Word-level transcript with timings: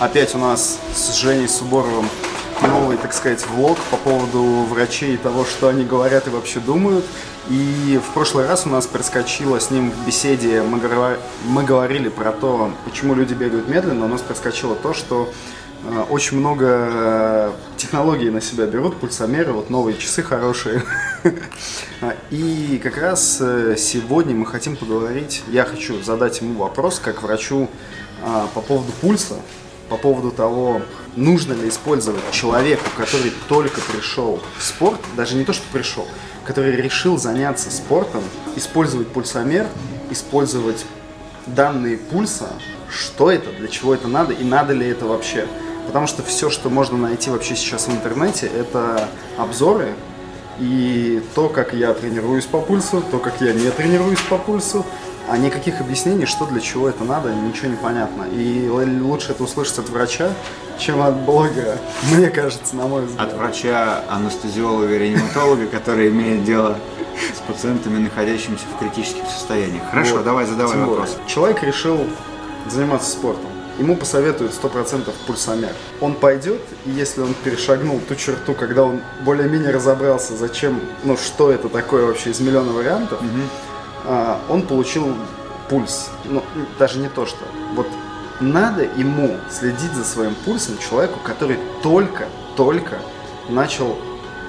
Опять 0.00 0.34
у 0.34 0.38
нас 0.38 0.78
с 0.94 1.14
Женей 1.14 1.46
Суборовым 1.46 2.08
новый, 2.62 2.96
так 2.96 3.12
сказать, 3.12 3.46
влог 3.46 3.76
по 3.90 3.98
поводу 3.98 4.42
врачей 4.62 5.12
и 5.12 5.16
того, 5.18 5.44
что 5.44 5.68
они 5.68 5.84
говорят 5.84 6.26
и 6.26 6.30
вообще 6.30 6.58
думают. 6.58 7.04
И 7.50 8.00
в 8.02 8.14
прошлый 8.14 8.46
раз 8.46 8.64
у 8.64 8.70
нас 8.70 8.86
проскочило 8.86 9.60
с 9.60 9.70
ним 9.70 9.90
в 9.90 10.06
беседе, 10.06 10.62
мы, 10.62 10.78
говор... 10.78 11.18
мы 11.44 11.64
говорили 11.64 12.08
про 12.08 12.32
то, 12.32 12.72
почему 12.86 13.14
люди 13.14 13.34
бегают 13.34 13.68
медленно, 13.68 14.06
у 14.06 14.08
нас 14.08 14.22
проскочило 14.22 14.74
то, 14.74 14.94
что 14.94 15.30
э, 15.84 16.04
очень 16.08 16.38
много 16.38 16.66
э, 16.66 17.52
технологий 17.76 18.30
на 18.30 18.40
себя 18.40 18.64
берут, 18.64 18.96
пульсомеры, 18.96 19.52
вот 19.52 19.68
новые 19.68 19.98
часы 19.98 20.22
хорошие. 20.22 20.82
И 22.30 22.80
как 22.82 22.96
раз 22.96 23.36
э, 23.42 23.76
сегодня 23.76 24.34
мы 24.34 24.46
хотим 24.46 24.76
поговорить, 24.76 25.42
я 25.48 25.66
хочу 25.66 26.02
задать 26.02 26.40
ему 26.40 26.58
вопрос, 26.58 26.98
как 26.98 27.22
врачу, 27.22 27.68
по 28.54 28.60
поводу 28.60 28.92
пульса, 29.00 29.36
по 29.90 29.96
поводу 29.96 30.30
того, 30.30 30.80
нужно 31.16 31.52
ли 31.52 31.68
использовать 31.68 32.22
человеку, 32.30 32.84
который 32.96 33.32
только 33.48 33.80
пришел 33.80 34.40
в 34.56 34.62
спорт, 34.62 35.00
даже 35.16 35.34
не 35.34 35.44
то, 35.44 35.52
что 35.52 35.64
пришел, 35.72 36.06
который 36.46 36.76
решил 36.76 37.18
заняться 37.18 37.70
спортом, 37.70 38.22
использовать 38.56 39.08
пульсомер, 39.08 39.66
использовать 40.10 40.86
данные 41.46 41.98
пульса, 41.98 42.52
что 42.88 43.30
это, 43.30 43.50
для 43.52 43.68
чего 43.68 43.92
это 43.92 44.06
надо 44.06 44.32
и 44.32 44.44
надо 44.44 44.72
ли 44.72 44.86
это 44.88 45.06
вообще. 45.06 45.46
Потому 45.86 46.06
что 46.06 46.22
все, 46.22 46.50
что 46.50 46.70
можно 46.70 46.96
найти 46.96 47.30
вообще 47.30 47.56
сейчас 47.56 47.88
в 47.88 47.90
интернете, 47.90 48.46
это 48.46 49.08
обзоры 49.36 49.94
и 50.60 51.22
то, 51.34 51.48
как 51.48 51.72
я 51.72 51.92
тренируюсь 51.94 52.44
по 52.44 52.60
пульсу, 52.60 53.02
то, 53.10 53.18
как 53.18 53.40
я 53.40 53.52
не 53.52 53.70
тренируюсь 53.70 54.20
по 54.20 54.38
пульсу, 54.38 54.86
а 55.28 55.36
никаких 55.38 55.80
объяснений, 55.80 56.26
что 56.26 56.46
для 56.46 56.60
чего 56.60 56.88
это 56.88 57.04
надо, 57.04 57.32
ничего 57.32 57.68
не 57.68 57.76
понятно. 57.76 58.24
И 58.32 58.68
лучше 58.68 59.32
это 59.32 59.44
услышать 59.44 59.78
от 59.78 59.88
врача, 59.88 60.32
чем 60.78 61.00
от 61.02 61.16
блогера, 61.20 61.78
мне 62.12 62.30
кажется, 62.30 62.74
на 62.76 62.86
мой 62.86 63.04
взгляд. 63.04 63.28
От 63.28 63.34
врача, 63.34 64.04
анестезиолога, 64.08 64.96
реаниматолога, 64.96 65.66
который 65.66 66.08
имеет 66.08 66.44
дело 66.44 66.76
с 67.34 67.40
пациентами, 67.40 67.98
находящимися 67.98 68.64
в 68.74 68.78
критических 68.78 69.24
состояниях. 69.26 69.82
Хорошо, 69.90 70.16
вот. 70.16 70.24
давай 70.24 70.46
задавай 70.46 70.72
Тем 70.72 70.86
вопрос. 70.86 71.16
Человек 71.26 71.62
решил 71.62 71.98
заниматься 72.68 73.10
спортом. 73.10 73.50
Ему 73.78 73.96
посоветуют 73.96 74.52
100% 74.52 75.10
пульсомер. 75.26 75.72
Он 76.00 76.14
пойдет, 76.14 76.60
и 76.84 76.90
если 76.90 77.22
он 77.22 77.32
перешагнул 77.32 77.98
ту 78.06 78.14
черту, 78.14 78.52
когда 78.52 78.84
он 78.84 79.00
более-менее 79.24 79.70
разобрался, 79.70 80.36
зачем, 80.36 80.80
ну 81.04 81.16
что 81.16 81.50
это 81.50 81.68
такое 81.70 82.04
вообще 82.04 82.30
из 82.30 82.40
миллиона 82.40 82.72
вариантов, 82.72 83.20
угу 83.20 83.40
он 84.48 84.62
получил 84.62 85.14
пульс. 85.68 86.10
Ну, 86.24 86.42
даже 86.78 86.98
не 86.98 87.08
то, 87.08 87.26
что. 87.26 87.44
Вот 87.74 87.86
надо 88.40 88.82
ему 88.82 89.36
следить 89.50 89.92
за 89.92 90.04
своим 90.04 90.34
пульсом 90.34 90.78
человеку, 90.78 91.20
который 91.22 91.58
только-только 91.82 92.98
начал 93.48 93.96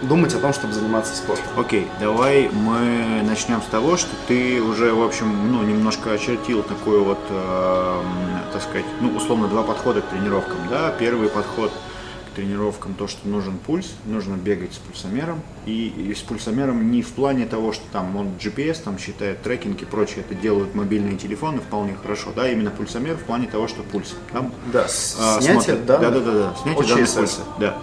думать 0.01 0.33
о 0.33 0.39
том, 0.39 0.53
чтобы 0.53 0.73
заниматься 0.73 1.15
спортом. 1.15 1.45
Окей, 1.57 1.83
okay, 1.83 1.99
давай 1.99 2.49
мы 2.49 3.21
начнем 3.23 3.61
с 3.61 3.65
того, 3.65 3.97
что 3.97 4.09
ты 4.27 4.59
уже, 4.61 4.93
в 4.93 5.03
общем, 5.03 5.51
ну, 5.51 5.61
немножко 5.61 6.13
очертил 6.13 6.63
такой 6.63 6.99
вот, 6.99 7.19
э, 7.29 8.01
так 8.51 8.63
сказать, 8.63 8.85
ну, 8.99 9.15
условно, 9.15 9.47
два 9.47 9.61
подхода 9.61 10.01
к 10.01 10.05
тренировкам, 10.05 10.57
да. 10.69 10.91
Первый 10.97 11.29
подход– 11.29 11.71
тренировкам 12.35 12.93
то, 12.93 13.07
что 13.07 13.27
нужен 13.27 13.57
пульс, 13.57 13.93
нужно 14.05 14.35
бегать 14.35 14.73
с 14.73 14.77
пульсомером. 14.77 15.41
И, 15.65 15.87
и 15.89 16.13
с 16.13 16.19
пульсомером 16.19 16.91
не 16.91 17.01
в 17.01 17.09
плане 17.09 17.45
того, 17.45 17.71
что 17.71 17.83
там 17.91 18.15
он 18.15 18.29
GPS 18.39 18.83
там 18.83 18.97
считает 18.97 19.41
трекинг 19.41 19.81
и 19.81 19.85
прочее, 19.85 20.25
это 20.27 20.33
делают 20.35 20.73
мобильные 20.75 21.17
телефоны 21.17 21.59
вполне 21.59 21.95
хорошо, 21.95 22.31
да, 22.35 22.49
именно 22.49 22.71
пульсомер 22.71 23.15
в 23.15 23.23
плане 23.23 23.47
того, 23.47 23.67
что 23.67 23.83
пульс. 23.83 24.15
Там, 24.31 24.53
да, 24.73 24.87
а, 25.19 25.41
снятие 25.41 25.75
да, 25.75 25.97
да, 25.97 26.09
да, 26.09 26.19
да, 26.19 26.31
да, 26.31 26.55
снятие 26.61 26.87
данных 26.87 27.13
пульса, 27.13 27.41
да. 27.59 27.77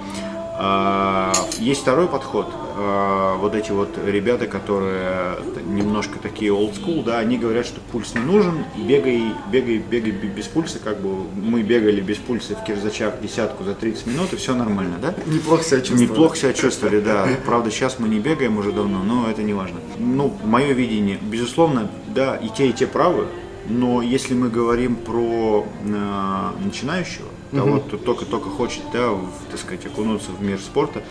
А, 0.61 1.33
есть 1.61 1.83
второй 1.83 2.09
подход. 2.09 2.49
А, 2.77 3.37
вот 3.37 3.55
эти 3.55 3.71
вот 3.71 3.97
ребята, 4.05 4.49
которые 4.49 5.37
немножко 5.65 6.19
такие 6.19 6.51
old 6.51 6.75
school, 6.75 7.05
да, 7.05 7.19
они 7.19 7.39
говорят, 7.39 7.65
что 7.65 7.81
пульс 7.93 8.15
не 8.15 8.21
нужен, 8.21 8.65
бегай, 8.77 9.33
бегай, 9.53 9.79
бегай 9.79 10.11
без 10.11 10.47
пульса, 10.47 10.81
как 10.81 11.01
бы 11.01 11.27
мы 11.37 11.63
бегали 11.63 12.01
без 12.01 12.17
пульса 12.17 12.57
в 12.57 12.65
Кирзачах 12.65 13.21
десятку 13.21 13.63
за 13.63 13.75
30 13.75 14.07
минут, 14.09 14.33
и 14.33 14.37
все 14.37 14.55
нормально, 14.57 14.97
да? 15.01 15.15
Неплохо 15.27 15.63
себя 15.63 15.81
чувствовали. 15.81 16.03
Неплохо 16.03 16.37
себя 16.37 16.53
чувствовали, 16.53 17.01
да. 17.01 17.29
Правда, 17.47 17.71
сейчас 17.71 18.01
мы 18.01 18.09
не 18.09 18.19
бегаем 18.19 18.59
уже 18.59 18.73
давно, 18.73 19.05
но 19.05 19.31
это 19.31 19.45
не 19.45 19.55
важно. 19.55 19.79
Ну, 19.99 20.37
мое 20.45 20.73
видение, 20.73 21.19
безусловно, 21.23 21.89
да, 22.09 22.35
и 22.35 22.49
те, 22.49 22.69
и 22.69 22.73
те 22.73 22.89
правы, 22.89 23.27
но 23.67 24.03
если 24.03 24.35
мы 24.35 24.49
говорим 24.49 24.97
про 24.97 25.67
э, 25.85 26.51
начинающего, 26.65 27.29
угу. 27.53 27.61
того, 27.61 27.81
кто 27.81 27.97
только-только 27.97 28.51
хочет, 28.51 28.83
да, 28.93 29.11
в, 29.11 29.31
так 29.51 29.61
сказать, 29.61 29.87
окунуться 29.87 30.31
в 30.33 30.43
мир 30.43 30.59
спорта, 30.59 31.03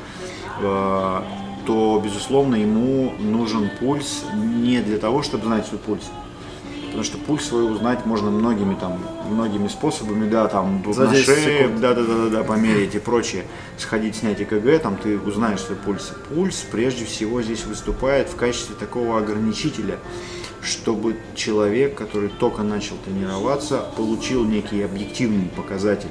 э, 0.61 1.21
то, 1.65 2.01
безусловно, 2.03 2.55
ему 2.55 3.13
нужен 3.19 3.69
пульс 3.79 4.23
не 4.35 4.81
для 4.81 4.97
того, 4.97 5.21
чтобы 5.21 5.45
знать 5.45 5.67
свой 5.67 5.79
пульс. 5.79 6.03
Потому 6.85 7.03
что 7.03 7.17
пульс 7.17 7.45
свой 7.45 7.71
узнать 7.71 8.05
можно 8.05 8.31
многими 8.31 8.73
там, 8.73 8.99
многими 9.29 9.67
способами, 9.67 10.29
да, 10.29 10.47
там 10.47 10.81
на 10.83 11.13
шее, 11.13 11.67
да, 11.67 11.93
да, 11.93 12.03
да, 12.03 12.15
да, 12.15 12.29
да, 12.29 12.43
померить 12.43 12.95
и 12.95 12.99
прочее, 12.99 13.43
сходить, 13.77 14.15
снять 14.15 14.41
ЭКГ, 14.41 14.81
там 14.81 14.95
ты 14.95 15.19
узнаешь 15.19 15.59
свой 15.59 15.77
пульс. 15.77 16.13
Пульс 16.29 16.65
прежде 16.71 17.05
всего 17.05 17.41
здесь 17.41 17.65
выступает 17.65 18.29
в 18.29 18.35
качестве 18.35 18.75
такого 18.75 19.19
ограничителя 19.19 19.99
чтобы 20.67 21.17
человек, 21.35 21.95
который 21.95 22.29
только 22.29 22.61
начал 22.61 22.95
тренироваться, 23.05 23.85
получил 23.95 24.45
некий 24.45 24.81
объективный 24.83 25.47
показатель 25.47 26.09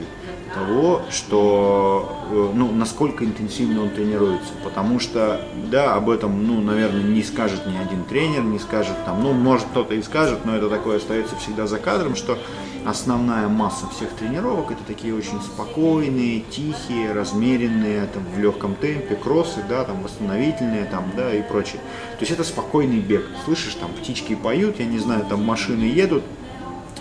того, 0.55 1.03
что, 1.11 2.27
э, 2.31 2.51
ну, 2.55 2.73
насколько 2.73 3.25
интенсивно 3.25 3.83
он 3.83 3.91
тренируется. 3.91 4.53
Потому 4.65 4.99
что, 4.99 5.41
да, 5.71 5.95
об 5.95 6.09
этом, 6.09 6.47
ну, 6.47 6.61
наверное, 6.61 7.03
не 7.03 7.23
скажет 7.23 7.67
ни 7.67 7.77
один 7.77 8.05
тренер, 8.05 8.43
не 8.43 8.59
скажет 8.59 8.97
там, 9.05 9.23
ну, 9.23 9.33
может 9.33 9.67
кто-то 9.67 9.95
и 9.95 10.03
скажет, 10.03 10.47
но 10.47 10.57
это 10.57 10.71
такое 10.71 10.97
остается 10.97 11.37
всегда 11.37 11.67
за 11.67 11.79
кадром, 11.79 12.17
что 12.17 12.39
основная 12.87 13.49
масса 13.49 13.87
всех 13.89 14.11
тренировок 14.11 14.71
это 14.71 14.83
такие 14.87 15.15
очень 15.15 15.41
спокойные, 15.43 16.41
тихие, 16.41 17.13
размеренные, 17.13 18.07
там, 18.07 18.25
в 18.35 18.39
легком 18.39 18.77
темпе, 18.77 19.17
кроссы, 19.17 19.65
да, 19.69 19.85
там, 19.85 20.03
восстановительные, 20.03 20.85
там, 20.85 21.11
да, 21.17 21.35
и 21.35 21.43
прочее. 21.43 21.81
То 22.13 22.21
есть 22.21 22.33
это 22.33 22.45
спокойный 22.45 23.01
бег. 23.01 23.27
Слышишь, 23.45 23.75
там 23.75 23.91
птички 23.93 24.35
поют, 24.35 24.79
я 24.79 24.87
не 24.87 24.99
знаю, 24.99 25.27
там 25.29 25.45
машины 25.45 25.83
едут, 25.83 26.23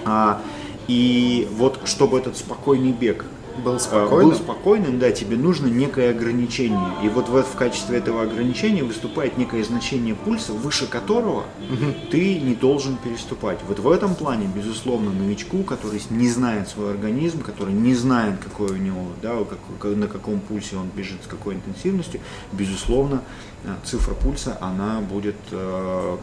а, 0.05 0.41
и 0.87 1.47
вот 1.51 1.79
чтобы 1.85 2.17
этот 2.17 2.37
спокойный 2.37 2.91
бег 2.91 3.25
был 3.63 3.79
спокойным. 3.79 4.29
был 4.29 4.37
спокойным, 4.37 4.99
да, 4.99 5.11
тебе 5.11 5.37
нужно 5.37 5.67
некое 5.67 6.11
ограничение. 6.11 6.93
И 7.03 7.09
вот 7.09 7.29
в, 7.29 7.43
в 7.43 7.55
качестве 7.55 7.97
этого 7.97 8.23
ограничения 8.23 8.83
выступает 8.83 9.37
некое 9.37 9.63
значение 9.63 10.15
пульса, 10.15 10.53
выше 10.53 10.87
которого 10.87 11.45
угу. 11.69 11.93
ты 12.11 12.39
не 12.39 12.55
должен 12.55 12.97
переступать. 12.97 13.59
Вот 13.67 13.79
в 13.79 13.89
этом 13.89 14.15
плане, 14.15 14.47
безусловно, 14.53 15.11
новичку, 15.11 15.63
который 15.63 16.01
не 16.09 16.29
знает 16.29 16.67
свой 16.67 16.91
организм, 16.91 17.41
который 17.41 17.73
не 17.73 17.95
знает, 17.95 18.39
какой 18.43 18.71
у 18.71 18.77
него, 18.77 19.07
да, 19.21 19.35
как, 19.79 19.95
на 19.95 20.07
каком 20.07 20.39
пульсе 20.39 20.75
он 20.77 20.89
бежит, 20.95 21.23
с 21.23 21.27
какой 21.27 21.55
интенсивностью, 21.55 22.19
безусловно, 22.51 23.21
э, 23.63 23.73
цифра 23.83 24.13
пульса, 24.13 24.57
она 24.61 25.01
будет 25.01 25.35
э, 25.51 26.17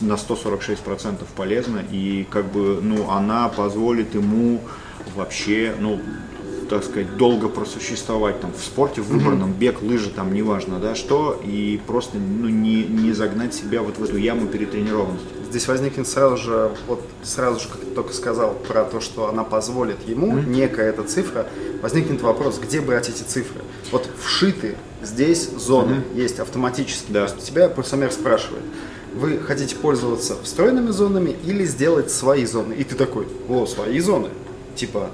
на 0.00 0.14
146% 0.14 1.24
полезна 1.36 1.82
и 1.90 2.26
как 2.30 2.46
бы, 2.46 2.80
ну, 2.82 3.10
она 3.10 3.48
позволит 3.48 4.14
ему 4.14 4.60
вообще, 5.14 5.74
ну, 5.78 6.00
так 6.72 6.84
сказать, 6.84 7.18
долго 7.18 7.48
просуществовать 7.48 8.40
там 8.40 8.50
в 8.52 8.64
спорте, 8.64 9.02
в 9.02 9.08
выбранном, 9.08 9.50
mm-hmm. 9.50 9.58
бег, 9.58 9.82
лыжи, 9.82 10.08
там, 10.08 10.32
неважно, 10.32 10.78
да, 10.78 10.94
что, 10.94 11.38
и 11.44 11.78
просто, 11.86 12.16
ну, 12.16 12.48
не, 12.48 12.84
не 12.84 13.12
загнать 13.12 13.52
себя 13.52 13.82
вот 13.82 13.98
в 13.98 14.04
эту 14.04 14.16
яму 14.16 14.46
перетренированности. 14.46 15.26
Здесь 15.50 15.68
возникнет 15.68 16.08
сразу 16.08 16.38
же, 16.38 16.72
вот 16.88 17.02
сразу 17.22 17.60
же, 17.60 17.68
как 17.68 17.80
ты 17.80 17.86
только 17.86 18.14
сказал 18.14 18.54
про 18.54 18.84
то, 18.84 19.00
что 19.00 19.28
она 19.28 19.44
позволит 19.44 20.08
ему, 20.08 20.28
mm-hmm. 20.28 20.48
некая 20.48 20.88
эта 20.88 21.02
цифра, 21.02 21.46
возникнет 21.82 22.22
вопрос, 22.22 22.58
где 22.58 22.80
брать 22.80 23.10
эти 23.10 23.22
цифры? 23.22 23.60
Вот 23.90 24.08
вшиты 24.18 24.76
здесь 25.02 25.50
зоны 25.50 25.96
mm-hmm. 25.96 26.22
есть 26.22 26.40
автоматически, 26.40 27.12
да. 27.12 27.26
то 27.26 27.34
есть 27.34 27.46
тебя 27.46 27.68
пульсомер 27.68 28.10
спрашивает, 28.12 28.64
вы 29.14 29.38
хотите 29.40 29.76
пользоваться 29.76 30.36
встроенными 30.42 30.88
зонами 30.88 31.36
или 31.44 31.66
сделать 31.66 32.10
свои 32.10 32.46
зоны? 32.46 32.72
И 32.72 32.84
ты 32.84 32.94
такой, 32.94 33.28
о, 33.50 33.66
свои 33.66 34.00
зоны. 34.00 34.30
Типа, 34.74 35.10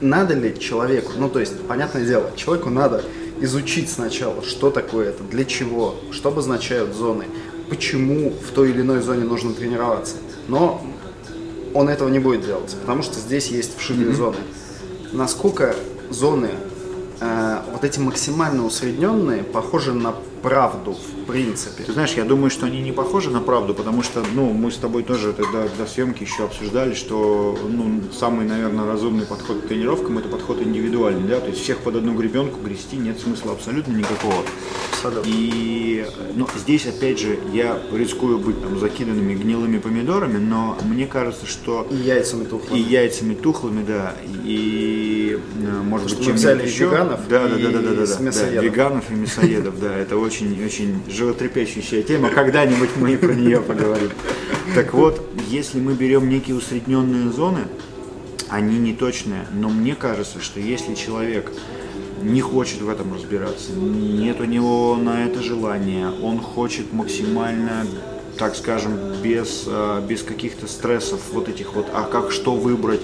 надо 0.00 0.34
ли 0.34 0.58
человеку, 0.58 1.12
ну 1.16 1.28
то 1.28 1.40
есть, 1.40 1.60
понятное 1.66 2.04
дело, 2.04 2.30
человеку 2.36 2.70
надо 2.70 3.04
изучить 3.40 3.90
сначала, 3.90 4.42
что 4.42 4.70
такое 4.70 5.10
это, 5.10 5.22
для 5.24 5.44
чего, 5.44 5.94
что 6.12 6.28
обозначают 6.28 6.94
зоны, 6.94 7.26
почему 7.68 8.30
в 8.30 8.52
той 8.52 8.70
или 8.70 8.80
иной 8.80 9.00
зоне 9.00 9.24
нужно 9.24 9.52
тренироваться. 9.52 10.16
Но 10.48 10.84
он 11.74 11.88
этого 11.88 12.08
не 12.08 12.18
будет 12.18 12.44
делать, 12.44 12.74
потому 12.80 13.02
что 13.02 13.18
здесь 13.18 13.48
есть 13.48 13.76
вшитые 13.76 14.08
mm-hmm. 14.08 14.14
зоны. 14.14 14.36
Насколько 15.12 15.74
зоны 16.10 16.50
э, 17.20 17.58
вот 17.72 17.84
эти 17.84 17.98
максимально 17.98 18.64
усредненные 18.64 19.42
похожи 19.42 19.92
на 19.92 20.14
правду, 20.42 20.92
в 20.92 21.26
принципе. 21.26 21.82
Ты 21.82 21.92
знаешь, 21.92 22.12
я 22.12 22.24
думаю, 22.24 22.48
что 22.50 22.66
они 22.66 22.80
не 22.80 22.92
похожи 22.92 23.28
на 23.30 23.40
правду, 23.40 23.74
потому 23.74 24.04
что, 24.04 24.22
ну, 24.34 24.52
мы 24.52 24.70
с 24.70 24.76
тобой 24.76 25.02
тоже 25.02 25.32
тогда 25.32 25.66
до 25.76 25.84
съемки 25.84 26.22
еще 26.22 26.44
обсуждали, 26.44 26.94
что, 26.94 27.58
ну, 27.68 28.00
самый, 28.16 28.46
наверное, 28.46 28.86
разумный 28.86 29.26
подход 29.26 29.62
к 29.62 29.66
тренировкам– 29.66 30.18
это 30.18 30.28
подход 30.28 30.62
индивидуальный, 30.62 31.26
да, 31.28 31.40
то 31.40 31.48
есть 31.48 31.60
всех 31.62 31.78
под 31.78 31.96
одну 31.96 32.14
гребенку 32.14 32.60
грести 32.60 32.96
нет 32.96 33.18
смысла 33.18 33.50
абсолютно 33.52 33.92
никакого. 33.94 34.44
Абсолютно. 34.92 35.28
И, 35.28 36.06
ну, 36.36 36.46
здесь, 36.56 36.86
опять 36.86 37.18
же, 37.18 37.36
я 37.52 37.76
рискую 37.92 38.38
быть 38.38 38.62
там 38.62 38.78
закиданными 38.78 39.34
гнилыми 39.34 39.78
помидорами, 39.78 40.38
но 40.38 40.78
мне 40.84 41.06
кажется, 41.06 41.46
что 41.46 41.84
И 41.90 41.96
яйцами 41.96 42.44
тухлыми. 42.44 42.78
и 42.78 42.82
яйцами 42.82 43.34
тухлыми, 43.34 43.84
да, 43.84 44.14
и, 44.44 45.27
э, 45.38 45.82
может 45.82 46.08
Что 46.08 46.16
быть, 46.18 46.26
чем-нибудь 46.26 46.40
взяли 46.40 46.66
еще. 46.66 46.84
веганов 46.84 47.20
да, 47.28 47.46
и 47.46 47.62
да, 47.62 47.70
да, 47.70 47.78
да, 47.78 47.90
да, 47.90 48.06
да, 48.06 48.20
мясоедов. 48.22 48.54
да, 48.54 48.60
веганов 48.62 49.10
и 49.10 49.14
мясоедов, 49.14 49.80
да, 49.80 49.96
это 49.96 50.16
очень, 50.16 50.64
очень 50.64 51.02
животрепещущая 51.08 52.02
тема, 52.02 52.30
когда-нибудь 52.30 52.90
мы 52.96 53.14
и 53.14 53.16
про 53.16 53.32
нее 53.34 53.60
поговорим. 53.60 54.10
Так 54.74 54.94
вот, 54.94 55.28
если 55.48 55.80
мы 55.80 55.94
берем 55.94 56.28
некие 56.28 56.56
усредненные 56.56 57.30
зоны, 57.30 57.60
они 58.48 58.78
не 58.78 58.94
точные, 58.94 59.46
но 59.52 59.68
мне 59.68 59.94
кажется, 59.94 60.40
что 60.40 60.60
если 60.60 60.94
человек 60.94 61.52
не 62.22 62.40
хочет 62.40 62.80
в 62.80 62.88
этом 62.88 63.14
разбираться, 63.14 63.72
нет 63.72 64.40
у 64.40 64.44
него 64.44 64.96
на 64.96 65.24
это 65.26 65.42
желания, 65.42 66.10
он 66.10 66.40
хочет 66.40 66.92
максимально, 66.92 67.86
так 68.38 68.54
скажем, 68.54 68.92
без, 69.22 69.64
э, 69.66 70.02
без 70.08 70.22
каких-то 70.22 70.66
стрессов 70.66 71.20
вот 71.32 71.48
этих 71.48 71.74
вот, 71.74 71.86
а 71.92 72.04
как 72.04 72.30
что 72.30 72.54
выбрать, 72.54 73.00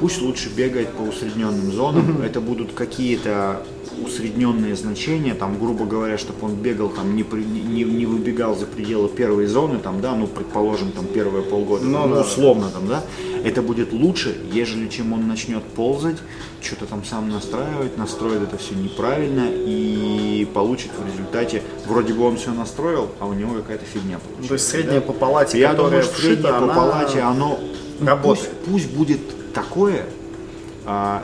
пусть 0.00 0.22
лучше 0.22 0.48
бегает 0.48 0.88
по 0.90 1.02
усредненным 1.02 1.72
зонам, 1.72 2.22
это 2.22 2.40
будут 2.40 2.72
какие-то 2.72 3.62
усредненные 4.04 4.76
значения, 4.76 5.34
там, 5.34 5.58
грубо 5.58 5.84
говоря, 5.84 6.18
чтобы 6.18 6.46
он 6.46 6.54
бегал, 6.54 6.88
там, 6.88 7.16
не, 7.16 7.22
при- 7.22 7.44
не, 7.44 7.84
не 7.84 8.06
выбегал 8.06 8.54
за 8.56 8.66
пределы 8.66 9.08
первой 9.08 9.46
зоны, 9.46 9.78
там, 9.78 10.00
да, 10.00 10.14
ну, 10.14 10.26
предположим, 10.26 10.92
там, 10.92 11.06
первые 11.06 11.42
полгода, 11.42 11.84
Ну, 11.84 12.06
ну, 12.06 12.14
да. 12.16 12.20
условно, 12.22 12.68
там, 12.72 12.86
да, 12.86 13.02
это 13.44 13.62
будет 13.62 13.92
лучше, 13.92 14.36
ежели 14.52 14.88
чем 14.88 15.12
он 15.12 15.26
начнет 15.28 15.62
ползать, 15.62 16.16
что-то 16.60 16.86
там 16.86 17.04
сам 17.04 17.28
настраивать, 17.30 17.96
настроит 17.96 18.42
это 18.42 18.58
все 18.58 18.74
неправильно 18.74 19.46
и 19.50 20.46
получит 20.52 20.90
в 20.98 21.06
результате, 21.06 21.62
вроде 21.86 22.12
бы 22.14 22.24
он 22.24 22.36
все 22.36 22.52
настроил, 22.52 23.08
а 23.20 23.26
у 23.26 23.32
него 23.34 23.54
какая-то 23.54 23.84
фигня 23.84 24.18
получилась. 24.18 24.48
То 24.48 24.54
есть 24.54 24.68
средняя 24.68 25.00
по 25.00 25.12
палате, 25.12 25.58
Я 25.58 25.74
думаю, 25.74 26.02
что 26.02 26.12
вшита, 26.14 26.26
среднее 26.34 26.52
по 26.52 26.58
она 26.64 26.74
палате, 26.74 27.20
оно 27.20 27.58
работает. 28.00 28.50
Пусть, 28.66 28.84
пусть 28.84 28.96
будет 28.96 29.52
такое, 29.52 30.06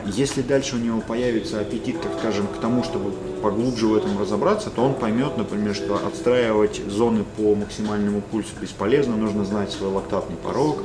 если 0.05 0.41
дальше 0.41 0.75
у 0.75 0.79
него 0.79 0.99
появится 0.99 1.61
аппетит, 1.61 2.01
так 2.01 2.11
скажем, 2.19 2.47
к 2.47 2.57
тому, 2.59 2.83
чтобы 2.83 3.11
поглубже 3.41 3.87
в 3.87 3.95
этом 3.95 4.19
разобраться, 4.19 4.69
то 4.69 4.81
он 4.81 4.93
поймет, 4.93 5.37
например, 5.37 5.73
что 5.73 5.95
отстраивать 6.05 6.81
зоны 6.87 7.23
по 7.37 7.55
максимальному 7.55 8.21
пульсу 8.21 8.51
бесполезно, 8.61 9.15
нужно 9.15 9.45
знать 9.45 9.71
свой 9.71 9.89
лактатный 9.89 10.35
порог. 10.35 10.83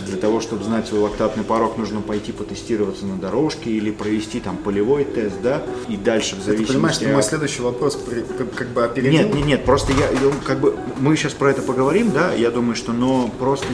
Для 0.00 0.16
того, 0.16 0.40
чтобы 0.40 0.64
знать 0.64 0.88
свой 0.88 1.00
лактатный 1.02 1.44
порог, 1.44 1.78
нужно 1.78 2.00
пойти 2.00 2.32
потестироваться 2.32 3.06
на 3.06 3.16
дорожке 3.16 3.70
или 3.70 3.90
провести 3.92 4.40
там 4.40 4.56
полевой 4.56 5.04
тест, 5.04 5.36
да, 5.42 5.62
и 5.88 5.96
дальше 5.96 6.34
в 6.34 6.38
Ты 6.38 6.44
зависимости 6.46 6.72
понимаешь, 6.72 6.96
что 6.96 7.08
мой 7.08 7.22
следующий 7.22 7.62
вопрос 7.62 7.98
как- 8.56 8.68
бы 8.68 8.84
опередил? 8.84 9.12
нет, 9.12 9.34
нет, 9.34 9.46
нет, 9.46 9.64
просто 9.64 9.92
я, 9.92 10.08
как 10.44 10.58
бы, 10.60 10.76
мы 10.98 11.16
сейчас 11.16 11.32
про 11.32 11.50
это 11.50 11.62
поговорим, 11.62 12.10
да, 12.10 12.32
я 12.34 12.50
думаю, 12.50 12.74
что, 12.74 12.92
но 12.92 13.30
просто, 13.38 13.66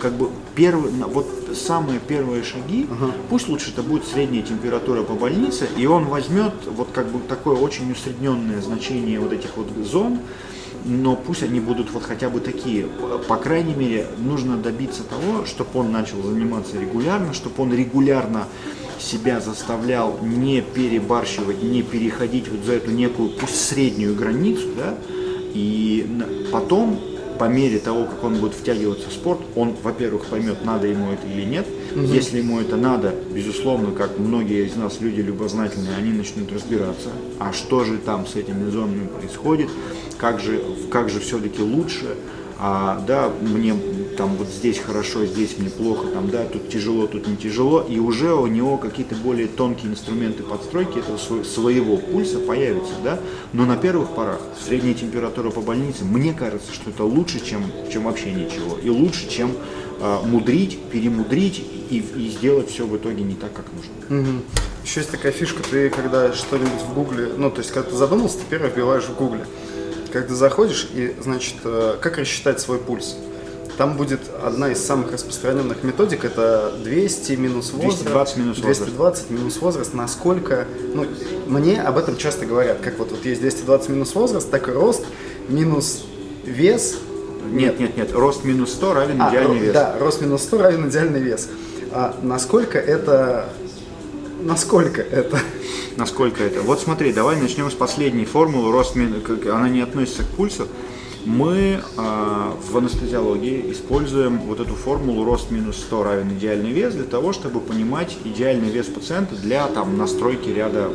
как 0.00 0.12
бы, 0.12 0.28
первый, 0.54 0.92
вот 1.08 1.26
самые 1.54 1.98
первые 1.98 2.44
шаги, 2.44 2.86
пусть 3.28 3.48
лучше 3.48 3.70
это 3.70 3.82
будет 3.82 4.06
средняя 4.06 4.42
температура 4.44 5.02
по 5.02 5.14
больнице, 5.14 5.68
и 5.76 5.86
он 5.86 6.04
возьмет 6.04 6.52
вот 6.66 6.88
как 6.92 7.08
бы 7.08 7.18
такое 7.28 7.56
очень 7.56 7.90
усредненное 7.90 8.60
значение 8.60 9.18
вот 9.18 9.32
этих 9.32 9.56
вот 9.56 9.66
зон, 9.84 10.18
но 10.84 11.16
пусть 11.16 11.42
они 11.42 11.60
будут 11.60 11.90
вот 11.90 12.02
хотя 12.02 12.28
бы 12.28 12.40
такие. 12.40 12.86
По- 13.28 13.36
крайней 13.36 13.74
мере, 13.74 14.06
нужно 14.18 14.56
добиться 14.56 15.02
того, 15.02 15.46
чтобы 15.46 15.70
он 15.74 15.92
начал 15.92 16.22
заниматься 16.22 16.78
регулярно, 16.78 17.32
чтобы 17.32 17.62
он 17.62 17.74
регулярно 17.74 18.46
себя 18.98 19.40
заставлял 19.40 20.18
не 20.22 20.60
перебарщивать, 20.60 21.62
не 21.62 21.82
переходить 21.82 22.48
вот 22.48 22.64
за 22.64 22.74
эту 22.74 22.90
некую, 22.90 23.30
пусть 23.30 23.68
среднюю 23.68 24.14
границу, 24.14 24.68
да, 24.76 24.94
и 25.52 26.06
потом, 26.52 27.00
по 27.38 27.44
мере 27.44 27.78
того, 27.78 28.04
как 28.04 28.22
он 28.24 28.36
будет 28.36 28.54
втягиваться 28.54 29.08
в 29.08 29.12
спорт, 29.12 29.40
он, 29.56 29.74
во-первых, 29.82 30.26
поймет, 30.26 30.64
надо 30.64 30.86
ему 30.86 31.12
это 31.12 31.26
или 31.26 31.44
нет. 31.44 31.66
Если 31.94 32.38
ему 32.38 32.60
это 32.60 32.76
надо, 32.76 33.14
безусловно, 33.32 33.92
как 33.92 34.18
многие 34.18 34.66
из 34.66 34.74
нас 34.74 35.00
люди 35.00 35.20
любознательные, 35.20 35.96
они 35.96 36.12
начнут 36.12 36.52
разбираться, 36.52 37.10
а 37.38 37.52
что 37.52 37.84
же 37.84 37.98
там 37.98 38.26
с 38.26 38.34
этими 38.34 38.68
зонами 38.68 39.06
происходит, 39.06 39.68
как 40.16 40.40
же, 40.40 40.60
как 40.90 41.08
же 41.08 41.20
все-таки 41.20 41.62
лучше, 41.62 42.16
а, 42.58 43.02
да, 43.06 43.30
мне 43.40 43.74
там 44.16 44.36
вот 44.36 44.48
здесь 44.48 44.78
хорошо, 44.78 45.26
здесь 45.26 45.58
мне 45.58 45.70
плохо, 45.70 46.06
там, 46.08 46.30
да, 46.30 46.44
тут 46.44 46.68
тяжело, 46.68 47.06
тут 47.06 47.26
не 47.26 47.36
тяжело, 47.36 47.80
и 47.82 47.98
уже 47.98 48.34
у 48.34 48.46
него 48.46 48.78
какие-то 48.78 49.14
более 49.16 49.48
тонкие 49.48 49.90
инструменты 49.90 50.42
подстройки 50.42 50.98
этого 50.98 51.16
сво- 51.16 51.44
своего 51.44 51.96
пульса 51.96 52.38
появятся, 52.38 52.92
да, 53.02 53.18
но 53.52 53.64
на 53.64 53.76
первых 53.76 54.10
порах 54.10 54.40
средняя 54.64 54.94
температура 54.94 55.50
по 55.50 55.60
больнице, 55.60 56.04
мне 56.04 56.32
кажется, 56.32 56.72
что 56.72 56.90
это 56.90 57.04
лучше, 57.04 57.44
чем, 57.44 57.64
чем 57.92 58.04
вообще 58.04 58.32
ничего, 58.32 58.78
и 58.82 58.88
лучше, 58.88 59.28
чем 59.28 59.52
а, 60.00 60.22
мудрить, 60.24 60.78
перемудрить 60.92 61.58
и, 61.90 61.98
и 62.16 62.28
сделать 62.30 62.70
все 62.70 62.86
в 62.86 62.96
итоге 62.96 63.22
не 63.24 63.34
так, 63.34 63.52
как 63.52 63.66
нужно. 63.72 64.42
Еще 64.84 65.00
есть 65.00 65.10
такая 65.10 65.32
фишка, 65.32 65.62
ты 65.62 65.88
когда 65.90 66.32
что-нибудь 66.32 66.82
в 66.88 66.94
гугле, 66.94 67.30
ну, 67.36 67.50
то 67.50 67.60
есть, 67.60 67.72
когда 67.72 67.90
ты 67.90 67.96
задумался, 67.96 68.38
ты 68.38 68.44
первое 68.48 68.70
вбиваешь 68.70 69.04
в 69.04 69.16
гугле. 69.16 69.46
Когда 70.14 70.32
заходишь 70.36 70.88
и, 70.94 71.12
значит, 71.20 71.56
э, 71.64 71.96
как 72.00 72.18
рассчитать 72.18 72.60
свой 72.60 72.78
пульс? 72.78 73.16
Там 73.76 73.96
будет 73.96 74.20
одна 74.44 74.70
из 74.70 74.78
самых 74.78 75.10
распространенных 75.10 75.82
методик, 75.82 76.24
это 76.24 76.72
200 76.84 77.32
минус 77.32 77.72
возраст. 77.72 78.04
220 78.04 78.36
минус 78.36 78.58
возраст. 78.58 78.80
220 78.82 79.30
минус 79.30 79.56
возраст. 79.60 79.92
Насколько, 79.92 80.68
ну, 80.94 81.06
мне 81.48 81.82
об 81.82 81.98
этом 81.98 82.16
часто 82.16 82.46
говорят, 82.46 82.78
как 82.80 82.96
вот, 83.00 83.10
вот 83.10 83.24
есть 83.24 83.40
220 83.40 83.88
минус 83.88 84.14
возраст, 84.14 84.48
так 84.48 84.68
и 84.68 84.70
рост 84.70 85.04
минус 85.48 86.04
вес. 86.44 86.94
Нет, 87.50 87.80
нет, 87.80 87.96
нет, 87.96 88.12
рост 88.12 88.44
минус 88.44 88.72
100 88.74 88.94
равен 88.94 89.20
А, 89.20 89.30
идеальный 89.30 89.56
ро- 89.56 89.62
вес. 89.62 89.72
Да, 89.74 89.96
рост 89.98 90.20
минус 90.20 90.44
100 90.44 90.58
равен 90.58 90.88
идеальный 90.88 91.20
вес. 91.20 91.48
А 91.90 92.14
насколько 92.22 92.78
это... 92.78 93.48
Насколько 94.44 95.00
это... 95.00 95.38
Насколько 95.96 96.44
это? 96.44 96.60
Вот 96.60 96.80
смотри, 96.80 97.12
давай 97.12 97.40
начнем 97.40 97.70
с 97.70 97.74
последней 97.74 98.26
формулы. 98.26 98.72
Рост, 98.72 98.94
она 98.96 99.68
не 99.68 99.80
относится 99.80 100.22
к 100.22 100.26
пульсу. 100.26 100.68
Мы 101.24 101.80
а, 101.96 102.54
в 102.70 102.76
анестезиологии 102.76 103.72
используем 103.72 104.40
вот 104.40 104.60
эту 104.60 104.74
формулу 104.74 105.24
рост 105.24 105.50
минус 105.50 105.78
100 105.78 106.02
равен 106.02 106.32
идеальный 106.32 106.72
вес 106.72 106.92
для 106.92 107.04
того, 107.04 107.32
чтобы 107.32 107.60
понимать 107.60 108.18
идеальный 108.24 108.68
вес 108.68 108.86
пациента 108.86 109.34
для 109.36 109.66
там, 109.68 109.96
настройки 109.96 110.50
ряда 110.50 110.90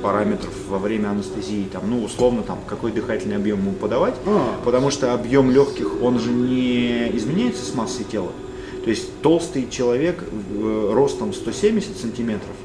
параметров 0.00 0.52
во 0.68 0.78
время 0.78 1.08
анестезии, 1.08 1.66
там, 1.72 1.90
ну, 1.90 2.04
условно, 2.04 2.42
там, 2.42 2.60
какой 2.68 2.92
дыхательный 2.92 3.36
объем 3.36 3.60
ему 3.60 3.72
подавать, 3.72 4.14
А. 4.26 4.60
потому 4.64 4.90
что 4.90 5.14
объем 5.14 5.50
легких, 5.50 6.00
он 6.02 6.20
же 6.20 6.30
не 6.30 7.16
изменяется 7.16 7.64
с 7.64 7.74
массой 7.74 8.04
тела. 8.04 8.30
То 8.84 8.90
есть 8.90 9.20
толстый 9.22 9.68
человек 9.70 10.22
э, 10.22 10.90
ростом 10.92 11.32
170 11.32 11.96
сантиметров 11.96 12.56
э, 12.56 12.61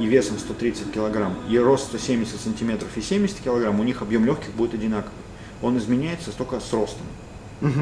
и 0.00 0.06
весом 0.06 0.38
130 0.38 0.92
килограмм, 0.92 1.36
и 1.48 1.58
рост 1.58 1.88
170 1.88 2.40
сантиметров 2.40 2.88
и 2.96 3.00
70 3.00 3.40
килограмм, 3.40 3.78
у 3.80 3.82
них 3.82 4.02
объем 4.02 4.24
легких 4.24 4.50
будет 4.52 4.74
одинаковый. 4.74 5.12
Он 5.62 5.76
изменяется 5.76 6.30
только 6.30 6.60
с 6.60 6.72
ростом 6.72 7.06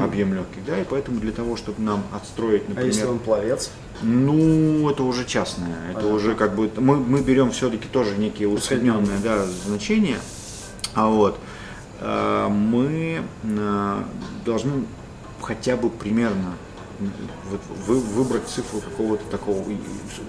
объем 0.01 0.33
легких, 0.33 0.65
да, 0.65 0.79
и 0.81 0.83
поэтому 0.83 1.19
для 1.19 1.31
того, 1.31 1.55
чтобы 1.55 1.81
нам 1.81 2.03
отстроить, 2.11 2.63
А 2.67 2.69
например, 2.69 2.91
если 2.91 3.05
он 3.05 3.19
пловец? 3.19 3.71
ну, 4.01 4.89
это 4.89 5.03
уже 5.03 5.25
частное. 5.25 5.91
Это 5.91 6.07
уже 6.07 6.35
как 6.35 6.55
бы 6.55 6.71
мы, 6.77 6.97
мы 6.97 7.21
берем 7.21 7.51
все-таки 7.51 7.87
тоже 7.87 8.17
некие 8.17 8.47
усредненные 8.47 9.19
да, 9.23 9.45
значения. 9.65 10.17
А 10.93 11.07
вот 11.07 11.37
э, 11.99 12.47
мы 12.49 13.21
э, 13.43 14.03
должны 14.45 14.85
хотя 15.41 15.77
бы 15.77 15.89
примерно 15.89 16.53
выбрать 17.87 18.47
цифру 18.47 18.79
какого-то 18.81 19.23
такого 19.29 19.63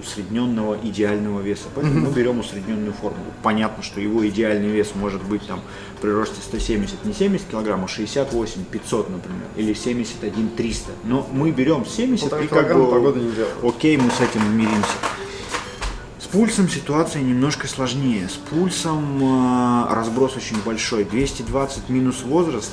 усредненного 0.00 0.78
идеального 0.82 1.40
веса. 1.40 1.64
Поэтому 1.74 2.08
мы 2.08 2.12
берем 2.12 2.38
усредненную 2.38 2.92
формулу. 2.92 3.26
Понятно, 3.42 3.82
что 3.82 4.00
его 4.00 4.26
идеальный 4.28 4.68
вес 4.68 4.92
может 4.94 5.22
быть 5.22 5.46
там 5.46 5.60
при 6.00 6.10
росте 6.10 6.40
170, 6.40 7.04
не 7.04 7.12
70 7.12 7.46
килограмм, 7.48 7.84
а 7.84 7.88
68, 7.88 8.64
500, 8.64 9.10
например, 9.10 9.48
или 9.56 9.72
71, 9.72 10.50
300. 10.50 10.92
Но 11.04 11.26
мы 11.32 11.50
берем 11.50 11.84
70 11.84 12.22
Полтора 12.22 12.44
и 12.44 12.46
как 12.46 12.76
бы, 12.76 12.90
погода 12.90 13.18
не 13.20 13.32
делает. 13.32 13.54
окей, 13.62 13.96
мы 13.96 14.10
с 14.10 14.20
этим 14.20 14.56
миримся. 14.56 14.94
С 16.20 16.24
пульсом 16.26 16.68
ситуация 16.68 17.22
немножко 17.22 17.68
сложнее. 17.68 18.28
С 18.28 18.32
пульсом 18.32 19.22
э, 19.22 19.94
разброс 19.94 20.36
очень 20.36 20.60
большой. 20.62 21.04
220 21.04 21.88
минус 21.88 22.22
возраст. 22.22 22.72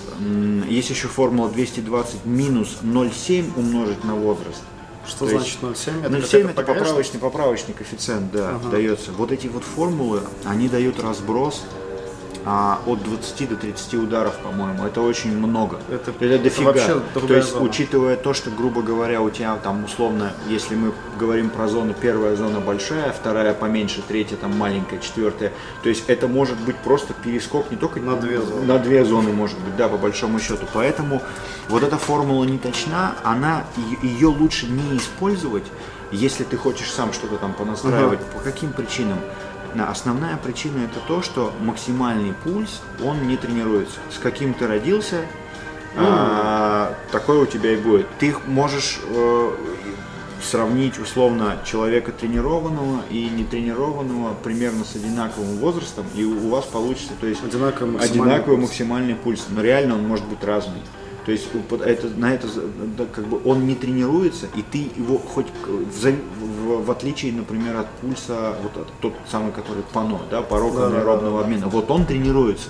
Есть 0.68 0.90
еще 0.90 1.08
формула 1.08 1.50
220 1.50 2.26
минус 2.26 2.78
0,7 2.82 3.52
умножить 3.56 4.04
на 4.04 4.16
возраст. 4.16 4.62
Что 5.08 5.26
То 5.26 5.32
значит 5.38 5.60
есть 5.62 5.88
0,7? 5.88 6.02
0,7 6.10 6.10
какая-то 6.10 6.50
это 6.50 6.64
поправочный, 6.64 7.20
поправочный 7.20 7.74
коэффициент, 7.76 8.32
да, 8.32 8.56
Ага. 8.56 8.70
дается. 8.70 9.12
Вот 9.12 9.32
эти 9.32 9.46
вот 9.46 9.64
формулы, 9.64 10.22
они 10.46 10.68
дают 10.68 11.00
разброс 11.00 11.64
а, 12.46 12.80
от 12.86 13.02
20 13.04 13.50
до 13.50 13.56
30 13.56 13.96
ударов, 13.98 14.38
по-моему. 14.38 14.86
Это 14.86 15.02
очень 15.02 15.36
много. 15.36 15.80
Это- 15.90 16.12
это 16.12 16.26
это 16.26 16.44
дофига. 16.44 16.66
вообще 16.72 17.02
То 17.28 17.34
есть, 17.36 17.52
зона. 17.54 17.66
учитывая 17.66 18.16
то, 18.18 18.34
что, 18.36 18.52
грубо 18.52 18.82
говоря, 18.84 19.22
у 19.22 19.30
тебя 19.32 19.56
там 19.56 19.84
условно, 19.84 20.32
если 20.48 20.76
мы 20.76 20.92
говорим 21.20 21.50
про 21.50 21.68
зоны, 21.68 21.96
первая 22.00 22.36
зона 22.36 22.60
большая, 22.60 23.12
вторая 23.12 23.54
поменьше, 23.56 24.04
третья 24.08 24.36
там 24.36 24.56
маленькая, 24.58 25.00
четвертая. 25.00 25.52
То 25.82 25.90
есть 25.90 26.04
это 26.08 26.28
может 26.28 26.58
быть 26.60 26.76
просто 26.78 27.14
перескок 27.14 27.72
не 27.72 27.78
только 27.78 28.00
На 28.00 28.16
две 28.16 28.40
зоны. 28.40 28.62
на 28.66 28.78
две 28.78 29.04
зоны 29.06 29.32
может 29.34 29.58
быть, 29.60 29.76
да, 29.76 29.88
по 29.90 29.98
большому 29.98 30.40
счету. 30.40 30.68
Поэтому 30.74 31.22
вот 31.68 31.82
эта 31.82 31.98
формула 31.98 32.44
не 32.46 32.60
точна, 32.60 33.16
она 33.24 33.64
ее 34.04 34.28
лучше 34.28 34.68
не 34.68 34.98
использовать, 34.98 35.66
если 36.12 36.44
ты 36.44 36.58
хочешь 36.58 36.92
сам 36.92 37.12
что-то 37.12 37.38
там 37.38 37.54
понастраивать. 37.54 38.20
По 38.28 38.40
каким 38.40 38.72
причинам? 38.72 39.18
На- 39.76 39.90
Основная 39.90 40.38
причина 40.38 40.80
это 40.80 41.00
то, 41.08 41.22
что 41.22 41.52
максимальный 41.62 42.34
пульс, 42.34 42.82
он 43.04 43.28
не 43.28 43.38
тренируется. 43.38 44.00
С 44.10 44.18
каким 44.20 44.54
ты 44.54 44.68
родился, 44.68 45.22
а, 45.98 46.94
такой 47.12 47.38
у 47.38 47.46
тебя 47.46 47.72
и 47.74 47.78
будет. 47.78 48.08
Ты 48.20 48.36
можешь 48.48 49.00
э, 49.08 49.52
сравнить 50.42 51.00
условно 51.00 51.58
человека 51.66 52.12
тренированного 52.12 53.02
и 53.10 53.30
нетренированного 53.30 54.34
примерно 54.44 54.84
с 54.84 54.96
одинаковым 54.96 55.58
возрастом, 55.58 56.06
и 56.16 56.24
у 56.26 56.50
вас 56.50 56.66
получится, 56.66 57.14
то 57.20 57.28
есть 57.28 57.44
Одинаковый 57.44 57.94
максимальный 57.94 58.34
одинаковый 58.36 58.58
пульс. 58.58 58.70
максимальный 58.70 59.16
пульс, 59.16 59.46
но 59.50 59.62
реально 59.62 59.96
он 59.96 60.08
может 60.08 60.26
быть 60.26 60.44
разный. 60.44 60.82
То 61.26 61.32
есть 61.32 61.48
это, 61.82 62.08
на 62.18 62.34
это 62.34 62.48
как 63.14 63.26
бы 63.26 63.42
он 63.46 63.66
не 63.66 63.74
тренируется, 63.76 64.46
и 64.56 64.62
ты 64.62 64.92
его 64.96 65.18
хоть 65.18 65.48
в, 65.66 66.06
в- 66.06 66.86
в 66.86 66.92
отличие, 66.92 67.34
например, 67.34 67.78
от 67.78 67.90
пульса, 68.02 68.56
вот 68.62 68.78
от- 68.78 68.92
тот 69.02 69.14
самый, 69.32 69.52
который 69.52 69.84
пано, 69.92 70.20
да, 70.30 70.42
порог 70.44 70.74
аэробного 71.00 71.42
обмена, 71.42 71.68
вот 71.68 71.90
он 71.90 72.06
тренируется. 72.06 72.70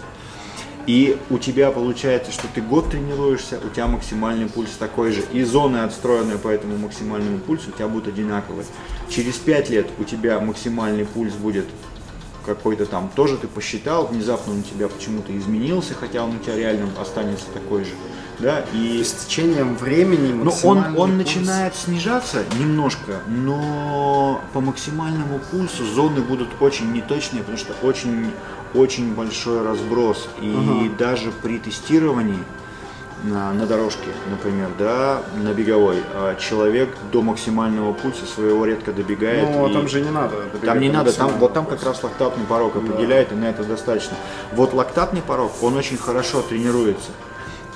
И 0.87 1.17
у 1.31 1.37
тебя 1.39 1.71
получается, 1.71 2.31
что 2.31 2.47
ты 2.53 2.61
год 2.61 2.91
тренируешься, 2.91 3.59
у 3.65 3.69
тебя 3.73 3.87
максимальный 3.87 4.47
пульс 4.47 4.69
такой 4.77 5.11
же. 5.11 5.23
И 5.33 5.43
зоны, 5.43 5.77
отстроенные 5.77 6.37
по 6.37 6.47
этому 6.47 6.77
максимальному 6.77 7.39
пульсу, 7.39 7.71
у 7.71 7.73
тебя 7.73 7.87
будут 7.87 8.07
одинаковые. 8.07 8.65
Через 9.09 9.33
5 9.35 9.69
лет 9.71 9.87
у 9.99 10.03
тебя 10.03 10.39
максимальный 10.39 11.05
пульс 11.05 11.33
будет 11.33 11.65
какой-то 12.45 12.85
там, 12.85 13.09
тоже 13.15 13.37
ты 13.37 13.47
посчитал, 13.47 14.05
внезапно 14.05 14.53
он 14.53 14.59
у 14.59 14.61
тебя 14.61 14.87
почему-то 14.87 15.35
изменился, 15.35 15.95
хотя 15.95 16.23
он 16.23 16.35
у 16.35 16.39
тебя 16.39 16.55
реально 16.55 16.87
останется 17.01 17.45
такой 17.51 17.83
же. 17.85 17.91
Да, 18.39 18.65
и 18.73 19.03
с 19.03 19.11
течением 19.13 19.75
времени 19.77 20.33
ну, 20.33 20.51
он, 20.63 20.79
он 20.97 21.11
пульс- 21.11 21.15
начинает 21.15 21.75
снижаться 21.75 22.43
немножко, 22.59 23.19
но 23.27 24.41
по 24.53 24.59
максимальному 24.59 25.39
пульсу 25.51 25.85
зоны 25.85 26.21
будут 26.21 26.49
очень 26.59 26.91
неточные, 26.91 27.41
потому 27.41 27.57
что 27.57 27.73
очень, 27.81 28.31
очень 28.73 29.13
большой 29.13 29.63
разброс. 29.63 30.27
И 30.41 30.53
Ага. 30.53 30.95
даже 30.97 31.31
при 31.31 31.59
тестировании 31.59 32.43
на, 33.23 33.53
на 33.53 33.65
дорожке, 33.65 34.09
например, 34.29 34.69
да, 34.77 35.21
на 35.41 35.53
беговой, 35.53 36.03
а, 36.13 36.35
человек 36.35 36.89
до 37.11 37.21
максимального 37.21 37.93
пульса 37.93 38.25
своего 38.25 38.65
редко 38.65 38.91
добегает. 38.91 39.49
Ну, 39.49 39.65
а 39.65 39.73
там 39.73 39.87
же 39.87 40.01
не 40.01 40.11
надо. 40.11 40.35
там 40.63 40.79
не 40.79 40.89
до 40.89 40.95
надо, 40.95 41.13
там, 41.13 41.31
вот 41.39 41.53
там 41.53 41.65
как 41.65 41.81
раз 41.83 42.03
лактатный 42.03 42.45
порог 42.45 42.75
определяет, 42.75 43.31
и 43.31 43.35
на 43.35 43.45
это 43.45 43.63
достаточно. 43.63 44.17
Вот 44.51 44.73
лактатный 44.73 45.21
порог, 45.21 45.51
он 45.63 45.75
очень 45.77 45.97
хорошо 45.97 46.41
тренируется. 46.41 47.11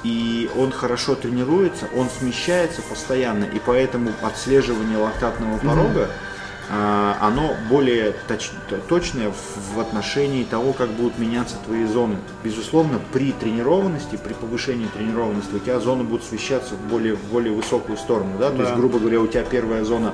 И 0.03 0.49
он 0.55 0.71
хорошо 0.71 1.15
тренируется, 1.15 1.87
он 1.95 2.09
смещается 2.09 2.81
постоянно, 2.81 3.43
и 3.43 3.59
поэтому 3.59 4.11
отслеживание 4.21 4.97
лактатного 4.97 5.57
порога, 5.57 6.09
а, 6.09 6.28
оно 6.71 7.55
более 7.69 8.13
точ- 8.27 8.51
точное 8.88 9.31
в, 9.31 9.79
отношении 9.79 10.43
того, 10.43 10.73
как 10.73 10.89
будут 10.89 11.17
меняться 11.17 11.55
твои 11.65 11.85
зоны. 11.85 12.17
Безусловно, 12.43 12.99
при 13.11 13.31
тренированности, 13.31 14.17
при 14.23 14.33
повышении 14.33 14.85
тренированности 14.88 15.55
у 15.55 15.59
тебя 15.59 15.79
зоны 15.79 16.03
будут 16.03 16.23
смещаться 16.25 16.75
в 16.75 16.81
более, 16.89 17.15
в 17.15 17.23
более 17.31 17.53
высокую 17.53 17.97
сторону. 17.97 18.38
Да? 18.39 18.51
То 18.51 18.57
Да. 18.57 18.63
есть, 18.63 18.75
грубо 18.75 18.99
говоря, 18.99 19.19
у 19.21 19.27
тебя 19.27 19.43
первая 19.43 19.83
зона 19.83 20.13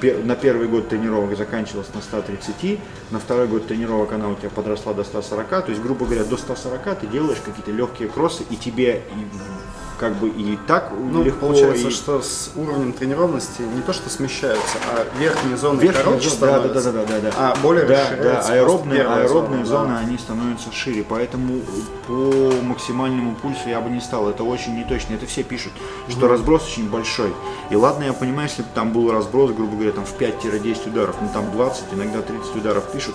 пер- 0.00 0.24
на 0.24 0.36
первый 0.36 0.68
год 0.68 0.88
тренировок 0.88 1.36
заканчивалась 1.36 1.92
на 1.94 2.02
130, 2.02 2.78
на 3.10 3.18
второй 3.18 3.48
год 3.48 3.66
тренировок 3.66 4.12
она 4.12 4.28
у 4.28 4.34
тебя 4.36 4.50
подросла 4.50 4.94
до 4.94 5.02
140, 5.02 5.48
то 5.62 5.70
есть, 5.70 5.82
грубо 5.82 6.04
говоря, 6.06 6.24
до 6.24 6.36
140 6.36 6.94
ты 7.00 7.06
делаешь 7.08 7.38
какие-то 7.44 7.72
легкие 7.72 8.08
кроссы, 8.08 8.44
и 8.50 8.56
тебе 8.56 9.02
как 9.98 10.14
бы 10.14 10.28
и 10.28 10.56
так 10.66 10.92
Ну, 10.96 11.22
легко, 11.22 11.46
получается, 11.46 11.88
и 11.88 11.90
что 11.90 12.22
с 12.22 12.50
уровнем 12.56 12.92
тренированности 12.92 13.62
не 13.62 13.82
то, 13.82 13.92
что 13.92 14.08
смещаются, 14.08 14.78
а 14.92 15.06
верхние 15.18 15.56
зоны 15.56 15.80
верхние 15.80 16.04
короче 16.04 16.30
зоны- 16.30 16.40
да, 16.40 16.60
да, 16.60 16.68
да, 16.68 16.92
да, 16.92 17.04
да, 17.04 17.20
да. 17.20 17.32
а 17.36 17.56
более 17.62 17.84
да, 17.84 18.08
да, 18.22 18.40
аэробные, 18.40 19.02
аэробные 19.02 19.64
зона, 19.64 19.84
зоны, 19.84 19.94
да. 19.94 19.98
они 20.06 20.18
становятся 20.18 20.72
шире, 20.72 21.04
поэтому 21.06 21.60
по 22.06 22.52
максимальному 22.62 23.34
пульсу 23.36 23.68
я 23.68 23.80
бы 23.80 23.90
не 23.90 24.00
стал, 24.00 24.28
это 24.28 24.44
очень 24.44 24.76
неточно, 24.76 25.14
это 25.14 25.26
все 25.26 25.42
пишут, 25.42 25.72
что 26.08 26.28
разброс 26.28 26.64
очень 26.66 26.88
большой. 26.88 27.32
И 27.70 27.76
ладно, 27.76 28.04
я 28.04 28.12
понимаю, 28.12 28.48
если 28.48 28.62
бы 28.62 28.68
там 28.74 28.92
был 28.92 29.10
разброс, 29.10 29.52
грубо 29.52 29.74
говоря, 29.74 29.92
там 29.92 30.04
в 30.04 30.16
5-10 30.18 30.88
ударов, 30.88 31.16
ну 31.20 31.28
там 31.32 31.50
20, 31.52 31.84
иногда 31.92 32.22
30 32.22 32.56
ударов 32.56 32.84
пишут, 32.92 33.14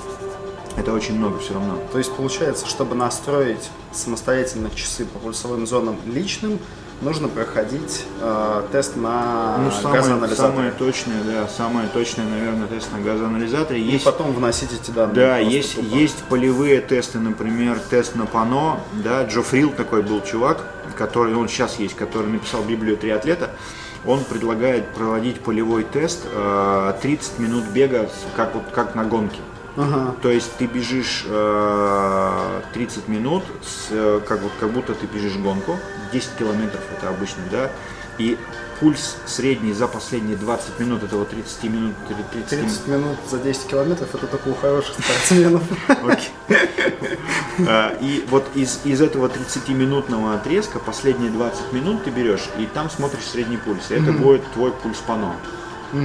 это 0.77 0.91
очень 0.93 1.17
много 1.17 1.39
все 1.39 1.53
равно. 1.53 1.77
То 1.91 1.97
есть 1.97 2.13
получается, 2.15 2.67
чтобы 2.67 2.95
настроить 2.95 3.69
самостоятельно 3.91 4.69
часы 4.73 5.05
по 5.05 5.19
пульсовым 5.19 5.67
зонам 5.67 5.97
личным, 6.05 6.59
нужно 7.01 7.27
проходить 7.27 8.05
э, 8.21 8.63
тест 8.71 8.95
на 8.95 9.57
Ну, 9.57 9.71
самое, 9.71 10.35
самое 10.35 10.71
точное, 10.71 11.21
да, 11.23 11.47
самое 11.47 11.87
точное, 11.89 12.25
наверное, 12.25 12.67
тест 12.67 12.91
на 12.91 12.99
газоанализаторе. 12.99 13.79
И 13.79 13.83
Есть 13.83 14.05
потом 14.05 14.33
вносить 14.33 14.69
эти 14.73 14.91
данные. 14.91 15.15
Да, 15.15 15.37
есть, 15.37 15.75
тупо. 15.75 15.95
есть 15.95 16.23
полевые 16.29 16.81
тесты, 16.81 17.19
например, 17.19 17.79
тест 17.89 18.15
на 18.15 18.25
пано, 18.25 18.79
да, 19.03 19.23
Джо 19.25 19.41
Фрил 19.41 19.71
такой 19.71 20.01
был 20.01 20.21
чувак, 20.21 20.63
который, 20.95 21.35
он 21.35 21.47
сейчас 21.47 21.79
есть, 21.79 21.95
который 21.95 22.27
написал 22.31 22.63
Библию 22.63 22.97
триатлета, 22.97 23.51
он 24.05 24.23
предлагает 24.23 24.87
проводить 24.89 25.39
полевой 25.41 25.83
тест, 25.83 26.21
э, 26.25 26.93
30 27.01 27.39
минут 27.39 27.65
бега, 27.65 28.09
как, 28.35 28.53
вот, 28.53 28.63
как 28.73 28.95
на 28.95 29.03
гонке. 29.03 29.39
Ага. 29.75 30.15
То 30.21 30.31
есть 30.31 30.55
ты 30.57 30.65
бежишь 30.65 31.25
э, 31.27 32.61
30 32.73 33.07
минут, 33.07 33.43
с, 33.61 33.87
э, 33.91 34.21
как, 34.27 34.41
вот, 34.41 34.51
как 34.59 34.71
будто 34.71 34.93
ты 34.93 35.07
бежишь 35.07 35.35
гонку, 35.35 35.79
10 36.11 36.29
километров 36.37 36.81
это 36.95 37.09
обычно, 37.09 37.41
да, 37.51 37.71
и 38.19 38.37
пульс 38.79 39.17
средний 39.25 39.73
за 39.73 39.87
последние 39.87 40.35
20 40.37 40.79
минут, 40.79 41.03
это 41.03 41.17
вот 41.17 41.29
30 41.29 41.63
минут, 41.63 41.95
30 42.07 42.33
минут 42.33 42.47
30 42.49 42.87
минут 42.87 43.17
за 43.29 43.39
10 43.39 43.67
километров 43.67 44.13
это 44.13 44.27
только 44.27 44.49
у 44.49 44.55
хороших 44.55 44.95
спортсменов. 44.99 45.63
А, 47.67 47.95
И 48.01 48.25
вот 48.29 48.45
из, 48.55 48.79
из 48.83 48.99
этого 49.01 49.27
30-минутного 49.27 50.35
отрезка 50.35 50.79
последние 50.79 51.29
20 51.31 51.71
минут 51.71 52.03
ты 52.03 52.09
берешь 52.09 52.49
и 52.57 52.65
там 52.65 52.89
смотришь 52.89 53.25
средний 53.25 53.57
пульс. 53.57 53.91
И 53.91 53.93
это 53.93 54.11
будет 54.11 54.43
твой 54.53 54.71
пульс 54.71 54.97
пано. 55.05 55.35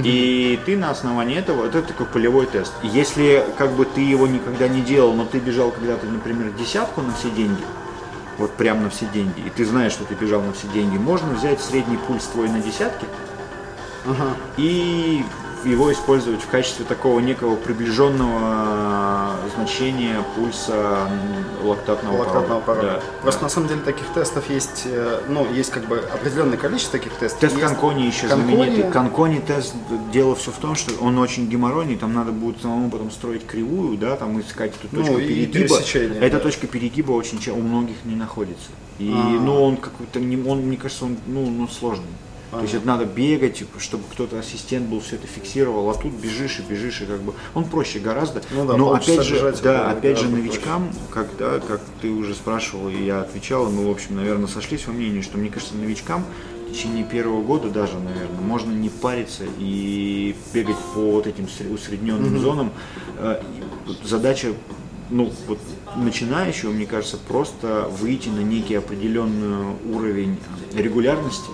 И 0.03 0.59
ты 0.65 0.77
на 0.77 0.91
основании 0.91 1.37
этого, 1.37 1.65
это 1.65 1.81
такой 1.81 2.05
полевой 2.05 2.45
тест. 2.45 2.73
Если 2.83 3.43
как 3.57 3.71
бы 3.71 3.85
ты 3.85 4.01
его 4.01 4.27
никогда 4.27 4.67
не 4.67 4.81
делал, 4.81 5.13
но 5.13 5.25
ты 5.25 5.39
бежал 5.39 5.71
когда-то, 5.71 6.05
например, 6.05 6.51
десятку 6.51 7.01
на 7.01 7.13
все 7.13 7.29
деньги, 7.31 7.63
вот 8.37 8.53
прям 8.53 8.83
на 8.83 8.89
все 8.89 9.05
деньги, 9.07 9.41
и 9.45 9.49
ты 9.49 9.65
знаешь, 9.65 9.91
что 9.93 10.05
ты 10.05 10.13
бежал 10.13 10.41
на 10.41 10.53
все 10.53 10.67
деньги, 10.67 10.97
можно 10.97 11.33
взять 11.33 11.59
средний 11.59 11.97
пульс 11.97 12.23
твой 12.25 12.49
на 12.49 12.59
десятке 12.59 13.07
Ага. 14.05 14.35
и 14.57 15.25
его 15.65 15.91
использовать 15.91 16.41
в 16.41 16.47
качестве 16.47 16.85
такого 16.85 17.19
некого 17.19 17.55
приближенного 17.55 19.35
значения 19.55 20.23
пульса 20.35 21.07
лактатного, 21.63 22.17
лактатного 22.19 22.59
порога. 22.61 22.81
порога. 22.81 23.01
Да, 23.03 23.21
Просто 23.21 23.39
да. 23.41 23.45
на 23.45 23.49
самом 23.49 23.67
деле 23.67 23.81
таких 23.81 24.07
тестов 24.13 24.49
есть, 24.49 24.83
э, 24.85 25.21
ну, 25.27 25.51
есть 25.51 25.71
как 25.71 25.85
бы 25.87 25.97
определенное 25.97 26.57
количество 26.57 26.97
таких 26.97 27.13
тестов. 27.13 27.39
Тест 27.39 27.53
Есть 27.55 27.65
Конкони 27.65 28.03
еще 28.03 28.27
Конкони. 28.27 28.55
знаменитый. 28.55 28.91
Конкони 28.91 29.39
тест, 29.39 29.73
дело 30.13 30.35
все 30.35 30.51
в 30.51 30.57
том, 30.57 30.75
что 30.75 30.93
он 31.03 31.17
очень 31.17 31.49
геморройный, 31.49 31.97
там 31.97 32.13
надо 32.13 32.31
будет 32.31 32.61
самому 32.61 32.89
потом 32.89 33.11
строить 33.11 33.45
кривую, 33.45 33.97
да, 33.97 34.15
там 34.15 34.39
искать 34.39 34.73
эту 34.81 34.87
Ну, 34.91 35.01
точку 35.01 35.19
и 35.19 35.27
перегиба. 35.45 35.75
Эта 36.21 36.37
да. 36.37 36.43
точка 36.43 36.67
перегиба 36.67 37.11
очень 37.11 37.39
у 37.51 37.57
многих 37.61 37.97
не 38.05 38.15
находится. 38.15 38.69
И, 38.99 39.11
А. 39.13 39.29
ну, 39.39 39.63
он 39.63 39.77
какой-то, 39.77 40.19
не, 40.19 40.35
он, 40.49 40.59
мне 40.59 40.77
кажется, 40.77 41.05
он, 41.05 41.17
ну, 41.27 41.49
ну, 41.49 41.67
сложный. 41.67 42.05
То 42.51 42.61
есть 42.61 42.73
это 42.73 42.87
надо 42.87 43.05
бегать, 43.05 43.59
типа, 43.59 43.79
чтобы 43.79 44.03
кто-то 44.11 44.39
ассистент 44.39 44.87
был, 44.87 45.01
все 45.01 45.17
это 45.17 45.27
фиксировал, 45.27 45.89
а 45.89 45.93
тут 45.93 46.13
бежишь 46.13 46.59
и 46.59 46.63
бежишь, 46.63 47.01
и 47.01 47.05
как 47.05 47.21
бы 47.21 47.33
он 47.53 47.65
проще 47.65 47.99
гораздо. 47.99 48.41
Ну 48.51 48.65
да, 48.65 48.75
Но 48.75 48.93
опять 48.93 49.23
же, 49.23 49.35
бежать 49.35 49.61
да, 49.61 49.91
опять 49.91 50.17
же 50.17 50.29
новичкам, 50.29 50.89
когда, 51.11 51.59
как 51.59 51.81
ты 52.01 52.09
уже 52.09 52.33
спрашивал, 52.33 52.89
и 52.89 53.03
я 53.03 53.21
отвечал, 53.21 53.67
и 53.67 53.71
мы, 53.71 53.87
в 53.87 53.91
общем, 53.91 54.15
наверное, 54.15 54.47
сошлись 54.47 54.87
во 54.87 54.93
мнении, 54.93 55.21
что 55.21 55.37
мне 55.37 55.49
кажется, 55.49 55.75
новичкам 55.75 56.25
в 56.67 56.71
течение 56.71 57.03
первого 57.03 57.41
года 57.43 57.69
даже, 57.69 57.99
наверное, 57.99 58.41
можно 58.41 58.71
не 58.71 58.89
париться 58.89 59.43
и 59.59 60.35
бегать 60.53 60.77
по 60.93 61.11
вот 61.11 61.27
этим 61.27 61.45
сре- 61.45 61.71
усредненным 61.71 62.39
зонам. 62.39 62.71
Э, 63.17 63.41
Задача 64.03 64.53
ну, 65.09 65.31
вот 65.47 65.57
начинающего, 65.95 66.71
мне 66.71 66.85
кажется, 66.85 67.17
просто 67.17 67.89
выйти 67.99 68.29
на 68.29 68.41
некий 68.41 68.75
определенный 68.75 69.73
уровень 69.91 70.37
регулярности 70.75 71.49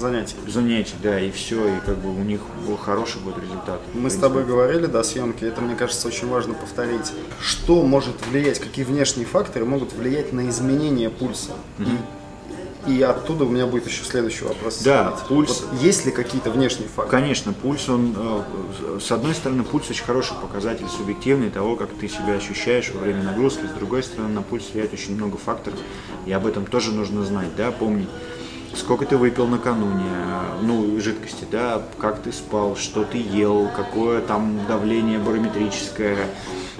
занятий. 0.00 0.34
занятий, 0.48 0.94
да, 1.02 1.20
и 1.20 1.30
все, 1.30 1.66
и 1.76 1.80
как 1.84 1.96
бы 1.98 2.10
у 2.10 2.22
них 2.22 2.40
был 2.66 2.76
хороший 2.76 3.20
будет 3.20 3.38
результат. 3.38 3.80
Мы 3.94 4.10
с 4.10 4.16
тобой 4.16 4.44
говорили 4.44 4.86
до 4.86 5.02
съемки, 5.02 5.44
это, 5.44 5.60
мне 5.60 5.74
кажется, 5.74 6.06
очень 6.08 6.28
важно 6.28 6.54
повторить. 6.54 7.12
Что 7.40 7.82
может 7.82 8.14
влиять, 8.30 8.58
какие 8.58 8.84
внешние 8.84 9.26
факторы 9.26 9.64
могут 9.64 9.92
влиять 9.92 10.32
на 10.32 10.48
изменение 10.48 11.10
пульса? 11.10 11.52
И, 12.86 12.98
и 12.98 13.02
оттуда 13.02 13.44
у 13.44 13.48
меня 13.48 13.66
будет 13.66 13.86
еще 13.88 14.04
следующий 14.04 14.44
вопрос. 14.44 14.80
Да, 14.82 15.12
исходить. 15.16 15.28
пульс- 15.48 15.64
Вот 15.72 15.82
есть 15.82 16.06
ли 16.06 16.12
какие-то 16.12 16.52
внешние 16.52 16.88
факторы? 16.88 17.20
Конечно, 17.20 17.52
пульс, 17.52 17.88
он, 17.88 18.14
э, 18.16 18.98
с 19.00 19.10
одной 19.10 19.34
стороны, 19.34 19.64
пульс 19.64 19.90
очень 19.90 20.04
хороший 20.04 20.36
показатель 20.40 20.86
субъективный 20.88 21.50
того, 21.50 21.74
как 21.74 21.88
ты 21.90 22.08
себя 22.08 22.34
ощущаешь 22.34 22.92
во 22.94 23.00
время 23.00 23.24
нагрузки, 23.24 23.66
с 23.66 23.76
другой 23.76 24.04
стороны, 24.04 24.28
на 24.34 24.42
пульс 24.42 24.70
влияет 24.72 24.92
очень 24.94 25.16
много 25.16 25.36
факторов, 25.36 25.80
и 26.26 26.32
об 26.32 26.46
этом 26.46 26.64
тоже 26.64 26.92
нужно 26.92 27.24
знать, 27.24 27.48
да, 27.56 27.72
помнить, 27.72 28.08
сколько 28.76 29.06
ты 29.06 29.16
выпил 29.16 29.46
накануне, 29.46 30.04
э, 30.04 30.60
ну, 30.62 31.00
жидкости, 31.00 31.46
да, 31.50 31.82
как 31.98 32.22
ты 32.22 32.32
спал, 32.32 32.76
что 32.76 33.04
ты 33.04 33.18
ел, 33.18 33.70
какое 33.74 34.20
там 34.20 34.60
давление 34.68 35.18
барометрическое, 35.18 36.28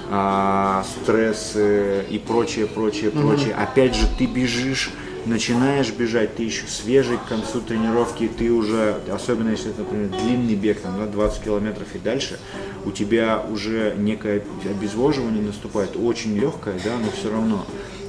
а, 0.09 0.85
стрессы 0.85 2.05
и 2.09 2.19
прочее, 2.19 2.67
прочее, 2.67 3.11
прочее. 3.11 3.55
Опять 3.55 3.97
же, 3.97 4.07
ты 4.19 4.27
бежишь, 4.27 4.93
начинаешь 5.25 5.91
бежать, 5.91 6.37
ты 6.37 6.45
еще 6.45 6.67
свежий 6.69 7.19
к 7.19 7.25
концу 7.25 7.61
тренировки, 7.61 8.29
ты 8.29 8.53
уже, 8.53 8.97
особенно 9.13 9.51
если 9.51 9.71
это, 9.71 9.81
например, 9.81 10.11
длинный 10.11 10.55
бег, 10.55 10.81
там, 10.81 10.97
да, 10.99 11.07
20 11.07 11.43
километров 11.43 11.89
и 11.95 11.99
дальше, 11.99 12.39
у 12.85 12.93
тебя 12.93 13.43
уже 13.51 13.95
некое 13.99 14.45
обезвоживание 14.65 15.43
наступает, 15.43 15.97
очень 15.97 16.39
легкое, 16.39 16.79
да, 16.85 16.93
но 17.03 17.11
все 17.11 17.33
равно. 17.33 17.67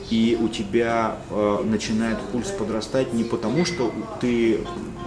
И 0.09 0.37
у 0.41 0.47
тебя 0.47 1.17
э, 1.29 1.63
начинает 1.65 2.17
пульс 2.31 2.47
подрастать 2.47 3.13
не 3.13 3.23
потому, 3.23 3.65
что 3.65 3.91
ты 4.21 4.61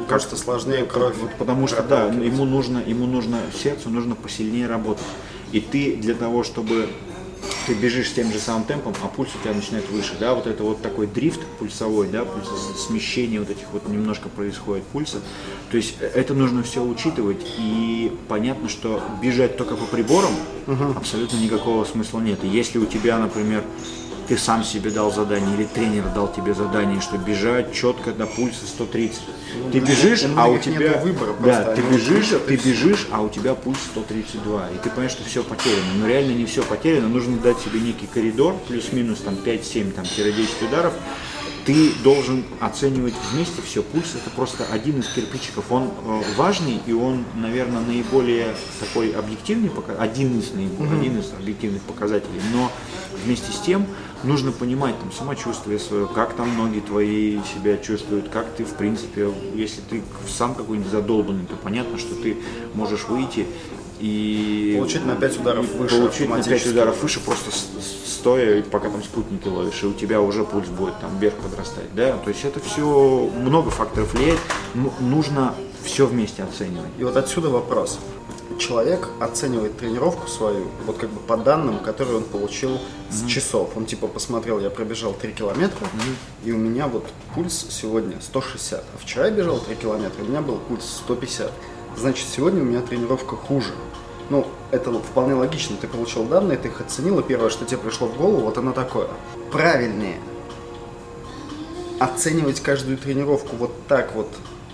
Кажется, 0.09 0.37
сложнее 0.37 0.85
кровь. 0.85 1.16
вот 1.16 1.35
потому 1.38 1.66
что 1.66 1.83
да, 1.83 2.07
ему 2.07 2.45
нужно, 2.45 2.83
ему 2.85 3.07
нужно 3.07 3.38
сердцу 3.62 3.90
нужно 3.90 4.14
посильнее 4.14 4.66
работать. 4.66 5.04
И 5.52 5.61
ты 5.61 5.97
для 5.97 6.14
того, 6.14 6.45
чтобы 6.45 6.88
ты 7.66 7.75
бежишь 7.75 8.12
тем 8.12 8.33
же 8.33 8.38
самым 8.38 8.64
темпом, 8.64 8.95
а 9.02 9.09
пульс 9.09 9.30
у 9.35 9.42
тебя 9.42 9.54
начинает 9.54 9.88
выше, 9.90 10.14
да, 10.19 10.35
вот 10.35 10.47
это 10.47 10.62
вот 10.62 10.83
такой 10.83 11.07
дрифт 11.07 11.40
пульсовой, 11.59 12.09
да, 12.09 12.25
пульс, 12.25 12.49
смещение 12.87 13.40
вот 13.40 13.50
этих 13.50 13.66
вот 13.73 13.88
немножко 13.88 14.28
происходит 14.28 14.85
пульса. 14.85 15.21
То 15.71 15.76
есть 15.76 15.97
э, 16.00 16.07
это 16.07 16.35
нужно 16.35 16.62
все 16.62 16.83
учитывать, 16.83 17.40
и 17.59 18.12
понятно, 18.28 18.69
что 18.69 19.02
бежать 19.23 19.57
только 19.57 19.76
по 19.76 19.85
приборам 19.87 20.33
абсолютно 20.97 21.37
никакого 21.37 21.85
смысла 21.85 22.21
нет. 22.21 22.45
И 22.45 22.49
если 22.49 22.78
у 22.78 22.87
тебя, 22.87 23.19
например, 23.19 23.64
ты 24.30 24.38
сам 24.38 24.62
себе 24.62 24.92
дал 24.92 25.12
задание, 25.12 25.56
или 25.56 25.64
тренер 25.64 26.04
дал 26.14 26.32
тебе 26.32 26.54
задание, 26.54 27.00
что 27.00 27.18
бежать 27.18 27.75
четко 27.75 28.12
до 28.12 28.26
пульса 28.26 28.64
130. 28.64 29.18
ты 29.72 29.80
бежишь, 29.80 30.25
а 30.37 30.46
у 30.46 30.56
тебя... 30.56 30.99
выбора 30.99 31.32
да, 31.32 31.64
просто, 31.64 31.75
ты 31.75 31.82
бежишь, 31.92 32.28
ты 32.46 32.54
бежишь, 32.54 33.08
а 33.10 33.22
у 33.22 33.28
тебя 33.28 33.56
пульс 33.56 33.80
132. 33.90 34.68
И 34.68 34.75
ты 34.78 34.88
понимаешь, 34.90 35.10
что 35.10 35.25
все 35.25 35.42
потеряно. 35.42 35.94
Но 35.96 36.06
реально 36.06 36.30
не 36.30 36.46
все 36.46 36.62
потеряно. 36.62 37.08
Нужно 37.08 37.38
дать 37.38 37.58
себе 37.58 37.80
некий 37.80 38.06
коридор, 38.06 38.54
плюс-минус 38.68 39.18
там 39.18 39.34
5-7, 39.34 39.90
там, 39.90 40.04
10 40.04 40.62
ударов. 40.62 40.92
Ты 41.66 41.90
должен 42.04 42.44
оценивать 42.60 43.14
вместе 43.32 43.60
все. 43.62 43.82
Пульс 43.82 44.14
это 44.14 44.30
просто 44.30 44.64
один 44.70 45.00
из 45.00 45.08
кирпичиков. 45.08 45.72
Он 45.72 45.88
э, 45.88 46.22
важный 46.37 46.80
и 46.87 46.92
он, 46.92 47.25
наверное, 47.34 47.80
наиболее 47.80 48.54
такой 48.78 49.10
объективный, 49.10 49.70
один 49.99 50.38
из, 50.38 50.52
наиболее, 50.52 51.00
один 51.00 51.18
из 51.18 51.32
объективных 51.32 51.82
показателей. 51.82 52.40
Но 52.54 52.70
вместе 53.25 53.52
с 53.52 53.60
тем 53.60 53.87
нужно 54.24 54.52
понимать 54.52 54.98
там 54.98 55.12
самочувствие 55.12 55.78
свое, 55.78 56.06
как 56.06 56.34
там 56.34 56.56
ноги 56.56 56.80
твои 56.80 57.38
себя 57.42 57.76
чувствуют, 57.78 58.28
как 58.28 58.46
ты 58.56 58.64
в 58.64 58.74
принципе, 58.74 59.30
если 59.54 59.80
ты 59.82 60.02
сам 60.28 60.54
какой-нибудь 60.54 60.90
задолбанный, 60.90 61.46
то 61.46 61.56
понятно, 61.56 61.98
что 61.98 62.14
ты 62.14 62.36
можешь 62.74 63.04
выйти 63.04 63.46
и 64.00 64.74
Получить 64.78 65.04
на 65.04 65.14
пять 65.14 65.38
ударов 65.38 65.66
и 65.74 65.76
выше 65.76 65.96
получить 65.96 66.20
на 66.20 66.36
5 66.36 66.38
автоматически. 66.38 66.68
ударов 66.70 67.02
выше 67.02 67.20
просто 67.20 67.50
стоя, 68.06 68.58
и 68.58 68.62
пока 68.62 68.88
там 68.88 69.02
спутники 69.02 69.46
ловишь, 69.46 69.82
и 69.82 69.86
у 69.86 69.92
тебя 69.92 70.20
уже 70.20 70.44
пульс 70.44 70.68
будет 70.68 70.98
там 71.00 71.18
вверх 71.18 71.34
подрастать, 71.34 71.94
да, 71.94 72.16
то 72.16 72.30
есть 72.30 72.44
это 72.44 72.60
все 72.60 73.30
много 73.42 73.70
факторов 73.70 74.14
влияет, 74.14 74.40
Ну, 74.74 74.92
нужно 75.00 75.54
все 75.82 76.06
вместе 76.06 76.42
оценивать. 76.42 76.90
И 76.99 77.04
вот 77.04 77.16
отсюда 77.16 77.49
вопрос. 77.49 77.99
Человек 78.58 79.08
оценивает 79.20 79.78
тренировку 79.78 80.28
свою, 80.28 80.66
вот 80.84 80.99
как 80.99 81.08
бы 81.08 81.20
по 81.20 81.37
данным, 81.37 81.78
которые 81.78 82.18
он 82.18 82.25
получил 82.25 82.78
с 83.08 83.26
часов. 83.26 83.70
Он 83.76 83.87
типа 83.87 84.06
посмотрел, 84.06 84.60
я 84.60 84.70
пробежал 84.70 85.14
3 85.14 85.32
километра, 85.32 85.86
и 86.45 86.52
у 86.52 86.58
меня 86.58 86.86
вот 86.86 87.06
пульс 87.34 87.66
сегодня 87.71 88.21
160. 88.21 88.80
А 88.80 88.99
вчера 88.99 89.26
я 89.26 89.30
бежал 89.30 89.58
3 89.58 89.76
километра, 89.76 90.23
у 90.23 90.26
меня 90.26 90.43
был 90.43 90.56
пульс 90.56 90.84
150. 91.04 91.50
Значит, 91.97 92.26
сегодня 92.28 92.60
у 92.62 92.64
меня 92.64 92.82
тренировка 92.82 93.36
хуже. 93.36 93.73
Ну, 94.28 94.47
это 94.71 94.93
вполне 94.93 95.34
логично. 95.34 95.76
Ты 95.80 95.88
получил 95.88 96.25
данные, 96.25 96.58
ты 96.58 96.69
их 96.69 96.80
оценил, 96.80 97.19
и 97.19 97.23
первое, 97.23 97.50
что 97.50 97.64
тебе 97.64 97.78
пришло 97.78 98.06
в 98.06 98.16
голову, 98.16 98.43
вот 98.43 98.58
оно 98.58 98.73
такое. 98.73 99.08
Правильнее 99.50 100.19
оценивать 102.00 102.60
каждую 102.60 102.97
тренировку 102.97 103.56
вот 103.56 103.73
так 103.86 104.14
вот 104.14 104.28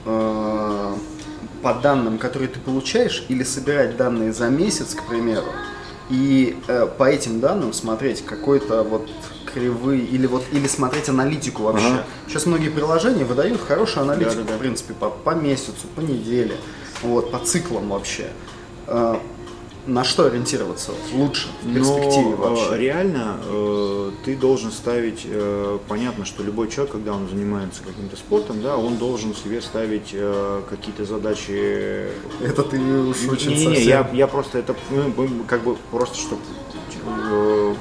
э, 0.07 0.95
по 1.63 1.75
данным, 1.75 2.19
которые 2.19 2.49
ты 2.49 2.59
получаешь, 2.61 3.25
или 3.29 3.43
собирать 3.43 3.97
данные 3.97 4.33
за 4.33 4.49
месяц, 4.49 4.95
к 4.95 5.07
примеру, 5.07 5.47
и 6.09 6.57
э, 6.69 6.87
по 6.87 7.05
этим 7.05 7.41
данным 7.41 7.73
смотреть 7.73 8.25
какой-то 8.25 8.83
вот 8.83 9.09
кривые 9.53 10.05
или 10.05 10.27
вот 10.27 10.45
или 10.53 10.67
смотреть 10.69 11.09
аналитику 11.09 11.65
вообще. 11.65 11.87
Ага. 11.87 12.05
Сейчас 12.29 12.47
многие 12.47 12.69
приложения 12.69 13.25
выдают 13.25 13.61
хорошую 13.61 14.05
аналитику, 14.05 14.37
Да-да-да. 14.37 14.57
в 14.57 14.59
принципе, 14.59 14.95
по, 14.95 15.11
по 15.11 15.31
месяцу, 15.31 15.87
по 15.95 16.01
неделе, 16.01 16.57
вот, 17.03 17.33
по 17.33 17.39
циклам 17.39 17.89
вообще. 17.89 18.29
Э, 18.87 19.17
на 19.87 20.05
что 20.05 20.27
ориентироваться 20.27 20.93
лучше 21.15 21.49
в 21.63 21.73
перспективе 21.75 22.31
Но 22.31 22.37
вообще? 22.37 22.69
э, 22.73 22.79
реально 22.79 23.37
э, 23.45 24.11
ты 24.25 24.37
должен 24.37 24.73
ставить, 24.73 25.23
э, 25.25 25.79
понятно, 25.89 26.25
что 26.25 26.43
любой 26.43 26.69
человек, 26.69 26.93
когда 26.93 27.13
он 27.13 27.29
занимается 27.29 27.83
каким-то 27.85 28.17
спортом, 28.17 28.61
да, 28.63 28.77
он 28.77 28.97
должен 28.97 29.35
себе 29.35 29.61
ставить 29.63 30.11
э, 30.13 30.63
какие-то 30.69 31.05
задачи. 31.05 32.09
Это 32.43 32.63
ты 32.63 32.79
уж 32.81 33.17
очень 33.29 33.51
Не-не-не, 33.51 33.75
совсем- 33.77 33.89
я, 33.89 34.11
я 34.13 34.27
просто 34.27 34.59
это, 34.59 34.75
ну, 34.91 35.13
как 35.47 35.63
бы 35.63 35.77
просто, 35.91 36.17
чтобы 36.19 36.43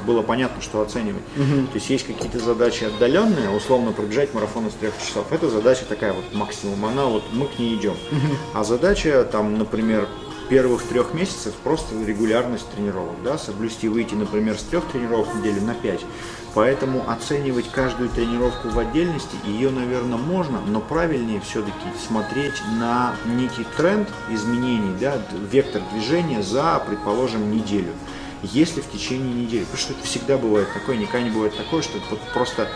было 0.05 0.21
понятно, 0.21 0.61
что 0.61 0.81
оценивать. 0.81 1.23
То 1.35 1.75
есть 1.75 1.89
есть 1.89 2.05
какие-то 2.05 2.37
задачи 2.39 2.83
отдаленные, 2.83 3.49
условно 3.49 3.91
пробежать 3.91 4.33
марафон 4.35 4.67
из 4.67 4.73
трех 4.73 4.93
часов. 4.99 5.31
Это 5.31 5.49
задача 5.49 5.85
такая 5.89 6.13
вот 6.13 6.25
максимум, 6.33 6.85
она 6.85 7.05
вот 7.05 7.23
мы 7.33 7.47
к 7.47 7.57
ней 7.57 7.75
идем. 7.75 7.95
А 8.53 8.63
задача 8.63 9.23
там, 9.31 9.57
например, 9.57 10.07
первых 10.49 10.84
трех 10.84 11.13
месяцев 11.13 11.53
просто 11.63 11.95
регулярность 12.05 12.69
тренировок, 12.71 13.21
да, 13.23 13.38
соблюсти 13.38 13.88
выйти, 13.88 14.15
например, 14.15 14.58
с 14.58 14.63
трех 14.63 14.86
тренировок 14.86 15.34
в 15.34 15.39
неделю 15.39 15.62
на 15.62 15.73
пять. 15.73 16.01
Поэтому 16.53 17.10
оценивать 17.10 17.69
каждую 17.69 18.10
тренировку 18.10 18.69
в 18.69 18.79
отдельности, 18.79 19.36
ее, 19.45 19.69
наверное, 19.69 20.17
можно, 20.17 20.62
но 20.62 20.79
правильнее 20.79 21.41
все-таки 21.41 21.88
смотреть 22.08 22.53
на 22.79 23.15
некий 23.25 23.65
тренд 23.75 24.08
изменений, 24.29 24.95
да, 24.99 25.21
вектор 25.51 25.81
движения 25.93 26.41
за, 26.41 26.81
предположим, 26.88 27.51
неделю. 27.51 27.91
Если 28.41 28.79
в 28.79 28.89
течение 28.89 29.34
недели, 29.34 29.63
потому 29.63 29.79
что 29.79 29.93
это 29.93 30.03
всегда 30.03 30.38
бывает 30.38 30.67
такое, 30.73 30.97
никогда 30.97 31.21
не 31.21 31.31
бывает 31.31 31.58
такое, 31.58 31.81
что 31.81 31.97
вот 32.10 32.19
просто 32.34 32.69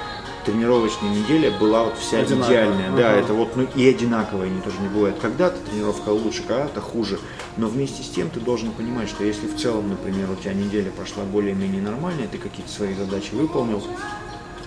тренировочная 0.45 1.09
неделя 1.09 1.51
была 1.51 1.83
вот 1.85 1.97
вся 1.97 2.19
Одинаковая. 2.19 2.47
идеальная, 2.65 2.91
да, 2.97 3.09
Ага. 3.11 3.19
это 3.19 3.33
вот, 3.33 3.55
ну 3.55 3.67
и 3.75 3.87
одинаковые 3.89 4.51
они 4.51 4.61
тоже 4.61 4.77
не 4.81 4.87
бывают. 4.87 5.17
Когда-то 5.19 5.57
тренировка 5.69 6.09
лучше, 6.09 6.43
когда-то 6.43 6.81
хуже, 6.81 7.19
но 7.57 7.67
вместе 7.67 8.03
с 8.03 8.09
тем 8.09 8.29
ты 8.29 8.39
должен 8.39 8.71
понимать, 8.71 9.09
что 9.09 9.23
если 9.23 9.47
в 9.47 9.57
целом, 9.57 9.89
например, 9.89 10.29
у 10.31 10.35
тебя 10.35 10.53
неделя 10.53 10.91
прошла 10.91 11.23
более-менее 11.23 11.81
нормально, 11.81 12.23
ты 12.31 12.37
какие-то 12.37 12.71
свои 12.71 12.93
задачи 12.93 13.33
выполнил, 13.33 13.83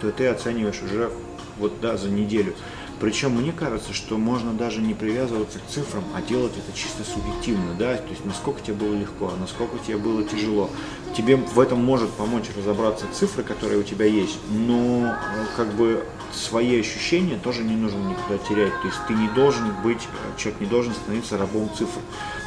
то 0.01 0.11
ты 0.11 0.27
оцениваешь 0.27 0.83
уже 0.83 1.11
вот 1.59 1.81
да, 1.81 1.97
за 1.97 2.09
неделю. 2.09 2.55
Причем 3.03 3.33
мне 3.33 3.51
кажется, 3.51 3.93
что 3.93 4.17
можно 4.17 4.53
даже 4.53 4.81
не 4.81 4.95
привязываться 4.95 5.59
к 5.59 5.67
цифрам, 5.67 6.05
а 6.15 6.23
делать 6.23 6.53
это 6.57 6.79
чисто 6.79 7.03
субъективно, 7.03 7.75
да, 7.77 7.97
то 7.97 8.09
есть 8.09 8.25
насколько 8.25 8.61
тебе 8.61 8.75
было 8.75 8.95
легко, 8.95 9.33
насколько 9.41 9.77
тебе 9.85 9.97
было 9.97 10.23
тяжело. 10.23 10.71
Тебе 11.17 11.35
в 11.35 11.59
этом 11.59 11.85
может 11.85 12.11
помочь 12.11 12.45
разобраться 12.57 13.07
цифры, 13.12 13.43
которые 13.43 13.81
у 13.81 13.83
тебя 13.83 14.07
есть, 14.07 14.38
но 14.51 15.07
э, 15.07 15.47
как 15.57 15.73
бы 15.75 16.05
свои 16.33 16.79
ощущения 16.79 17.37
тоже 17.43 17.65
не 17.65 17.75
нужно 17.75 17.99
никуда 17.99 18.38
терять. 18.38 18.81
То 18.83 18.87
есть 18.87 18.99
ты 19.09 19.15
не 19.15 19.29
должен 19.31 19.75
быть, 19.83 20.03
э, 20.05 20.38
человек 20.38 20.61
не 20.61 20.69
должен 20.69 20.95
становиться 20.95 21.37
рабом 21.37 21.71
цифр. 21.77 21.99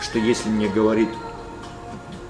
Что 0.02 0.20
если 0.20 0.48
мне 0.48 0.70
говорит 0.70 1.10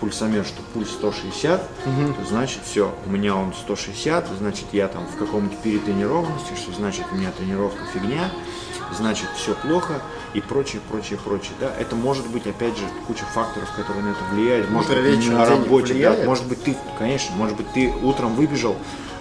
пульсомер, 0.06 0.46
что 0.46 0.62
пульс 0.76 0.92
160, 0.92 1.62
то 1.62 2.26
значит 2.30 2.62
все, 2.64 2.94
у 3.08 3.10
меня 3.10 3.36
он 3.36 3.54
160, 3.56 4.28
значит 4.38 4.66
я 4.72 4.88
там 4.88 5.08
в 5.08 5.18
каком-то 5.18 5.56
перетренированности, 5.64 6.54
что 6.56 6.72
значит 6.74 7.06
у 7.12 7.16
меня 7.16 7.32
тренировка 7.32 7.84
фигня, 7.92 8.30
значит 8.96 9.28
все 9.36 9.56
плохо 9.56 10.04
и 10.36 10.42
прочее, 10.42 10.80
прочее, 10.92 11.18
прочее. 11.18 11.54
Да? 11.60 11.74
Это 11.80 11.96
может 11.96 12.28
быть, 12.28 12.46
опять 12.46 12.78
же, 12.78 12.84
куча 13.08 13.26
факторов, 13.26 13.72
которые 13.76 14.04
на 14.04 14.10
это 14.10 14.24
влияют. 14.32 14.70
Может 14.70 14.92
быть, 14.92 15.28
на 15.28 15.44
работе, 15.44 15.88
да, 15.88 16.12
влияет? 16.12 16.26
может 16.28 16.46
быть, 16.46 16.64
ты, 16.64 16.78
конечно, 17.00 17.36
может 17.36 17.58
быть, 17.58 17.68
ты 17.74 17.92
утром 18.04 18.36
выбежал, 18.36 18.76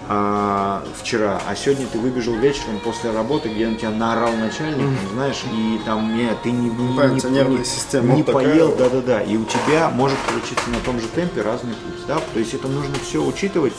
а, 0.08 0.84
вчера, 1.00 1.40
а 1.48 1.56
сегодня 1.56 1.86
ты 1.86 1.98
выбежал 1.98 2.34
вечером 2.34 2.78
после 2.80 3.10
работы, 3.10 3.48
где 3.48 3.68
на 3.68 3.76
тебя 3.76 3.90
наорал 3.90 4.32
начальник, 4.32 4.86
mm-hmm. 4.86 5.12
знаешь, 5.14 5.42
и 5.50 5.80
там 5.84 6.14
нет, 6.14 6.36
ты 6.42 6.50
не, 6.50 6.68
не, 6.68 6.96
Правильно, 6.96 7.26
не, 7.26 7.34
нервная 7.34 7.58
не, 7.58 7.64
система 7.64 8.14
не 8.14 8.22
такая 8.22 8.50
поел, 8.50 8.76
да-да-да, 8.76 9.22
и 9.22 9.36
у 9.36 9.44
тебя 9.44 9.88
может 9.88 10.18
получиться 10.18 10.68
на 10.68 10.80
том 10.80 11.00
же 11.00 11.08
темпе 11.08 11.40
разный 11.40 11.74
путь, 11.74 12.06
да, 12.06 12.20
то 12.32 12.38
есть 12.38 12.52
это 12.52 12.68
нужно 12.68 12.94
все 13.02 13.24
учитывать, 13.24 13.72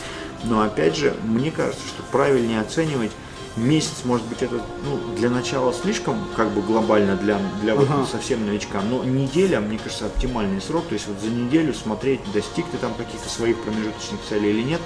но 0.43 0.61
опять 0.61 0.95
же, 0.95 1.15
мне 1.23 1.51
кажется, 1.51 1.87
что 1.87 2.01
правильнее 2.11 2.61
оценивать 2.61 3.11
месяц, 3.55 4.03
может 4.03 4.25
быть, 4.27 4.41
это 4.41 4.55
ну, 4.83 5.15
для 5.15 5.29
начала 5.29 5.73
слишком 5.73 6.17
как 6.35 6.49
бы 6.51 6.61
глобально 6.61 7.15
для, 7.15 7.39
для 7.61 7.75
вот 7.75 7.89
Ага. 7.89 8.05
совсем 8.05 8.45
новичка, 8.45 8.81
но 8.81 9.03
неделя, 9.03 9.59
мне 9.59 9.77
кажется, 9.77 10.07
оптимальный 10.07 10.61
срок, 10.61 10.85
то 10.87 10.93
есть 10.93 11.07
вот 11.07 11.19
за 11.21 11.29
неделю 11.29 11.73
смотреть, 11.73 12.19
достиг 12.33 12.65
ты 12.71 12.77
там 12.77 12.93
каких-то 12.95 13.29
своих 13.29 13.61
промежуточных 13.61 14.19
целей 14.27 14.49
или 14.49 14.63
нет, 14.63 14.81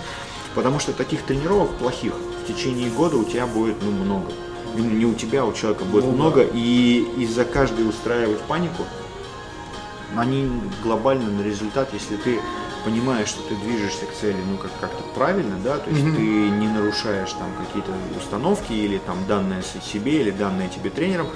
потому 0.56 0.80
что 0.80 0.94
таких 0.94 1.24
тренировок 1.24 1.72
плохих 1.78 2.14
в 2.14 2.48
течение 2.48 2.90
года 2.90 3.18
у 3.18 3.26
тебя 3.26 3.46
будет 3.46 3.76
ну, 3.82 3.92
много. 3.92 4.32
Не 4.76 5.06
у 5.06 5.14
тебя, 5.14 5.42
а 5.42 5.46
у 5.46 5.54
человека 5.54 5.84
будет 5.84 6.06
Ну 6.06 6.12
да. 6.12 6.18
много, 6.18 6.42
и 6.44 7.06
из-за 7.18 7.44
каждой 7.44 7.90
устраивать 7.90 8.40
панику, 8.42 8.84
они 10.16 10.50
глобально 10.84 11.30
на 11.30 11.42
результат, 11.42 11.90
если 11.94 12.18
ты 12.18 12.40
понимаешь, 12.86 13.28
что 13.28 13.42
ты 13.44 13.56
движешься 13.56 14.06
к 14.06 14.14
цели, 14.14 14.38
ну 14.50 14.58
как 14.58 14.72
как-то 14.80 15.04
правильно, 15.16 15.58
да, 15.64 15.78
то 15.78 15.90
есть 15.90 16.02
ты 16.02 16.22
не 16.22 16.68
нарушаешь 16.68 17.32
там 17.34 17.48
какие-то 17.66 17.92
установки 18.18 18.72
или 18.72 19.00
там 19.00 19.18
данные 19.28 19.64
себе 19.64 20.22
или 20.22 20.32
данные 20.32 20.70
тебе 20.70 20.90
тренером, 20.90 21.28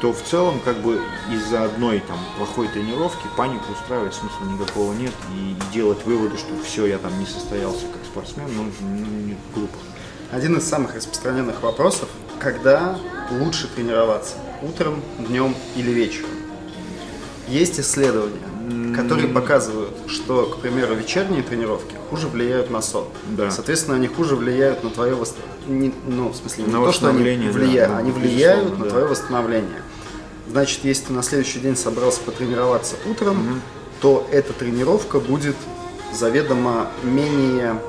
то 0.00 0.12
в 0.12 0.22
целом 0.22 0.60
как 0.64 0.76
бы 0.78 1.00
из-за 1.32 1.64
одной 1.64 2.00
там 2.00 2.18
плохой 2.36 2.68
тренировки 2.68 3.26
панику 3.36 3.72
устраивать 3.72 4.14
смысла 4.14 4.44
никакого 4.44 4.92
нет 4.92 5.12
и, 5.34 5.52
и 5.52 5.74
делать 5.74 6.04
выводы, 6.04 6.36
что 6.38 6.50
все, 6.64 6.86
я 6.86 6.98
там 6.98 7.18
не 7.18 7.26
состоялся 7.26 7.86
как 7.86 8.04
спортсмен, 8.04 8.46
ну, 8.56 8.64
ну, 8.80 9.06
не- 9.26 9.36
глупо. 9.54 9.76
Один 10.30 10.56
из 10.56 10.64
самых 10.64 10.94
распространенных 10.94 11.62
вопросов, 11.62 12.08
когда 12.38 12.98
лучше 13.30 13.66
тренироваться? 13.68 14.34
Утром, 14.62 15.02
днем 15.18 15.54
или 15.74 15.90
вечером? 15.90 16.30
Есть 17.48 17.80
исследования, 17.80 18.94
которые 18.94 19.28
показывают, 19.28 19.94
что, 20.06 20.46
к 20.46 20.58
примеру, 20.58 20.94
вечерние 20.94 21.42
тренировки 21.42 21.94
хуже 22.10 22.28
влияют 22.28 22.70
на 22.70 22.82
сон. 22.82 23.06
Да. 23.30 23.50
Соответственно, 23.50 23.96
они 23.96 24.06
хуже 24.06 24.36
влияют 24.36 24.84
на 24.84 24.90
твое 24.90 25.14
восстановление. 25.14 25.92
Ну, 26.06 26.28
в 26.28 26.36
смысле, 26.36 26.64
не 26.64 26.72
На 26.72 26.84
то, 26.84 26.92
что 26.92 27.08
они 27.08 27.18
восстановление, 27.18 27.52
да, 27.52 27.58
влияют, 27.58 27.92
ну, 27.92 27.98
они 27.98 28.10
влияют 28.12 28.78
на 28.78 28.84
да. 28.84 28.90
твое 28.90 29.06
восстановление. 29.06 29.82
Значит, 30.50 30.84
если 30.84 31.06
ты 31.06 31.12
на 31.12 31.22
следующий 31.22 31.60
день 31.60 31.76
собрался 31.76 32.20
потренироваться 32.20 32.96
утром, 33.06 33.60
то 34.00 34.26
эта 34.30 34.52
тренировка 34.52 35.20
будет 35.20 35.56
заведомо 36.12 36.88
менее 37.02 37.80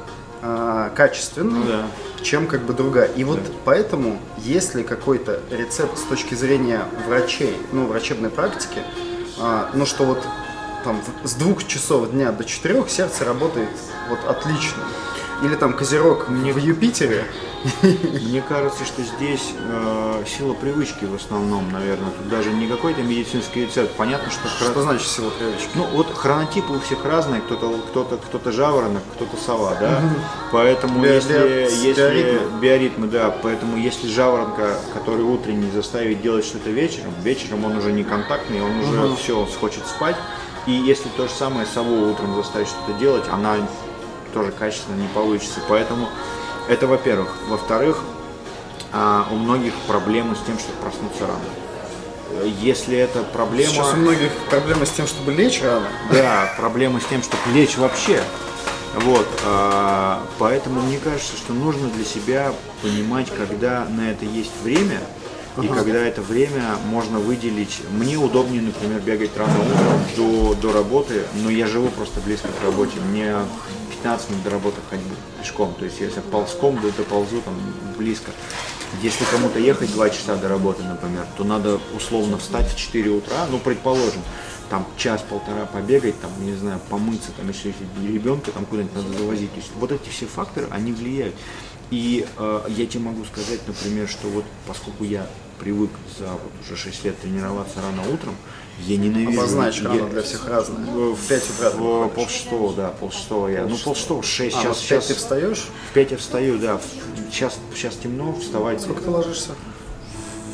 а, 0.42 0.90
качественной, 0.90 1.60
Ну 1.60 1.66
да. 1.66 1.86
чем 2.22 2.48
как 2.48 2.64
бы 2.64 2.74
другая. 2.74 3.08
И 3.08 3.24
вот 3.24 3.40
поэтому, 3.66 4.20
если 4.38 4.84
какой-то 4.84 5.42
рецепт 5.52 5.98
с 5.98 6.04
точки 6.04 6.34
зрения 6.36 6.84
врачей, 7.08 7.56
ну, 7.72 7.86
врачебной 7.88 8.30
практики, 8.30 8.80
а, 9.40 9.70
ну, 9.74 9.86
что 9.86 10.04
вот 10.06 10.26
там 10.84 11.02
с 11.24 11.34
двух 11.36 11.66
часов 11.68 12.12
дня 12.12 12.32
до 12.32 12.44
четырех 12.46 12.90
сердце 12.90 13.26
работает 13.26 13.70
вот 14.10 14.20
отлично. 14.28 14.84
Или 15.44 15.56
там 15.56 15.74
козерог 15.74 16.28
в 16.30 16.58
Юпитере, 16.58 17.26
Мне 17.84 18.42
кажется, 18.42 18.86
что 18.86 19.02
здесь 19.04 19.54
э, 19.60 20.24
сила 20.26 20.54
привычки 20.54 21.06
в 21.06 21.16
основном, 21.16 21.72
наверное. 21.72 22.12
Тут 22.12 22.30
даже 22.30 22.52
не 22.52 22.68
какой-то 22.68 23.02
медицинский 23.02 23.66
рецепт. 23.66 23.92
Понятно, 23.96 24.32
что 24.32 24.48
что 24.48 24.82
значит 24.82 25.08
сила 25.08 25.30
привычки? 25.32 25.70
Ну, 25.76 25.86
вот 25.94 26.14
хронотипы 26.16 26.74
у 26.74 26.80
всех 26.80 27.04
разные, 27.06 27.42
кто-то 27.42 27.78
кто-то 27.90 28.18
кто-то 28.18 28.52
жаворонок, 28.52 29.04
кто-то 29.16 29.36
сова, 29.38 29.76
да. 29.80 30.02
Поэтому 30.52 31.04
Био- 31.04 31.16
если, 31.16 31.34
био- 31.34 31.70
если 31.70 32.02
биоритмы. 32.02 32.60
биоритмы, 32.62 33.08
да, 33.08 33.36
поэтому 33.44 33.78
если 33.78 34.08
жаворонка, 34.08 34.78
который 34.94 35.24
утренний, 35.24 35.70
заставить 35.72 36.22
делать 36.22 36.46
что-то 36.46 36.70
вечером, 36.70 37.14
вечером 37.24 37.66
он 37.66 37.78
уже 37.78 37.92
не 37.92 38.04
контактный, 38.04 38.62
он 38.62 38.80
уже 38.80 39.16
все 39.18 39.46
хочет 39.60 39.86
спать. 39.86 40.16
И 40.66 40.72
если 40.72 41.10
то 41.10 41.28
же 41.28 41.34
самое 41.34 41.66
сову 41.66 42.10
утром 42.12 42.36
заставить 42.36 42.68
что-то 42.68 42.94
делать, 43.00 43.24
она 43.32 43.56
тоже 44.34 44.52
качественно 44.52 44.96
не 44.96 45.08
получится. 45.08 45.60
Поэтому 45.68 46.08
это 46.70 46.88
во-первых. 46.88 47.36
Во-вторых, 47.48 48.02
а, 48.94 49.28
у 49.32 49.36
многих 49.36 49.74
проблемы 49.88 50.36
с 50.36 50.40
тем, 50.46 50.58
чтобы 50.60 50.78
проснуться 50.78 51.28
рано. 51.28 52.46
Если 52.62 52.96
это 52.96 53.24
проблема... 53.24 53.74
Сейчас 53.74 53.94
у 53.94 53.98
многих 53.98 54.32
проблемы 54.50 54.86
с 54.86 54.92
тем, 54.92 55.08
чтобы 55.08 55.34
лечь 55.34 55.62
рано. 55.64 55.88
Да, 56.12 56.54
проблема 56.58 57.02
с 57.02 57.06
тем, 57.06 57.24
чтобы 57.24 57.42
лечь 57.54 57.76
вообще. 57.76 58.22
Вот, 58.96 59.28
а, 59.46 60.22
поэтому 60.38 60.82
мне 60.82 61.00
кажется, 61.00 61.36
что 61.38 61.54
нужно 61.54 61.90
для 61.90 62.06
себя 62.06 62.54
понимать, 62.82 63.28
когда 63.36 63.86
на 63.90 64.12
это 64.12 64.26
есть 64.26 64.52
время, 64.64 65.00
и 65.62 65.68
когда 65.68 66.00
это 66.00 66.22
время 66.22 66.78
можно 66.86 67.20
выделить. 67.20 67.82
Мне 67.92 68.18
удобнее, 68.18 68.62
например, 68.62 69.02
бегать 69.02 69.36
рано 69.36 69.60
утром 69.60 70.02
до, 70.16 70.56
до 70.56 70.74
работы, 70.74 71.24
но 71.44 71.50
я 71.50 71.68
живу 71.68 71.90
просто 71.90 72.20
близко 72.22 72.48
к 72.48 72.64
работе. 72.64 73.00
Мне 73.12 73.36
15 74.02 74.30
минут 74.30 74.44
до 74.44 74.50
работы 74.52 74.78
ходьбы 74.90 75.16
пешком. 75.40 75.74
То 75.78 75.86
есть 75.86 76.00
если 76.00 76.22
ползком, 76.22 76.80
то 76.80 77.04
ползу 77.04 77.42
там 77.42 77.56
близко. 77.98 78.32
Если 79.02 79.24
кому-то 79.26 79.60
ехать 79.60 79.92
2 79.92 80.10
часа 80.10 80.36
до 80.36 80.48
работы, 80.48 80.84
например, 80.84 81.26
то 81.38 81.44
надо 81.44 81.80
условно 81.96 82.38
встать 82.38 82.72
в 82.72 82.78
4 82.78 83.10
утра, 83.12 83.46
ну, 83.52 83.60
предположим, 83.60 84.22
там 84.70 84.86
час-полтора 84.98 85.66
побегать, 85.66 86.20
там, 86.22 86.32
не 86.40 86.56
знаю, 86.56 86.80
помыться, 86.90 87.32
там, 87.38 87.48
если 87.48 87.74
ребенка 88.02 88.52
там 88.52 88.66
куда-нибудь 88.66 88.96
надо 88.96 89.18
завозить. 89.18 89.52
То 89.52 89.58
есть 89.58 89.72
вот 89.80 89.92
эти 89.92 90.10
все 90.10 90.26
факторы, 90.26 90.68
они 90.72 90.92
влияют. 90.92 91.36
И 91.92 92.26
э, 92.38 92.62
я 92.70 92.86
тебе 92.86 93.04
могу 93.04 93.26
сказать, 93.26 93.60
например, 93.68 94.08
что 94.08 94.28
вот 94.28 94.46
поскольку 94.68 95.04
я 95.04 95.26
привык 95.60 95.90
за 96.20 96.28
вот 96.28 96.52
уже 96.64 96.78
6 96.78 97.04
лет 97.06 97.20
тренироваться 97.20 97.80
рано 97.82 98.04
утром, 98.14 98.36
я 98.86 98.96
ненавижу... 98.98 99.40
Обозначь 99.40 99.82
я- 99.82 99.90
рано 99.90 100.08
для 100.10 100.22
всех 100.22 100.48
разное. 100.48 100.86
в 100.86 101.16
В 101.16 101.28
5 101.28 101.44
утра 101.50 101.70
в 101.72 102.08
полшестого, 102.10 102.74
да, 102.74 102.90
полшестого 102.90 103.48
я. 103.48 103.66
Ну, 103.66 103.76
полшестого, 103.78 104.24
шесть. 104.24 104.56
А, 104.58 104.62
сейчас, 104.62 104.78
в 104.78 104.80
5 104.80 104.88
сейчас 104.88 105.06
ты 105.08 105.14
встаешь? 105.16 105.66
в 105.90 105.94
5 105.94 106.12
я 106.12 106.18
встаю, 106.18 106.58
да. 106.60 106.78
В- 106.78 107.32
Сейчас, 107.32 107.58
сейчас 107.76 107.96
темно, 107.96 108.34
вставать 108.34 108.82
Сколько 108.82 109.02
ты 109.02 109.10
ложишься? 109.10 109.52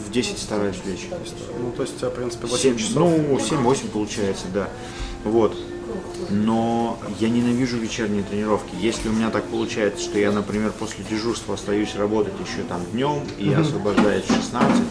в 0.07 0.11
10 0.11 0.37
стараюсь 0.39 0.77
лечь. 0.85 1.07
Ну, 1.59 1.71
то 1.71 1.81
есть 1.83 1.95
у 1.95 1.99
тебя, 1.99 2.09
в 2.09 2.13
принципе, 2.15 2.47
8 2.47 2.61
7, 2.61 2.77
часов. 2.77 2.95
ну, 2.95 3.37
7-8 3.37 3.89
получается, 3.89 4.45
да. 4.53 4.69
Вот. 5.25 5.55
Но 6.29 6.97
я 7.19 7.29
ненавижу 7.29 7.77
вечерние 7.77 8.23
тренировки. 8.23 8.75
Если 8.79 9.09
у 9.09 9.11
меня 9.11 9.29
так 9.29 9.43
получается, 9.45 10.03
что 10.03 10.17
я, 10.17 10.31
например, 10.31 10.71
после 10.71 11.03
дежурства 11.09 11.55
остаюсь 11.55 11.95
работать 11.95 12.33
еще 12.39 12.63
там 12.63 12.81
днем 12.91 13.21
и 13.37 13.51
освобождаюсь 13.53 14.25
в 14.25 14.33
16, 14.33 14.83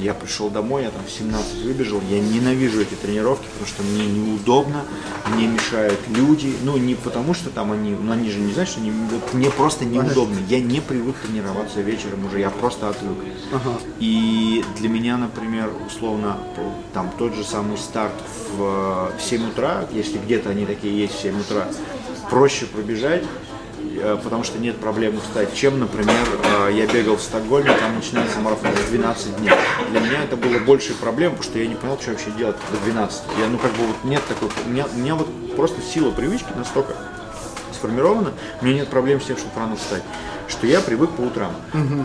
я 0.00 0.14
пришел 0.14 0.50
домой, 0.50 0.84
я 0.84 0.90
там 0.90 1.04
в 1.06 1.10
17 1.10 1.64
выбежал, 1.64 2.00
я 2.10 2.20
ненавижу 2.20 2.80
эти 2.80 2.94
тренировки, 2.94 3.46
потому 3.52 3.66
что 3.66 3.82
мне 3.82 4.06
неудобно, 4.06 4.84
мне 5.34 5.46
мешают 5.46 5.98
люди, 6.08 6.54
ну 6.64 6.76
не 6.76 6.94
потому 6.94 7.34
что 7.34 7.50
там 7.50 7.72
они, 7.72 7.90
ну 7.90 8.12
они 8.12 8.30
же 8.30 8.38
не 8.38 8.52
знают, 8.52 8.70
что 8.70 8.80
они, 8.80 8.90
вот 8.90 9.34
мне 9.34 9.50
просто 9.50 9.84
неудобно, 9.84 10.38
я 10.48 10.60
не 10.60 10.80
привык 10.80 11.16
тренироваться 11.18 11.80
вечером 11.80 12.24
уже, 12.26 12.40
я 12.40 12.50
просто 12.50 12.88
отвык. 12.88 13.18
И 13.98 14.64
для 14.78 14.88
меня, 14.88 15.16
например, 15.16 15.70
условно, 15.86 16.38
там 16.94 17.10
тот 17.18 17.34
же 17.34 17.44
самый 17.44 17.76
старт 17.78 18.14
в 18.56 19.10
э, 19.16 19.20
7 19.20 19.48
утра, 19.50 19.86
если 19.92 20.18
где-то 20.18 20.50
они 20.50 20.66
такие 20.66 20.98
есть 20.98 21.14
в 21.14 21.20
7 21.20 21.40
утра, 21.40 21.68
проще 22.30 22.66
пробежать, 22.66 23.24
потому 24.22 24.44
что 24.44 24.58
нет 24.58 24.76
проблем 24.76 25.20
встать, 25.20 25.54
чем, 25.54 25.78
например, 25.80 26.26
э, 26.68 26.72
я 26.72 26.86
бегал 26.86 27.16
в 27.16 27.22
Стокгольме, 27.22 27.72
там 27.72 27.96
начинается 27.96 28.40
марафон 28.40 28.70
в 28.72 28.90
12 28.90 29.36
дней. 29.38 29.50
Для 29.90 30.00
меня 30.00 30.24
это 30.24 30.36
было 30.36 30.58
больше 30.58 30.94
проблем, 30.94 31.32
потому 31.32 31.50
что 31.50 31.58
я 31.58 31.66
не 31.66 31.74
понял, 31.74 31.98
что 32.00 32.10
вообще 32.10 32.30
делать 32.36 32.56
до 32.70 32.78
12. 32.84 33.22
Я, 33.38 33.48
ну, 33.48 33.58
как 33.58 33.72
бы 33.72 33.86
вот 33.86 33.96
нет 34.04 34.22
такой, 34.28 34.48
у 34.66 34.68
меня, 34.68 34.86
у 34.92 34.98
меня 34.98 35.14
вот 35.14 35.28
просто 35.56 35.80
сила 35.82 36.10
привычки 36.10 36.48
настолько 36.56 36.94
сформирована, 37.74 38.32
у 38.60 38.64
меня 38.64 38.80
нет 38.80 38.88
проблем 38.88 39.20
с 39.20 39.24
тем, 39.24 39.36
чтобы 39.36 39.52
рано 39.56 39.76
встать, 39.76 40.02
что 40.48 40.66
я 40.66 40.80
привык 40.80 41.10
по 41.10 41.22
утрам. 41.22 41.52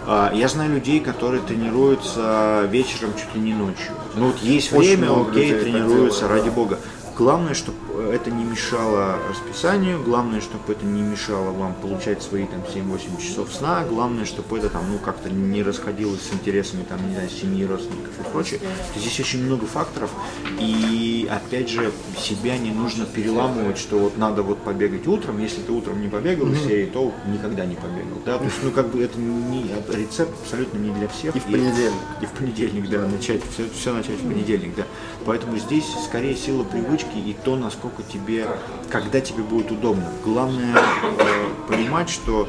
А, 0.07 0.31
я 0.33 0.47
знаю 0.47 0.73
людей, 0.73 0.99
которые 0.99 1.41
тренируются 1.41 2.67
вечером 2.71 3.13
чуть 3.17 3.33
ли 3.35 3.41
не 3.41 3.53
ночью. 3.53 3.93
Ну 4.15 4.27
вот 4.27 4.37
есть 4.41 4.71
Очень 4.71 4.97
время, 4.97 5.21
окей, 5.21 5.53
тренируются, 5.53 6.21
делают, 6.21 6.37
ради 6.37 6.49
да. 6.49 6.55
бога. 6.55 6.79
Главное, 7.17 7.53
чтобы 7.53 8.03
это 8.11 8.29
не 8.29 8.43
мешало 8.43 9.17
расписанию, 9.29 10.03
главное, 10.03 10.41
чтобы 10.41 10.73
это 10.73 10.85
не 10.85 11.01
мешало 11.01 11.51
вам 11.51 11.73
получать 11.75 12.21
свои 12.21 12.45
там 12.45 12.59
7-8 12.59 13.21
часов 13.21 13.53
сна, 13.53 13.85
главное, 13.87 14.25
чтобы 14.25 14.57
это 14.57 14.69
там, 14.69 14.83
ну, 14.91 14.97
как-то 14.97 15.29
не 15.29 15.63
расходилось 15.63 16.21
с 16.21 16.33
интересами 16.33 16.83
там, 16.83 17.07
не 17.07 17.13
знаю, 17.13 17.29
семьи, 17.29 17.63
родственников 17.63 18.11
и 18.19 18.31
прочее. 18.31 18.59
То 18.93 18.99
Здесь 18.99 19.17
очень 19.21 19.45
много 19.45 19.65
факторов, 19.65 20.11
и 20.59 21.29
опять 21.31 21.69
же, 21.69 21.93
себя 22.19 22.57
не 22.57 22.71
нужно 22.71 23.05
переламывать, 23.05 23.77
что 23.77 23.97
вот 23.97 24.17
надо 24.17 24.43
вот 24.43 24.57
побегать 24.57 25.07
утром, 25.07 25.39
если 25.39 25.61
ты 25.61 25.71
утром 25.71 26.01
не 26.01 26.09
побегал 26.09 26.51
из 26.51 26.63
серии, 26.63 26.87
то 26.87 27.13
никогда 27.27 27.65
не 27.65 27.75
побегал, 27.75 28.17
да, 28.25 28.39
то 28.39 28.43
есть, 28.43 28.57
ну, 28.61 28.71
как 28.71 28.89
бы 28.89 29.01
это 29.01 29.17
не, 29.17 29.63
рецепт 29.89 30.33
абсолютно 30.43 30.79
не 30.79 30.91
для 30.91 31.07
всех. 31.07 31.33
И 31.33 31.39
в 31.39 31.45
понедельник. 31.45 31.93
И 32.21 32.25
в 32.25 32.31
понедельник, 32.31 32.89
да, 32.89 33.07
начать, 33.07 33.41
все, 33.53 33.69
все 33.73 33.93
начать 33.93 34.19
в 34.19 34.27
понедельник, 34.27 34.75
да. 34.75 34.83
Поэтому 35.25 35.57
здесь 35.57 35.85
скорее 36.05 36.35
сила 36.35 36.63
привычки 36.63 37.04
и 37.13 37.35
то, 37.43 37.55
насколько 37.55 38.03
тебе, 38.03 38.47
когда 38.89 39.21
тебе 39.21 39.43
будет 39.43 39.71
удобно. 39.71 40.07
Главное 40.23 40.75
э, 40.75 41.45
понимать, 41.67 42.09
что 42.09 42.47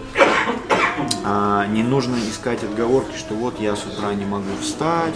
А, 1.25 1.67
не 1.67 1.83
нужно 1.83 2.17
искать 2.17 2.63
отговорки, 2.63 3.17
что 3.17 3.35
вот 3.35 3.61
я 3.61 3.77
с 3.77 3.85
утра 3.85 4.15
не 4.15 4.25
могу 4.25 4.57
встать, 4.61 5.15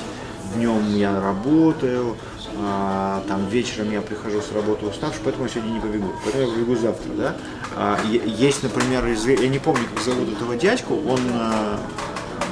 днем 0.55 0.95
я 0.97 1.21
работаю, 1.21 2.17
а, 2.59 3.23
там 3.29 3.47
вечером 3.49 3.91
я 3.93 4.01
прихожу 4.01 4.41
с 4.41 4.53
работы 4.53 4.87
уставший, 4.87 5.21
поэтому 5.25 5.45
я 5.47 5.51
сегодня 5.51 5.71
не 5.73 5.81
побегу, 5.81 6.13
поэтому 6.25 6.45
я 6.45 6.53
побегу 6.53 6.77
завтра, 6.77 7.11
да. 7.17 7.37
А, 7.77 7.99
есть, 8.05 8.63
например, 8.63 9.07
я 9.07 9.49
не 9.49 9.59
помню, 9.59 9.83
как 9.95 10.05
зовут 10.05 10.33
этого 10.33 10.57
дядьку, 10.57 10.95
он 10.95 11.21
а, 11.33 11.79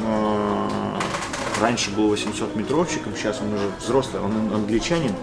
а, 0.07 0.68
раньше 1.61 1.91
был 1.91 2.09
800 2.09 2.57
метровщиком, 2.57 3.15
сейчас 3.17 3.41
он 3.41 3.55
уже 3.55 3.71
взрослый, 3.81 4.23
он 4.23 4.33
англичанин. 4.55 5.15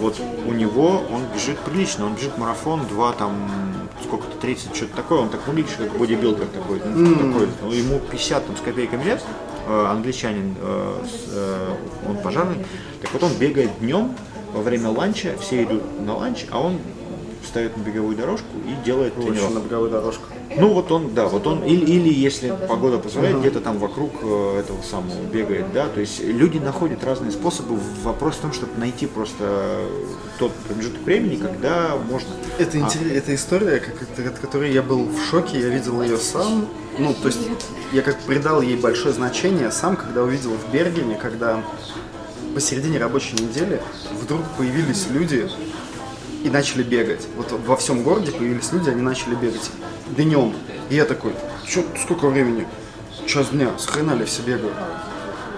Вот 0.00 0.20
у 0.46 0.52
него 0.52 1.02
он 1.10 1.22
бежит 1.34 1.58
прилично, 1.60 2.06
он 2.06 2.14
бежит 2.14 2.38
марафон 2.38 2.86
2 2.86 3.12
там 3.12 3.34
сколько-то 4.04 4.36
30, 4.38 4.74
что-то 4.74 4.96
такое, 4.96 5.20
он 5.20 5.28
так 5.28 5.46
выглядит, 5.46 5.76
как 5.76 5.96
бодибилдер 5.96 6.46
такой, 6.46 6.80
ну, 6.84 7.14
такой, 7.14 7.48
ну, 7.62 7.72
ему 7.72 8.00
50 8.10 8.46
там, 8.46 8.56
с 8.56 8.60
копейками 8.60 9.04
лет, 9.04 9.22
э, 9.66 9.86
англичанин, 9.86 10.54
э, 10.60 11.04
э, 11.30 11.76
он 12.08 12.16
пожарный, 12.18 12.56
так 13.00 13.12
вот 13.12 13.22
он 13.22 13.32
бегает 13.34 13.70
днем 13.80 14.14
во 14.52 14.62
время 14.62 14.90
ланча, 14.90 15.34
все 15.40 15.62
идут 15.62 15.82
на 16.00 16.16
ланч, 16.16 16.46
а 16.50 16.60
он 16.60 16.78
встает 17.52 17.76
на 17.76 17.82
беговую 17.82 18.16
дорожку 18.16 18.46
и 18.66 18.82
делает 18.82 19.14
тренировку. 19.14 19.52
на 19.52 19.58
беговую 19.58 19.90
дорожку. 19.90 20.24
Ну 20.56 20.72
вот 20.72 20.90
он, 20.90 21.12
да, 21.14 21.28
вот 21.28 21.46
он, 21.46 21.62
или, 21.64 21.84
или 21.84 22.08
если 22.08 22.54
погода 22.66 22.96
позволяет, 22.96 23.40
где-то 23.40 23.60
там 23.60 23.78
вокруг 23.78 24.10
э, 24.22 24.60
этого 24.60 24.80
самого 24.80 25.22
бегает, 25.30 25.66
да, 25.74 25.86
то 25.88 26.00
есть 26.00 26.24
люди 26.24 26.56
находят 26.56 27.04
разные 27.04 27.30
способы, 27.30 27.78
вопрос 28.02 28.36
в 28.36 28.40
том, 28.40 28.52
чтобы 28.54 28.72
найти 28.78 29.06
просто 29.06 29.84
тот 30.38 30.52
промежуток 30.66 31.02
времени, 31.02 31.36
когда 31.36 31.98
можно. 32.10 32.30
Это, 32.58 32.78
а... 32.78 33.14
это 33.14 33.34
история, 33.34 33.80
как, 33.80 34.26
от 34.26 34.38
которой 34.38 34.72
я 34.72 34.82
был 34.82 35.04
в 35.04 35.22
шоке, 35.30 35.60
я 35.60 35.68
видел 35.68 36.00
ее 36.00 36.16
сам, 36.16 36.66
ну, 36.98 37.12
то 37.12 37.28
есть 37.28 37.40
я 37.92 38.00
как 38.00 38.18
придал 38.20 38.62
ей 38.62 38.78
большое 38.78 39.12
значение 39.12 39.70
сам, 39.70 39.96
когда 39.96 40.22
увидел 40.22 40.52
в 40.52 40.72
Бергене, 40.72 41.16
когда 41.16 41.62
посередине 42.54 42.98
рабочей 42.98 43.34
недели 43.34 43.80
вдруг 44.22 44.40
появились 44.56 45.06
люди, 45.10 45.48
и 46.42 46.50
начали 46.50 46.82
бегать. 46.82 47.26
Вот 47.36 47.52
во 47.66 47.76
всем 47.76 48.02
городе 48.02 48.32
появились 48.32 48.72
люди, 48.72 48.90
они 48.90 49.02
начали 49.02 49.34
бегать 49.34 49.70
днем. 50.16 50.54
И 50.90 50.96
я 50.96 51.04
такой, 51.04 51.32
что, 51.66 51.84
сколько 52.02 52.28
времени? 52.28 52.66
Час 53.26 53.48
дня, 53.48 53.70
с 53.78 53.86
хрена 53.86 54.12
ли 54.12 54.24
все 54.24 54.42
бегают? 54.42 54.74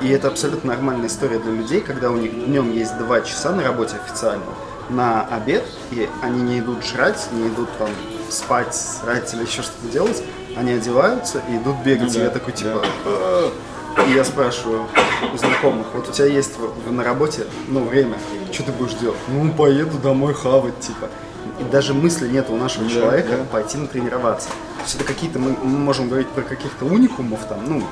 И 0.02 0.08
это 0.08 0.28
абсолютно 0.28 0.74
нормальная 0.74 1.06
история 1.08 1.38
для 1.38 1.52
людей, 1.52 1.80
когда 1.80 2.10
у 2.10 2.16
них 2.16 2.32
днем 2.46 2.72
есть 2.72 2.96
два 2.98 3.20
часа 3.22 3.52
на 3.52 3.62
работе 3.62 3.96
официально, 3.96 4.44
на 4.90 5.22
обед, 5.26 5.64
и 5.92 6.08
они 6.20 6.42
не 6.42 6.58
идут 6.58 6.84
жрать, 6.84 7.28
не 7.32 7.48
идут 7.48 7.68
там 7.78 7.88
спать, 8.28 8.74
срать 8.74 9.32
или 9.32 9.42
еще 9.42 9.62
что-то 9.62 9.88
делать, 9.90 10.22
они 10.56 10.72
одеваются 10.72 11.42
и 11.48 11.56
идут 11.56 11.76
бегать. 11.84 12.12
Да, 12.12 12.20
и 12.20 12.22
я 12.24 12.30
такой 12.30 12.52
типа, 12.52 12.84
да. 13.04 13.50
И 14.06 14.12
я 14.12 14.24
спрашиваю 14.24 14.86
у 15.32 15.36
знакомых, 15.36 15.86
вот 15.94 16.08
у 16.08 16.12
тебя 16.12 16.26
есть 16.26 16.52
на 16.90 17.02
работе, 17.02 17.46
ну, 17.68 17.84
время, 17.84 18.16
что 18.52 18.64
ты 18.64 18.72
будешь 18.72 18.94
делать? 18.94 19.18
Ну, 19.28 19.50
поеду 19.52 19.98
домой 19.98 20.34
хавать, 20.34 20.78
типа. 20.80 21.08
И 21.60 21.64
даже 21.64 21.94
мысли 21.94 22.28
нет 22.28 22.50
у 22.50 22.56
нашего 22.56 22.84
да, 22.84 22.90
человека 22.90 23.36
да. 23.38 23.44
пойти 23.44 23.78
натренироваться. 23.78 24.48
То 24.48 24.82
есть 24.84 24.96
это 24.96 25.04
какие-то, 25.04 25.38
мы, 25.38 25.56
мы 25.62 25.78
можем 25.78 26.08
говорить 26.08 26.28
про 26.28 26.42
каких-то 26.42 26.84
уникумов 26.84 27.46
там, 27.48 27.60
ну, 27.66 27.82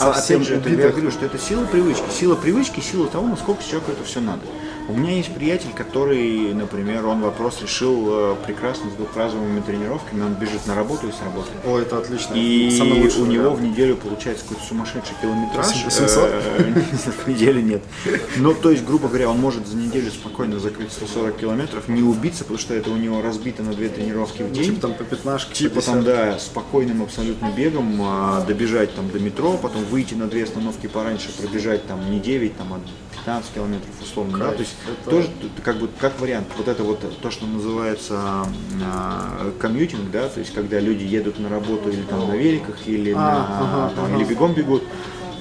а 0.00 0.10
опять 0.10 0.46
же, 0.46 0.56
это, 0.56 0.68
я 0.68 0.90
говорю, 0.90 1.10
что 1.10 1.26
это 1.26 1.38
сила 1.38 1.64
привычки. 1.66 2.04
Сила 2.12 2.36
привычки, 2.36 2.80
сила 2.80 3.08
того, 3.08 3.26
насколько 3.26 3.62
человеку 3.64 3.92
это 3.92 4.04
все 4.04 4.20
надо. 4.20 4.42
У 4.88 4.94
меня 4.94 5.12
есть 5.12 5.34
приятель, 5.34 5.68
который, 5.74 6.54
например, 6.54 7.04
он 7.06 7.20
вопрос 7.20 7.60
решил 7.60 8.06
э, 8.08 8.36
прекрасно 8.46 8.90
с 8.90 8.94
двухразовыми 8.94 9.60
тренировками. 9.60 10.22
Он 10.22 10.32
бежит 10.32 10.66
на 10.66 10.74
работу 10.74 11.08
и 11.08 11.12
с 11.12 11.20
работы. 11.20 11.50
О, 11.66 11.78
это 11.78 11.98
отлично. 11.98 12.32
И 12.34 12.80
у 13.18 13.26
него 13.26 13.50
в 13.50 13.60
неделю 13.60 13.96
получается 13.96 14.44
какой-то 14.44 14.66
сумасшедший 14.66 15.14
километраж. 15.20 15.84
800? 15.84 16.30
Э, 16.30 16.72
в 17.24 17.28
неделю 17.28 17.60
нет. 17.60 17.82
Ну, 18.38 18.54
то 18.54 18.70
есть, 18.70 18.86
грубо 18.86 19.08
говоря, 19.08 19.28
он 19.28 19.38
может 19.38 19.66
за 19.66 19.76
неделю 19.76 20.10
спокойно 20.10 20.58
закрыть 20.58 20.90
140 20.90 21.36
километров, 21.36 21.88
не 21.88 22.02
убиться, 22.02 22.44
потому 22.44 22.58
что 22.58 22.72
это 22.72 22.88
у 22.88 22.96
него 22.96 23.20
разбито 23.20 23.62
на 23.62 23.74
две 23.74 23.90
тренировки 23.90 24.40
в 24.40 24.52
день. 24.52 24.76
Типа 24.76 24.80
там 24.80 24.94
по 24.94 25.04
15 25.04 25.52
Типа 25.52 25.82
там, 25.82 26.02
да, 26.02 26.38
спокойным 26.38 27.02
абсолютно 27.02 27.52
бегом 27.54 28.00
а, 28.00 28.42
добежать 28.46 28.94
там 28.94 29.10
до 29.10 29.18
метро, 29.18 29.58
потом 29.58 29.84
выйти 29.84 30.14
на 30.14 30.28
две 30.28 30.44
остановки 30.44 30.86
пораньше, 30.86 31.28
пробежать 31.36 31.86
там 31.86 32.10
не 32.10 32.20
9, 32.20 32.56
там, 32.56 32.72
а 32.72 32.80
15 33.18 33.52
километров 33.52 33.90
условно, 34.02 34.38
да, 34.38 34.52
то 34.52 34.60
есть 34.60 34.74
это... 34.86 35.10
тоже 35.10 35.28
как 35.62 35.78
бы 35.78 35.88
как 36.00 36.20
вариант, 36.20 36.48
вот 36.56 36.68
это 36.68 36.82
вот 36.82 37.20
то, 37.20 37.30
что 37.30 37.46
называется 37.46 38.46
э, 38.80 39.52
комьютинг, 39.58 40.10
да, 40.10 40.28
то 40.28 40.40
есть 40.40 40.52
когда 40.54 40.80
люди 40.80 41.04
едут 41.04 41.38
на 41.38 41.48
работу 41.48 41.90
или 41.90 42.02
там 42.02 42.28
на 42.28 42.34
великах, 42.34 42.76
или, 42.86 43.12
а, 43.12 43.16
на, 43.16 43.58
ага, 43.58 43.94
там, 43.94 44.04
ага. 44.06 44.16
или 44.16 44.24
бегом 44.24 44.54
бегут, 44.54 44.82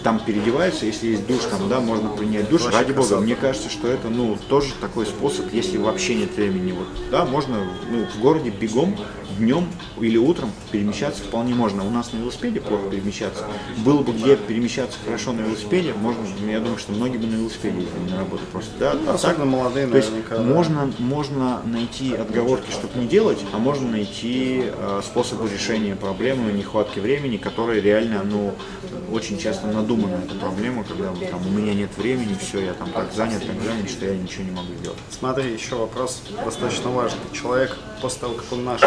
там 0.04 0.20
переодеваются, 0.20 0.86
если 0.86 1.08
есть 1.08 1.28
душ, 1.28 1.42
там, 1.52 1.68
да, 1.70 1.80
можно 1.80 2.10
принять 2.10 2.50
душ. 2.50 2.66
Ради 2.66 2.94
красота. 2.94 3.16
бога, 3.16 3.26
мне 3.26 3.36
кажется, 3.36 3.70
что 3.70 3.88
это, 3.88 4.10
ну, 4.10 4.38
тоже 4.48 4.74
такой 4.80 5.06
способ, 5.06 5.52
если 5.54 5.78
вообще 5.78 6.16
нет 6.16 6.36
времени, 6.36 6.72
вот, 6.72 6.88
да, 7.12 7.26
можно, 7.26 7.68
ну, 7.90 8.06
в 8.06 8.20
городе 8.22 8.50
бегом 8.50 8.96
днем 9.38 9.68
или 10.00 10.18
утром 10.18 10.52
перемещаться 10.72 11.24
вполне 11.24 11.54
можно. 11.54 11.86
У 11.86 11.90
нас 11.90 12.14
на 12.14 12.18
велосипеде 12.18 12.60
плохо 12.60 12.90
перемещаться. 12.90 13.46
Было 13.86 14.02
бы 14.02 14.14
где 14.14 14.36
перемещаться 14.36 14.98
хорошо 15.04 15.34
на 15.34 15.42
велосипеде, 15.42 15.94
можно, 15.94 16.22
я 16.48 16.60
думаю, 16.60 16.78
что 16.78 16.92
многие 16.92 17.18
бы 17.18 17.28
на 17.28 17.36
велосипеде 17.36 17.82
ездили 17.82 18.10
на 18.12 18.18
работу 18.18 18.44
просто. 18.52 18.72
Да, 18.80 18.94
ну, 18.94 19.12
особенно 19.12 19.38
так, 19.38 19.46
молодые, 19.46 19.88
то 19.88 19.98
есть 19.98 20.12
да. 20.30 20.42
можно, 20.42 20.92
можно 21.00 21.62
найти 21.66 22.14
отговорки, 22.14 22.72
чтобы 22.72 23.00
не 23.00 23.08
делать, 23.08 23.40
а 23.54 23.58
можно 23.58 23.90
найти 23.90 24.64
э, 24.66 25.02
способы 25.04 25.50
решения 25.50 25.96
проблемы 25.96 26.52
нехватки 26.52 27.00
времени, 27.00 27.38
которые 27.38 27.82
реально, 27.82 28.24
ну, 28.24 28.54
очень 29.12 29.38
часто 29.38 29.68
надуманы 29.68 30.16
эта 30.26 30.36
проблема, 30.36 30.84
когда 30.84 31.14
там, 31.30 31.46
у 31.46 31.50
меня 31.50 31.74
нет 31.74 31.90
времени, 31.98 32.36
все, 32.40 32.62
я 32.62 32.74
там 32.74 32.90
так 32.92 33.14
занят, 33.14 33.46
так 33.46 33.62
занят, 33.62 33.90
что 33.90 34.06
я 34.06 34.16
ничего 34.16 34.44
не 34.44 34.52
могу 34.52 34.74
делать. 34.82 35.00
Смотри, 35.10 35.54
еще 35.54 35.76
вопрос 35.76 36.22
достаточно 36.44 36.90
важный. 36.90 37.20
Человек 37.34 37.78
после 38.02 38.22
того, 38.22 38.34
как 38.36 38.46
он 38.52 38.66
наш 38.66 38.82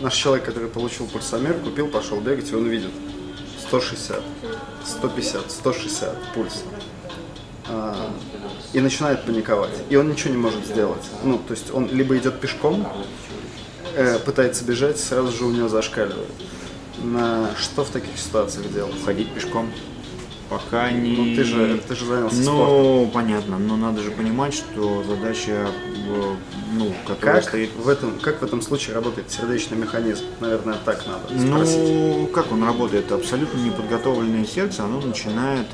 наш 0.00 0.14
человек, 0.14 0.44
который 0.44 0.68
получил 0.68 1.06
пульсомер, 1.06 1.54
купил, 1.54 1.88
пошел 1.88 2.20
бегать, 2.20 2.50
и 2.50 2.54
он 2.54 2.66
видит 2.66 2.90
160, 3.66 4.22
150, 4.84 5.50
160 5.50 6.32
пульс. 6.34 6.64
А, 7.68 8.10
и 8.72 8.80
начинает 8.80 9.24
паниковать. 9.24 9.74
И 9.90 9.96
он 9.96 10.08
ничего 10.08 10.30
не 10.30 10.38
может 10.38 10.64
сделать. 10.66 11.04
Ну, 11.22 11.38
то 11.38 11.52
есть 11.52 11.70
он 11.72 11.88
либо 11.88 12.16
идет 12.16 12.40
пешком, 12.40 12.86
э, 13.94 14.18
пытается 14.18 14.64
бежать, 14.64 14.98
сразу 14.98 15.36
же 15.36 15.44
у 15.44 15.50
него 15.50 15.68
зашкаливает. 15.68 16.30
На 17.02 17.50
что 17.56 17.84
в 17.84 17.90
таких 17.90 18.18
ситуациях 18.18 18.72
делать? 18.72 18.94
Ходить 19.04 19.32
пешком 19.32 19.70
пока 20.48 20.90
не... 20.90 21.16
Ну, 21.16 21.36
ты 21.36 21.44
же, 21.44 21.80
ты 21.86 21.94
же 21.94 22.04
занялся 22.06 22.36
Ну, 22.36 22.42
спортом. 22.42 23.10
понятно, 23.10 23.58
но 23.58 23.76
надо 23.76 24.02
же 24.02 24.10
понимать, 24.10 24.54
что 24.54 25.02
задача, 25.04 25.68
э, 26.06 26.34
ну, 26.74 26.94
которая 27.06 27.36
как 27.36 27.44
стоит... 27.44 27.70
В 27.76 27.88
этом, 27.88 28.18
как 28.20 28.40
в 28.40 28.44
этом 28.44 28.62
случае 28.62 28.94
работает 28.94 29.30
сердечный 29.30 29.76
механизм? 29.76 30.24
Наверное, 30.40 30.76
так 30.84 31.04
надо 31.06 31.28
спросить. 31.28 31.78
Ну, 31.78 32.26
как 32.32 32.52
он 32.52 32.64
работает? 32.64 33.10
Абсолютно 33.12 33.58
неподготовленное 33.58 34.44
сердце, 34.44 34.84
оно 34.84 35.00
начинает 35.00 35.66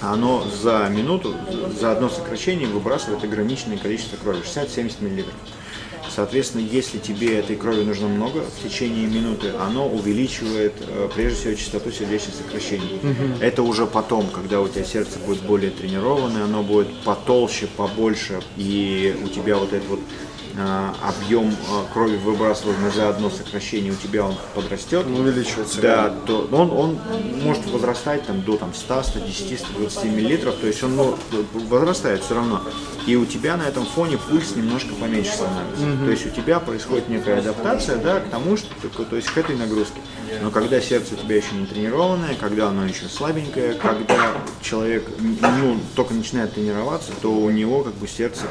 оно 0.00 0.44
за 0.62 0.88
минуту, 0.88 1.34
за 1.78 1.92
одно 1.92 2.08
сокращение 2.08 2.68
выбрасывает 2.68 3.24
ограниченное 3.24 3.76
количество 3.78 4.16
крови, 4.16 4.40
60-70 4.44 5.02
миллилитров. 5.02 5.34
Соответственно, 6.14 6.62
если 6.62 6.98
тебе 6.98 7.38
этой 7.38 7.56
крови 7.56 7.82
нужно 7.82 8.08
много 8.08 8.40
в 8.40 8.62
течение 8.62 9.06
минуты, 9.06 9.52
оно 9.60 9.88
увеличивает 9.88 10.74
э, 10.80 11.08
прежде 11.14 11.38
всего 11.38 11.54
частоту 11.54 11.90
сердечных 11.92 12.34
сокращений. 12.34 12.96
Угу. 13.02 13.40
Это 13.40 13.62
уже 13.62 13.86
потом, 13.86 14.28
когда 14.28 14.60
у 14.60 14.68
тебя 14.68 14.84
сердце 14.84 15.18
будет 15.20 15.42
более 15.42 15.70
тренированное, 15.70 16.44
оно 16.44 16.62
будет 16.62 16.88
потолще, 17.04 17.68
побольше, 17.76 18.40
и 18.56 19.16
у 19.24 19.28
тебя 19.28 19.56
вот 19.56 19.72
это 19.72 19.86
вот 19.88 20.00
объем 21.02 21.50
э, 21.50 21.92
крови 21.92 22.16
выбрасываемый 22.16 22.90
за 22.90 23.08
одно 23.08 23.30
сокращение 23.30 23.92
у 23.92 23.96
тебя 23.96 24.24
он 24.24 24.34
подрастет, 24.54 25.06
он 25.06 25.20
увеличивается. 25.20 25.80
Да, 25.80 26.14
то 26.26 26.48
он, 26.52 26.70
он 26.70 26.98
может 27.42 27.66
возрастать 27.66 28.26
там, 28.26 28.42
до 28.42 28.56
там, 28.56 28.74
100, 28.74 29.02
110, 29.02 29.60
120 29.60 30.04
миллилитров, 30.04 30.56
то 30.56 30.66
есть 30.66 30.82
он 30.82 30.96
ну, 30.96 31.16
возрастает 31.68 32.22
все 32.22 32.34
равно. 32.34 32.62
И 33.06 33.16
у 33.16 33.24
тебя 33.24 33.56
на 33.56 33.62
этом 33.62 33.86
фоне 33.86 34.18
пульс 34.18 34.54
немножко 34.56 34.94
поменьше 34.94 35.32
становится. 35.32 35.84
Mm-hmm. 35.84 36.04
То 36.04 36.10
есть 36.10 36.26
у 36.26 36.30
тебя 36.30 36.60
происходит 36.60 37.08
некая 37.08 37.38
адаптация 37.38 37.96
да, 37.98 38.20
к 38.20 38.28
тому, 38.28 38.56
что 38.56 38.68
то 38.88 39.16
есть 39.16 39.28
к 39.28 39.38
этой 39.38 39.56
нагрузке. 39.56 40.00
Но 40.42 40.50
когда 40.50 40.80
сердце 40.80 41.14
у 41.14 41.16
тебя 41.16 41.36
еще 41.36 41.54
не 41.54 41.66
тренированное, 41.66 42.34
когда 42.34 42.68
оно 42.68 42.84
еще 42.84 43.06
слабенькое, 43.06 43.74
когда 43.74 44.32
человек 44.60 45.08
ну, 45.18 45.78
только 45.96 46.14
начинает 46.14 46.54
тренироваться, 46.54 47.12
то 47.20 47.32
у 47.32 47.50
него 47.50 47.82
как 47.82 47.94
бы 47.94 48.06
сердце 48.06 48.44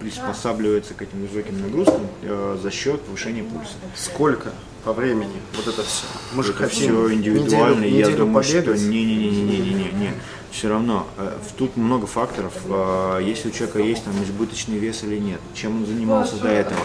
приспосабливается 0.00 0.94
к 0.94 1.02
этим 1.02 1.24
высоким 1.28 1.60
нагрузкам 1.60 2.06
э, 2.22 2.58
за 2.62 2.70
счет 2.70 3.00
повышения 3.02 3.42
пульса. 3.42 3.74
Сколько 3.94 4.50
по 4.84 4.92
времени 4.92 5.40
вот 5.54 5.66
это 5.66 5.82
все? 5.82 6.06
Мы 6.34 6.42
же 6.42 6.52
это 6.52 6.68
все 6.68 7.12
индивидуально, 7.12 7.84
неделю, 7.84 7.96
неделю 7.96 8.10
я 8.10 8.16
думаю, 8.16 8.44
побегать. 8.44 8.78
что 8.78 8.88
не-не-не-не-не-не. 8.88 10.14
Все 10.50 10.68
равно, 10.68 11.06
э, 11.18 11.36
тут 11.56 11.76
много 11.76 12.06
факторов. 12.06 12.54
Э, 12.66 13.20
если 13.22 13.48
у 13.48 13.52
человека 13.52 13.80
есть 13.80 14.04
там 14.04 14.14
избыточный 14.22 14.78
вес 14.78 15.02
или 15.04 15.18
нет, 15.18 15.40
чем 15.54 15.78
он 15.78 15.86
занимался 15.86 16.36
до 16.36 16.48
этого, 16.48 16.80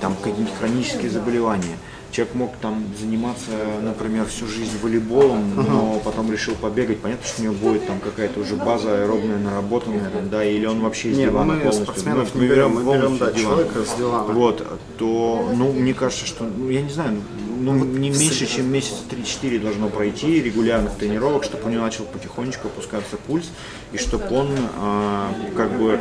там 0.00 0.16
какие-нибудь 0.16 0.54
хронические 0.58 1.10
заболевания, 1.10 1.76
Человек 2.10 2.34
мог 2.34 2.56
там 2.60 2.84
заниматься, 2.98 3.50
например, 3.82 4.26
всю 4.26 4.46
жизнь 4.46 4.78
волейболом, 4.82 5.54
но 5.54 6.00
потом 6.04 6.30
решил 6.32 6.54
побегать. 6.54 6.98
Понятно, 7.00 7.26
что 7.26 7.42
у 7.42 7.44
него 7.44 7.54
будет 7.54 7.86
там 7.86 8.00
какая-то 8.00 8.40
уже 8.40 8.56
база 8.56 9.02
аэробная 9.02 9.38
наработанная, 9.38 10.10
там, 10.10 10.28
да, 10.28 10.44
или 10.44 10.66
он 10.66 10.80
вообще 10.80 11.10
из 11.10 11.18
Нет, 11.18 11.30
дивана 11.30 11.54
мы 11.54 11.60
полностью. 11.60 11.84
спортсменов 11.84 12.34
Ну, 12.34 12.40
не 12.40 12.48
берем, 12.48 12.74
мы 12.74 12.92
берем, 12.94 13.18
да, 13.18 13.32
человека 13.32 13.84
с 13.84 13.96
дивана. 13.96 14.32
Вот, 14.32 14.66
то, 14.98 15.50
ну, 15.54 15.72
мне 15.72 15.94
кажется, 15.94 16.26
что, 16.26 16.44
ну, 16.44 16.68
я 16.68 16.82
не 16.82 16.90
знаю, 16.90 17.20
ну, 17.60 17.74
не 17.74 18.10
меньше, 18.10 18.46
чем 18.46 18.72
месяца 18.72 19.02
3-4 19.08 19.60
должно 19.60 19.88
пройти 19.88 20.40
регулярных 20.42 20.94
тренировок, 20.96 21.44
чтобы 21.44 21.64
у 21.66 21.68
него 21.68 21.82
начал 21.82 22.04
потихонечку 22.04 22.68
опускаться 22.68 23.16
пульс, 23.16 23.50
и 23.92 23.98
чтобы 23.98 24.24
он, 24.30 24.48
а, 24.78 25.32
как 25.56 25.78
бы, 25.78 26.00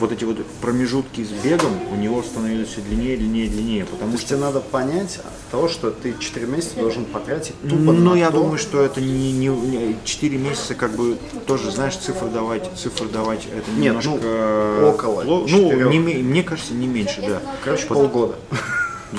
вот 0.00 0.12
эти 0.12 0.24
вот 0.24 0.38
промежутки 0.62 1.22
с 1.22 1.28
бегом 1.44 1.72
у 1.92 1.96
него 1.96 2.22
становились 2.22 2.68
все 2.68 2.80
длиннее, 2.80 3.16
длиннее, 3.16 3.48
длиннее, 3.48 3.84
потому 3.84 4.12
То 4.12 4.18
что 4.18 4.28
тебе 4.28 4.38
надо 4.38 4.60
понять 4.60 5.20
того, 5.50 5.68
что 5.68 5.90
ты 5.90 6.14
4 6.18 6.46
месяца 6.46 6.76
должен 6.76 7.04
потратить 7.04 7.54
тупо 7.62 7.92
ну, 7.92 8.14
я 8.14 8.30
то, 8.30 8.38
думаю, 8.38 8.58
что 8.58 8.82
это 8.82 9.00
не, 9.00 9.32
не, 9.32 9.48
не 9.48 9.96
4 10.04 10.38
месяца, 10.38 10.74
как 10.74 10.92
бы 10.92 11.18
тоже, 11.46 11.70
знаешь, 11.70 11.96
цифры 11.96 12.28
давать, 12.28 12.68
цифры 12.76 13.08
давать, 13.08 13.46
это 13.46 13.70
Нет, 13.72 13.94
немножко 13.94 14.10
ну, 14.10 14.18
э, 14.22 14.90
около 14.94 15.22
пло- 15.22 15.46
четырёх. 15.48 15.84
ну, 15.84 15.90
не 15.90 15.98
мне 15.98 16.42
кажется, 16.42 16.72
не 16.72 16.86
меньше, 16.86 17.22
да. 17.26 17.42
короче, 17.62 17.86
Вот 17.88 17.94
полгода. 17.98 18.34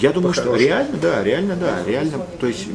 Я 0.02 0.12
думаю, 0.12 0.34
что 0.34 0.56
реально, 0.56 0.98
да, 0.98 1.24
реально, 1.24 1.56
да, 1.56 1.84
реально, 1.86 2.26
то 2.40 2.48
есть 2.48 2.66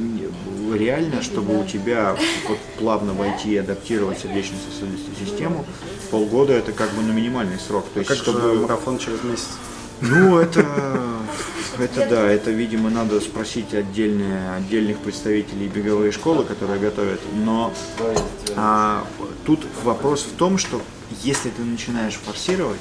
реально, 0.74 1.22
чтобы 1.22 1.58
у 1.58 1.64
тебя 1.64 2.16
вот 2.48 2.58
плавно 2.78 3.12
войти 3.14 3.54
и 3.54 3.56
адаптировать 3.56 4.18
сердечно-сосудистую 4.18 5.16
систему, 5.16 5.64
полгода 6.06 6.52
это 6.52 6.72
как 6.72 6.90
бы 6.92 7.02
на 7.02 7.12
минимальный 7.12 7.58
срок. 7.58 7.86
То 7.92 8.00
есть, 8.00 8.08
Как 8.08 8.18
чтобы... 8.18 8.40
же 8.40 8.52
марафон 8.54 8.98
через 8.98 9.22
месяц? 9.22 9.48
Ну, 10.00 10.38
это, 10.38 10.60
это 11.78 12.06
да, 12.08 12.30
это, 12.30 12.50
видимо, 12.50 12.90
надо 12.90 13.20
спросить 13.20 13.74
отдельные, 13.74 14.54
отдельных 14.56 14.98
представителей 14.98 15.68
беговой 15.68 16.12
школы, 16.12 16.44
которые 16.44 16.80
готовят. 16.80 17.20
Но 17.34 17.72
а, 18.56 19.06
тут 19.44 19.66
вопрос 19.82 20.22
в 20.22 20.36
том, 20.36 20.58
что 20.58 20.80
если 21.22 21.50
ты 21.50 21.62
начинаешь 21.62 22.14
форсировать, 22.14 22.80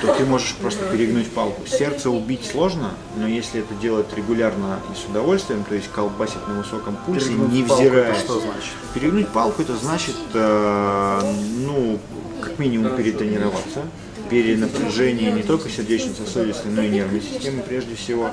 то 0.00 0.14
ты 0.14 0.24
можешь 0.24 0.54
просто 0.56 0.84
перегнуть 0.86 1.30
палку. 1.30 1.66
Сердце 1.66 2.10
убить 2.10 2.44
сложно, 2.50 2.90
но 3.16 3.26
если 3.26 3.60
это 3.60 3.74
делать 3.74 4.06
регулярно 4.14 4.80
и 4.92 4.96
с 4.98 5.08
удовольствием, 5.08 5.64
то 5.64 5.74
есть 5.74 5.90
колбасить 5.92 6.46
на 6.48 6.54
высоком 6.58 6.96
пульсе, 7.06 7.28
Перегнуть 7.28 7.52
не 7.52 7.62
палку, 7.62 7.82
взирая. 7.82 8.14
что 8.14 8.40
значит? 8.40 8.72
Перегнуть 8.94 9.28
палку 9.28 9.62
это 9.62 9.76
значит, 9.76 10.16
э, 10.34 11.32
ну, 11.66 11.98
как 12.40 12.58
минимум 12.58 12.96
перетренироваться, 12.96 13.82
перенапряжение 14.32 15.30
не 15.30 15.42
только 15.42 15.68
сердечно-сосудистой, 15.68 16.72
но 16.72 16.82
и 16.82 16.88
нервной 16.88 17.20
системы 17.20 17.62
прежде 17.62 17.94
всего. 17.94 18.30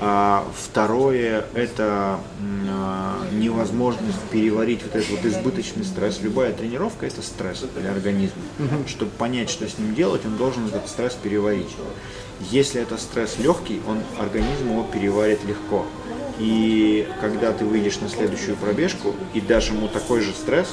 А 0.00 0.46
второе 0.54 1.46
это 1.54 2.20
а, 2.68 3.26
невозможность 3.32 4.20
переварить 4.30 4.82
вот 4.82 4.94
этот 4.94 5.10
вот 5.10 5.24
избыточный 5.24 5.84
стресс. 5.84 6.20
Любая 6.20 6.52
тренировка 6.52 7.06
это 7.06 7.22
стресс 7.22 7.64
для 7.80 7.92
организма. 7.92 8.42
Чтобы 8.86 9.10
понять, 9.12 9.48
что 9.48 9.66
с 9.66 9.78
ним 9.78 9.94
делать, 9.94 10.26
он 10.26 10.36
должен 10.36 10.66
этот 10.66 10.86
стресс 10.88 11.14
переварить. 11.14 11.74
Если 12.50 12.82
это 12.82 12.98
стресс 12.98 13.38
легкий, 13.38 13.80
он 13.88 14.00
организм 14.18 14.68
его 14.70 14.84
переварит 14.84 15.42
легко. 15.44 15.86
И 16.38 17.08
когда 17.20 17.52
ты 17.52 17.64
выйдешь 17.64 18.00
на 18.00 18.08
следующую 18.08 18.56
пробежку 18.56 19.14
и 19.32 19.40
дашь 19.40 19.68
ему 19.68 19.88
такой 19.88 20.20
же 20.20 20.32
стресс 20.32 20.68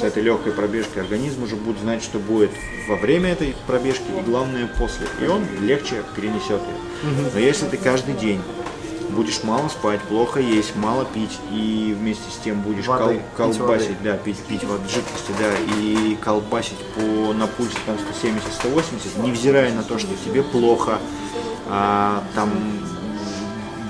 с 0.00 0.04
этой 0.04 0.22
легкой 0.22 0.52
пробежкой, 0.52 1.02
организм 1.02 1.44
уже 1.44 1.56
будет 1.56 1.78
знать, 1.80 2.02
что 2.02 2.18
будет 2.18 2.50
во 2.88 2.96
время 2.96 3.30
этой 3.32 3.54
пробежки 3.66 4.04
и 4.18 4.22
главное 4.22 4.66
после. 4.78 5.06
И 5.22 5.26
он 5.26 5.42
легче 5.62 6.02
перенесет 6.14 6.60
ее. 6.60 7.30
Но 7.32 7.38
если 7.40 7.66
ты 7.66 7.76
каждый 7.78 8.14
день 8.14 8.40
будешь 9.10 9.42
мало 9.42 9.68
спать, 9.68 10.00
плохо 10.02 10.38
есть, 10.40 10.76
мало 10.76 11.06
пить 11.06 11.38
и 11.50 11.96
вместе 11.98 12.30
с 12.30 12.44
тем 12.44 12.60
будешь 12.60 12.86
Воды, 12.86 13.04
кол- 13.04 13.48
пить 13.48 13.56
колбасить, 13.58 13.88
воды. 13.88 13.98
да, 14.04 14.16
пить, 14.18 14.36
пить 14.46 14.64
вот 14.64 14.80
жидкости, 14.82 15.32
да, 15.38 15.50
и 15.78 16.14
колбасить 16.16 16.76
по 16.94 17.32
на 17.32 17.46
пульсе 17.46 17.78
там 17.86 17.96
170-180, 17.96 19.24
невзирая 19.26 19.72
на 19.72 19.82
то, 19.82 19.98
что 19.98 20.08
тебе 20.26 20.42
плохо, 20.42 20.98
а, 21.66 22.22
там 22.34 22.50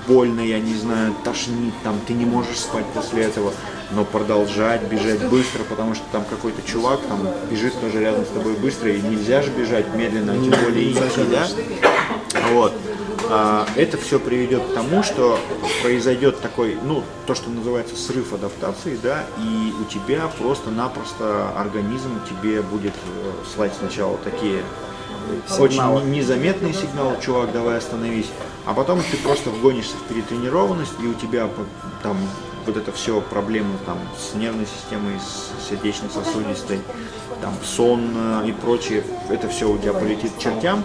больно, 0.09 0.41
я 0.41 0.59
не 0.59 0.75
знаю, 0.75 1.15
тошнит, 1.23 1.75
там 1.85 2.01
ты 2.07 2.15
не 2.15 2.25
можешь 2.25 2.59
спать 2.59 2.87
после 2.95 3.25
этого, 3.25 3.53
но 3.93 4.05
продолжать 4.05 4.83
бежать 4.85 5.23
быстро, 5.29 5.63
потому 5.65 5.95
что 5.95 6.05
там 6.11 6.25
какой-то 6.25 6.63
чувак 6.63 7.01
там 7.09 7.21
бежит 7.51 7.79
тоже 7.81 8.01
рядом 8.01 8.25
с 8.25 8.29
тобой 8.29 8.55
быстро, 8.55 8.91
и 8.91 9.01
нельзя 9.01 9.43
же 9.43 9.51
бежать 9.51 9.95
медленно, 9.95 10.33
тем 10.33 10.55
более 10.65 10.91
идти, 10.91 11.23
да? 11.31 11.47
Вот. 12.53 12.73
А, 13.31 13.67
Это 13.77 13.99
все 13.99 14.19
приведет 14.19 14.63
к 14.63 14.75
тому, 14.75 15.03
что 15.03 15.39
произойдет 15.83 16.41
такой, 16.41 16.79
ну, 16.83 17.05
то, 17.27 17.35
что 17.35 17.51
называется 17.51 17.95
срыв 17.95 18.33
адаптации, 18.33 18.99
да, 19.03 19.27
и 19.39 19.73
у 19.79 19.85
тебя 19.85 20.31
просто-напросто 20.39 21.51
организм 21.57 22.11
тебе 22.29 22.63
будет 22.63 22.95
э, 22.95 23.33
слать 23.55 23.73
сначала 23.79 24.17
такие 24.19 24.63
очень 25.59 25.75
Сигналы. 25.75 26.03
не- 26.03 26.19
незаметные 26.19 26.73
сигналы, 26.73 27.17
чувак, 27.25 27.53
давай 27.53 27.79
остановись, 27.79 28.27
а 28.67 28.75
потом 28.75 29.01
ты 29.11 29.17
просто 29.19 29.51
вгонишься 29.51 29.97
в 29.97 30.03
перетренированность, 30.13 30.93
и 31.03 31.07
у 31.07 31.15
тебя 31.15 31.49
там 32.03 32.17
вот 32.67 32.77
это 32.77 32.93
все 32.93 33.21
проблемы 33.21 33.75
там 33.87 33.99
с 34.19 34.35
нервной 34.35 34.67
системой, 34.67 35.15
с 35.19 35.69
сердечно-сосудистой, 35.71 36.81
там 37.41 37.55
сон 37.65 38.11
э, 38.15 38.49
и 38.49 38.53
прочее, 38.53 39.05
это 39.31 39.49
все 39.49 39.71
у 39.71 39.79
тебя 39.79 39.93
полетит 39.93 40.33
к 40.33 40.39
чертям, 40.39 40.83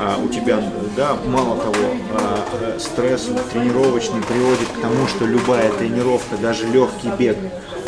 А, 0.00 0.16
у 0.22 0.28
тебя, 0.28 0.62
да, 0.96 1.16
мало 1.26 1.56
того, 1.56 1.86
а, 2.12 2.44
э, 2.60 2.78
стресс 2.78 3.28
тренировочный 3.52 4.22
приводит 4.22 4.68
к 4.68 4.80
тому, 4.80 5.06
что 5.08 5.26
любая 5.26 5.70
тренировка, 5.72 6.36
даже 6.36 6.66
легкий 6.68 7.08
бег, 7.18 7.36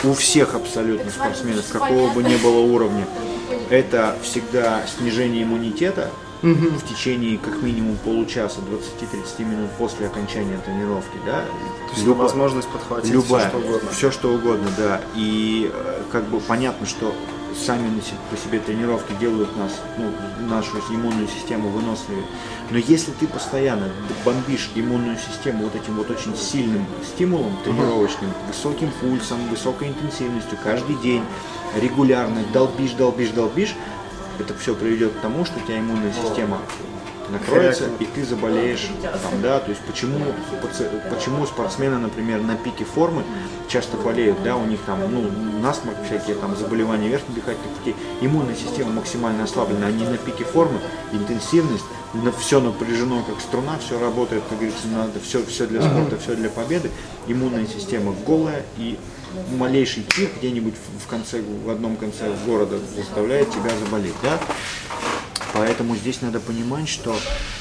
у 0.05 0.13
всех 0.15 0.55
абсолютно 0.55 1.11
спортсменов, 1.11 1.69
какого 1.71 2.11
бы 2.11 2.23
ни 2.25 2.37
было 2.37 2.59
уровня, 2.61 3.07
это 3.70 4.16
всегда 4.22 4.87
снижение 4.87 5.42
иммунитета 5.44 6.11
в 6.42 6.80
течение 6.88 7.37
как 7.38 7.61
минимум 7.62 7.96
получаса, 7.98 8.61
20-30 8.61 9.44
минут 9.44 9.70
после 9.78 10.06
окончания 10.06 10.59
тренировки, 10.64 11.18
да. 11.26 11.42
То 11.88 11.92
есть 11.94 12.06
Любая- 12.06 12.22
возможность 12.28 12.68
подхватить 12.68 13.11
Любая, 13.12 13.42
все, 13.42 13.48
что 13.50 13.59
угодно. 13.59 13.90
все 13.90 14.11
что 14.11 14.28
угодно, 14.35 14.68
да. 14.78 15.00
И 15.16 15.70
э, 15.72 16.02
как 16.11 16.24
бы 16.24 16.40
понятно, 16.40 16.87
что 16.87 17.14
сами 17.55 17.91
по 18.31 18.37
себе 18.37 18.61
тренировки 18.61 19.13
делают 19.21 19.57
нас, 19.57 19.81
ну, 19.99 20.11
нашу 20.47 20.79
иммунную 20.91 21.29
систему 21.29 21.69
выносливее. 21.69 22.25
Но 22.71 22.79
если 22.79 23.13
ты 23.13 23.27
постоянно 23.27 23.89
бомбишь 24.25 24.71
иммунную 24.75 25.17
систему 25.17 25.65
вот 25.65 25.75
этим 25.75 25.97
вот 25.97 26.11
очень 26.11 26.37
сильным 26.37 26.87
стимулом 27.05 27.57
тренировочным, 27.65 28.31
высоким 28.47 28.91
пульсом, 29.01 29.39
высокой 29.49 29.89
интенсивностью, 29.89 30.59
каждый 30.63 30.97
день, 30.97 31.23
регулярно 31.81 32.43
долбишь, 32.53 32.93
долбишь, 32.93 33.31
долбишь, 33.31 33.75
это 34.39 34.55
все 34.55 34.75
приведет 34.75 35.13
к 35.13 35.21
тому, 35.21 35.45
что 35.45 35.59
у 35.59 35.63
тебя 35.67 35.79
иммунная 35.79 36.13
система 36.13 36.59
накроется, 37.31 37.85
и 37.99 38.05
ты 38.05 38.25
заболеешь 38.25 38.88
там, 39.03 39.43
да, 39.43 39.61
то 39.61 39.71
есть 39.71 39.81
почему, 39.83 40.19
почему 41.11 41.47
спортсмены, 41.47 41.99
например, 41.99 42.40
на 42.40 42.57
пике 42.57 42.85
формы 42.85 43.23
часто 43.69 43.97
болеют, 43.97 44.43
да, 44.43 44.57
у 44.57 44.66
них 44.66 44.81
там, 44.87 45.01
ну, 45.11 45.31
насморк, 45.61 45.97
всякие 46.07 46.37
там 46.37 46.57
заболевания 46.57 47.09
верхних 47.09 47.35
дыхательных 47.35 47.77
путей, 47.79 47.97
иммунная 48.21 48.55
система 48.55 48.90
максимально 48.93 49.45
ослаблена, 49.45 49.87
они 49.87 50.05
на 50.05 50.16
пике 50.16 50.45
формы, 50.45 50.81
интенсивность, 51.12 51.85
все 52.38 52.61
напряжено 52.61 53.23
как 53.23 53.40
струна, 53.40 53.79
все 53.79 53.99
работает, 53.99 54.43
как 54.49 54.59
говорится, 54.59 54.88
надо, 54.88 55.21
все, 55.21 55.45
все 55.45 55.66
для 55.66 55.81
спорта, 55.83 56.19
все 56.19 56.35
для 56.35 56.51
победы, 56.51 56.90
иммунная 57.27 57.66
система 57.66 58.14
голая 58.27 58.64
и 58.77 58.99
малейший 59.57 60.03
пик 60.03 60.31
где-нибудь 60.38 60.75
в 60.75 61.01
в 61.01 61.07
конце, 61.07 61.43
в 61.43 61.71
одном 61.71 61.97
конце 61.97 62.33
города 62.47 62.79
заставляет 62.97 63.51
тебя 63.51 63.71
заболеть, 63.85 64.14
да? 64.23 64.38
Поэтому 65.53 65.97
здесь 65.97 66.23
надо 66.23 66.41
понимать, 66.41 66.89
что 66.89 67.17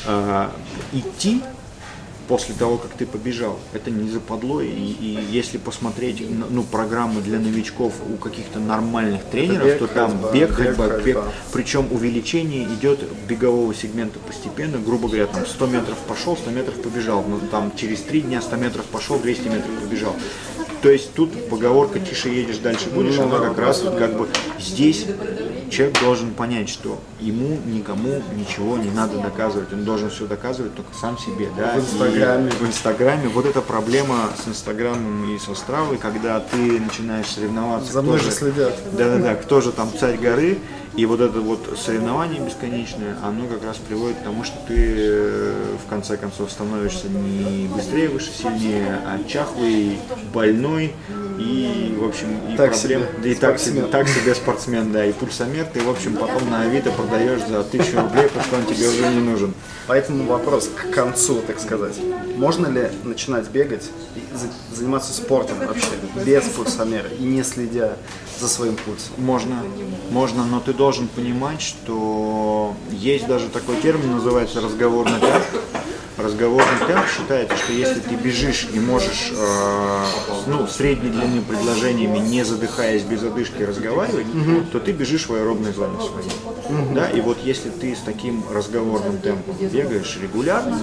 э, 0.06 0.50
идти 0.94 1.42
после 2.30 2.54
того, 2.54 2.78
как 2.78 2.94
ты 2.94 3.08
побежал, 3.08 3.58
это 3.74 3.90
не 3.90 4.08
западло. 4.08 4.62
И, 4.62 4.68
и 4.70 5.20
если 5.32 5.58
посмотреть 5.58 6.24
ну, 6.52 6.62
программы 6.62 7.22
для 7.22 7.40
новичков 7.40 7.94
у 8.14 8.18
каких-то 8.18 8.60
нормальных 8.60 9.24
тренеров, 9.26 9.66
бег, 9.66 9.80
то 9.80 9.88
там 9.88 10.12
ходьба, 10.12 10.32
бег, 10.32 10.52
ходьба, 10.52 10.88
бег. 10.88 11.04
ходьба. 11.04 11.24
Причем 11.52 11.88
увеличение 11.92 12.66
идет 12.66 13.00
бегового 13.28 13.74
сегмента 13.74 14.20
постепенно, 14.20 14.78
грубо 14.78 15.08
говоря, 15.08 15.26
там 15.26 15.46
100 15.46 15.68
метров 15.68 15.98
пошел, 16.08 16.38
100 16.38 16.52
метров 16.52 16.76
побежал, 16.76 17.26
ну, 17.28 17.40
там 17.52 17.74
через 17.76 18.02
3 18.02 18.22
дня 18.22 18.42
100 18.42 18.56
метров 18.58 18.86
пошел, 18.86 19.18
200 19.18 19.48
метров 19.48 19.72
побежал. 19.82 20.16
То 20.84 20.90
есть 20.90 21.14
тут 21.14 21.50
поговорка 21.50 22.00
«тише 22.00 22.30
едешь, 22.30 22.60
дальше 22.60 22.90
будешь», 22.90 23.18
она 23.18 23.40
как 23.40 23.58
раз 23.58 23.82
вот 23.82 23.98
как 23.98 24.18
бы 24.18 24.30
здесь 24.60 25.06
человек 25.70 26.00
должен 26.00 26.34
понять, 26.34 26.70
что 26.70 27.00
ему 27.20 27.58
никому 27.66 28.22
ничего 28.36 28.78
не 28.78 28.92
надо 28.92 29.18
доказывать. 29.20 29.72
Он 29.74 29.84
должен 29.84 30.10
все 30.10 30.26
доказывать 30.26 30.76
только 30.76 30.94
сам 30.94 31.18
себе. 31.18 31.50
Да? 31.58 31.74
В 31.74 31.80
Инстаграме. 31.80 32.50
И 32.50 32.64
в 32.64 32.68
Инстаграме. 32.68 33.28
Вот 33.30 33.46
эта 33.46 33.62
проблема 33.62 34.30
с 34.44 34.48
Инстаграмом 34.48 35.36
и 35.36 35.40
со 35.40 35.56
Стравой, 35.56 35.98
когда 35.98 36.40
ты 36.40 36.80
начинаешь 36.80 37.28
соревноваться. 37.28 37.94
За 37.94 38.02
мной 38.02 38.20
же 38.20 38.32
следят. 38.32 38.74
Да-да-да, 38.98 39.36
кто 39.36 39.62
же 39.62 39.72
там 39.72 39.90
царь 39.98 40.18
горы, 40.18 40.60
и 40.96 41.06
вот 41.06 41.22
это 41.22 41.40
вот 41.40 41.78
соревнование 41.78 42.42
бесконечное, 42.42 43.16
оно 43.24 43.48
как 43.48 43.64
раз 43.64 43.78
приводит 43.78 44.18
к 44.18 44.24
тому, 44.24 44.44
что 44.44 44.58
ты 44.68 44.76
э, 44.78 45.76
в 45.86 45.90
конце 45.90 46.18
концов 46.18 46.52
становишься 46.52 47.08
не 47.08 47.68
быстрее, 47.68 48.10
выше, 48.10 48.32
сильнее, 48.32 49.00
а 49.06 49.24
чахлый, 49.28 50.00
больной 50.34 50.94
и, 51.40 51.96
в 52.00 52.06
общем, 52.06 52.28
и 52.50 52.58
Так 52.58 52.72
проблем, 52.72 52.74
себе 52.80 53.10
да 53.24 53.30
и 53.30 53.36
так 53.36 53.60
себе, 53.60 53.82
спортсмен. 53.82 53.90
так 53.92 54.08
себе 54.10 54.36
спортсмен, 54.36 54.92
да, 54.92 55.06
и 55.06 55.14
пульсомер 55.14 55.66
ты, 55.74 55.80
в 55.82 55.90
общем, 55.90 56.16
потом 56.18 56.50
на 56.50 56.64
Авито 56.64 56.92
продаешь 56.92 57.42
за 57.48 57.64
тысячу 57.64 58.00
рублей, 58.02 58.24
потому 58.28 58.44
что 58.46 58.56
он 58.58 58.66
тебе 58.66 58.88
уже 58.90 59.08
не 59.08 59.22
нужен. 59.22 59.54
Поэтому 59.88 60.26
вопрос 60.26 60.70
к 60.76 60.92
концу, 60.94 61.42
так 61.48 61.60
сказать. 61.60 61.96
Можно 62.36 62.68
ли 62.68 62.90
начинать 63.04 63.48
бегать 63.50 63.90
и 64.16 64.22
за- 64.38 64.76
заниматься 64.76 65.14
спортом 65.14 65.58
вообще 65.66 65.88
без 66.26 66.44
пульсомера 66.44 67.08
и 67.18 67.24
не 67.24 67.44
следя 67.44 67.94
за 68.40 68.48
своим 68.48 68.76
пульсом? 68.76 69.14
Можно, 69.18 69.64
можно, 70.12 70.46
но 70.46 70.60
ты 70.60 70.74
должен 70.74 71.08
понимать, 71.08 71.62
что 71.62 72.76
есть 72.92 73.28
даже 73.28 73.48
такой 73.50 73.78
термин, 73.78 74.12
называется 74.12 74.62
разговорный 74.62 75.20
темп. 75.20 75.44
Разговорный 76.18 76.86
темп 76.86 77.06
считается, 77.08 77.56
что 77.56 77.72
если 77.72 78.02
ты 78.02 78.14
бежишь 78.16 78.68
и 78.74 78.80
можешь 78.80 79.32
э, 79.34 80.04
ну, 80.50 80.68
средней 80.68 81.10
длины 81.10 81.42
предложениями, 81.42 82.20
не 82.20 82.44
задыхаясь 82.44 83.04
без 83.04 83.24
одышки 83.24 83.64
разговаривать, 83.64 84.28
то 84.72 84.80
ты 84.80 84.92
бежишь 84.92 85.28
в 85.28 85.34
аэробной 85.34 85.74
зоне 85.74 85.98
своей. 86.00 86.94
Да? 86.94 87.10
И 87.10 87.22
вот 87.22 87.38
если 87.44 87.70
ты 87.70 87.96
с 87.96 88.00
таким 88.00 88.44
разговорным 88.52 89.20
темпом 89.20 89.56
бегаешь 89.60 90.18
регулярно, 90.22 90.80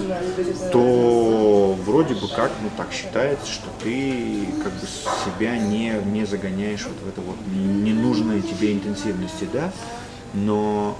то 0.71 1.77
вроде 1.85 2.15
бы 2.15 2.27
как, 2.27 2.51
ну 2.61 2.69
так 2.75 2.91
считается, 2.91 3.51
что 3.51 3.67
ты 3.83 4.45
как 4.63 4.73
бы 4.73 4.87
себя 5.25 5.57
не, 5.57 5.93
не 6.05 6.25
загоняешь 6.25 6.85
вот 6.85 6.97
в 7.05 7.09
это 7.09 7.21
вот 7.21 7.37
ненужной 7.53 8.41
тебе 8.41 8.73
интенсивности, 8.73 9.47
да, 9.51 9.71
но 10.33 10.97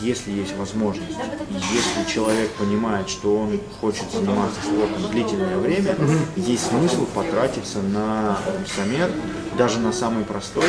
если 0.00 0.30
есть 0.30 0.56
возможность, 0.56 1.16
если 1.50 2.12
человек 2.12 2.50
понимает, 2.52 3.08
что 3.08 3.36
он 3.36 3.60
хочет 3.80 4.10
заниматься 4.12 4.60
спортом 4.62 5.10
длительное 5.10 5.58
время, 5.58 5.96
есть 6.36 6.66
смысл 6.66 7.06
потратиться 7.06 7.80
на 7.80 8.38
пульсомер, 8.58 9.10
даже 9.56 9.78
на 9.78 9.92
самый 9.92 10.24
простой, 10.24 10.68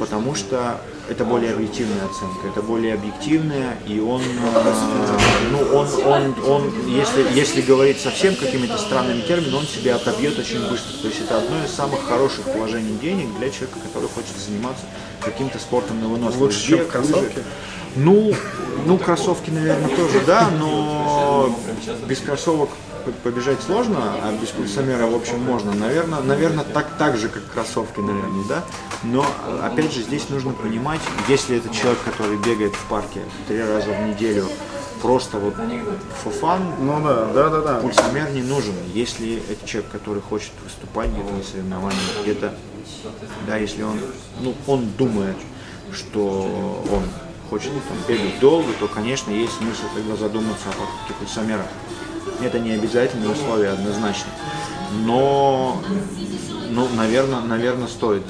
потому 0.00 0.34
что 0.34 0.80
это 1.08 1.24
более 1.24 1.54
объективная 1.54 2.04
оценка, 2.04 2.48
это 2.48 2.62
более 2.62 2.94
объективная, 2.94 3.76
и 3.86 3.98
он, 3.98 4.20
э, 4.20 4.74
ну, 5.50 5.58
он, 5.76 5.88
он, 6.04 6.34
он, 6.46 6.86
если, 6.86 7.26
если 7.34 7.62
говорить 7.62 8.00
совсем 8.00 8.36
какими-то 8.36 8.76
странными 8.78 9.22
терминами, 9.22 9.56
он 9.56 9.66
себя 9.66 9.96
отобьет 9.96 10.38
очень 10.38 10.60
быстро. 10.68 10.92
То 11.00 11.08
есть 11.08 11.20
это 11.20 11.38
одно 11.38 11.64
из 11.64 11.70
самых 11.70 12.04
хороших 12.06 12.44
положений 12.44 12.98
денег 13.00 13.28
для 13.38 13.50
человека, 13.50 13.78
который 13.86 14.08
хочет 14.08 14.36
заниматься 14.36 14.84
каким-то 15.20 15.58
спортом 15.58 16.00
на 16.00 16.08
выносливость. 16.08 16.40
Лучше, 16.40 16.68
чем 16.68 16.86
кроссовки? 16.88 17.42
Ну, 17.96 18.34
ну, 18.86 18.98
кроссовки, 18.98 19.50
наверное, 19.50 19.88
тоже, 19.96 20.20
да, 20.26 20.50
но 20.50 21.56
без 22.06 22.20
кроссовок 22.20 22.70
побежать 23.12 23.60
сложно, 23.62 23.98
а 24.22 24.36
без 24.40 24.48
пульсомера, 24.48 25.06
в 25.06 25.14
общем, 25.14 25.42
можно. 25.42 25.72
Наверное, 25.72 26.20
наверное 26.20 26.64
так, 26.64 26.88
так 26.98 27.16
же, 27.16 27.28
как 27.28 27.44
кроссовки, 27.52 28.00
наверное, 28.00 28.44
да. 28.48 28.64
Но, 29.02 29.26
опять 29.62 29.92
же, 29.92 30.02
здесь 30.02 30.28
нужно 30.28 30.52
понимать, 30.52 31.00
если 31.28 31.56
это 31.56 31.68
человек, 31.74 31.98
который 32.04 32.36
бегает 32.38 32.74
в 32.74 32.84
парке 32.86 33.20
три 33.46 33.62
раза 33.62 33.90
в 33.90 34.08
неделю, 34.08 34.46
просто 35.00 35.38
вот 35.38 35.54
fun, 35.54 36.60
Ну 36.80 37.00
да, 37.02 37.26
да, 37.32 37.48
да, 37.50 37.60
да. 37.60 37.80
пульсомер 37.80 38.30
не 38.30 38.42
нужен. 38.42 38.74
Если 38.92 39.42
это 39.48 39.66
человек, 39.66 39.90
который 39.90 40.22
хочет 40.22 40.52
выступать 40.64 41.10
где-то 41.10 41.32
на 41.32 41.42
соревнованиях, 41.42 42.22
где-то, 42.22 42.54
да, 43.46 43.56
если 43.56 43.82
он, 43.82 43.98
ну, 44.40 44.54
он 44.66 44.90
думает, 44.98 45.36
что 45.92 46.82
он 46.90 47.04
хочет 47.48 47.70
там, 47.70 47.96
бегать 48.06 48.38
долго, 48.40 48.72
то, 48.78 48.88
конечно, 48.88 49.30
есть 49.30 49.56
смысл 49.56 49.84
тогда 49.94 50.16
задуматься 50.16 50.68
о 50.68 50.72
покупке 50.72 51.14
пульсомера. 51.18 51.66
Это 52.40 52.58
не 52.58 52.72
обязательное 52.72 53.30
условие 53.30 53.70
однозначно. 53.70 54.30
Но, 55.04 55.82
ну, 56.70 56.88
наверное, 56.88 57.40
наверное, 57.40 57.88
стоит 57.88 58.22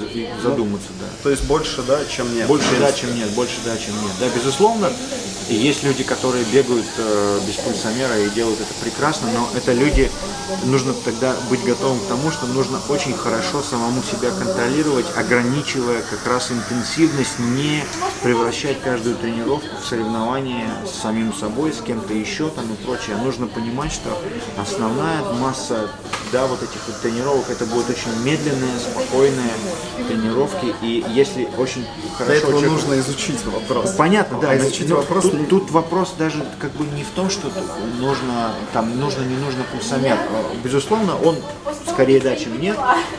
задуматься, 0.42 0.88
да. 1.00 1.06
То 1.22 1.30
есть 1.30 1.44
больше 1.44 1.82
да, 1.82 1.98
чем 2.04 2.32
нет. 2.34 2.46
Больше 2.46 2.68
да, 2.80 2.92
чем 2.92 3.14
нет, 3.14 3.30
больше 3.30 3.56
да, 3.64 3.76
чем 3.76 3.94
нет. 4.02 4.12
Да, 4.20 4.26
безусловно, 4.34 4.90
есть 5.48 5.82
люди, 5.82 6.04
которые 6.04 6.44
бегают 6.44 6.86
э, 6.98 7.40
без 7.46 7.54
пульсомера 7.54 8.18
и 8.18 8.28
делают 8.30 8.60
это 8.60 8.74
прекрасно, 8.82 9.30
но 9.32 9.48
это 9.56 9.72
люди, 9.72 10.10
нужно 10.64 10.92
тогда 11.04 11.34
быть 11.48 11.64
готовым 11.64 11.98
к 12.00 12.06
тому, 12.06 12.30
что 12.30 12.46
нужно 12.46 12.78
очень 12.88 13.14
хорошо 13.14 13.62
самому 13.62 14.02
себя 14.02 14.30
контролировать, 14.30 15.06
ограничивая 15.16 16.02
как 16.02 16.26
раз 16.26 16.50
интенсивность, 16.50 17.38
не 17.38 17.82
превращать 18.22 18.80
каждую 18.82 19.16
тренировку 19.16 19.68
в 19.82 19.86
соревнование 19.86 20.68
с 20.86 21.00
самим 21.00 21.32
собой, 21.32 21.72
с 21.72 21.80
кем-то 21.80 22.12
еще 22.12 22.50
там 22.50 22.70
и 22.72 22.76
прочее. 22.84 23.16
Нужно 23.16 23.46
понимать, 23.46 23.92
что 23.92 24.10
основная 24.58 25.22
масса 25.34 25.90
да, 26.32 26.46
вот 26.46 26.62
этих 26.62 26.86
вот 26.86 27.00
тренировок, 27.00 27.48
это 27.48 27.64
будут 27.64 27.88
очень 27.88 28.10
медленные, 28.28 28.78
спокойные 28.78 29.52
тренировки, 30.06 30.74
и 30.82 31.04
если 31.14 31.48
очень 31.56 31.84
хорошо 32.12 32.26
Для 32.26 32.34
этого 32.36 32.52
человеку- 32.52 32.74
нужно 32.74 32.98
изучить 33.00 33.44
вопрос. 33.44 33.92
Понятно, 33.92 34.38
да. 34.40 34.50
А 34.50 34.58
изучить 34.58 34.88
но 34.88 34.96
вопрос 34.96 35.24
тут, 35.24 35.48
тут 35.48 35.70
вопрос 35.70 36.14
даже 36.18 36.44
как 36.58 36.72
бы 36.72 36.84
не 36.94 37.02
в 37.04 37.10
том, 37.10 37.30
что 37.30 37.50
нужно, 38.00 38.54
там, 38.72 38.98
нужно, 38.98 39.22
не 39.22 39.36
нужно 39.36 39.64
пульсомер. 39.72 40.18
Безусловно, 40.62 41.16
он 41.22 41.36
скорее 41.90 42.20
да, 42.20 42.36
чем 42.36 42.60
нет. 42.60 42.76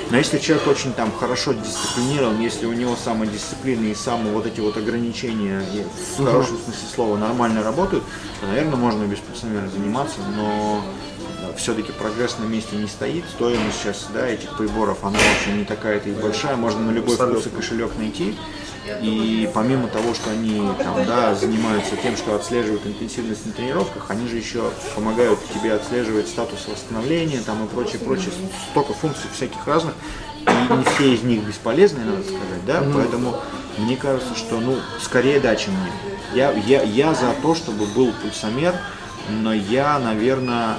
Но 0.09 0.17
если 0.17 0.37
человек 0.37 0.67
очень 0.67 0.93
там 0.93 1.11
хорошо 1.11 1.53
дисциплинирован, 1.53 2.39
если 2.39 2.65
у 2.65 2.73
него 2.73 2.95
самодисциплина 3.03 3.85
и 3.85 3.95
самые 3.95 4.33
вот 4.33 4.45
эти 4.45 4.59
вот 4.59 4.77
ограничения 4.77 5.61
и 5.73 5.85
в 6.17 6.25
хорошем 6.25 6.57
смысле 6.63 6.87
слова 6.93 7.17
нормально 7.17 7.63
работают, 7.63 8.03
то, 8.41 8.47
наверное, 8.47 8.75
можно 8.75 9.03
без 9.03 9.19
пульсомера 9.19 9.67
заниматься, 9.67 10.17
но 10.35 10.81
все-таки 11.57 11.91
прогресс 11.91 12.37
на 12.39 12.45
месте 12.45 12.75
не 12.75 12.87
стоит. 12.87 13.25
Стоимость 13.29 13.81
сейчас 13.81 14.07
да, 14.13 14.27
этих 14.27 14.57
приборов, 14.57 15.03
она 15.03 15.17
вообще 15.17 15.57
не 15.57 15.65
такая-то 15.65 16.09
и 16.09 16.13
большая. 16.13 16.55
Можно 16.55 16.81
на 16.81 16.91
любой 16.91 17.15
вкус 17.15 17.45
и 17.47 17.49
кошелек 17.49 17.91
найти. 17.97 18.35
И 19.01 19.49
помимо 19.53 19.87
того, 19.87 20.13
что 20.13 20.31
они 20.31 20.67
там, 20.79 21.05
да, 21.05 21.35
занимаются 21.35 21.95
тем, 21.95 22.17
что 22.17 22.35
отслеживают 22.35 22.85
интенсивность 22.87 23.45
на 23.45 23.51
тренировках, 23.51 24.05
они 24.09 24.27
же 24.27 24.37
еще 24.37 24.71
помогают 24.95 25.39
тебе 25.53 25.73
отслеживать 25.73 26.27
статус 26.27 26.67
восстановления 26.67 27.41
там, 27.45 27.63
и 27.63 27.67
прочее, 27.67 27.99
прочее. 27.99 28.31
Столько 28.71 28.93
функций 28.93 29.29
всяких 29.33 29.65
разных. 29.67 29.93
И 30.41 30.73
не 30.73 30.83
все 30.83 31.13
из 31.13 31.23
них 31.23 31.43
бесполезны, 31.43 32.03
надо 32.03 32.23
сказать, 32.23 32.65
да, 32.65 32.83
поэтому 32.93 33.35
мне 33.77 33.97
кажется, 33.97 34.35
что, 34.35 34.59
ну, 34.59 34.77
скорее 35.01 35.39
да, 35.39 35.55
чем 35.55 35.73
нет. 35.73 35.93
Я, 36.33 36.51
я, 36.51 36.81
я 36.81 37.13
за 37.13 37.33
то, 37.41 37.55
чтобы 37.55 37.85
был 37.87 38.11
пульсомер, 38.21 38.75
но 39.29 39.53
я, 39.53 39.99
наверное, 39.99 40.77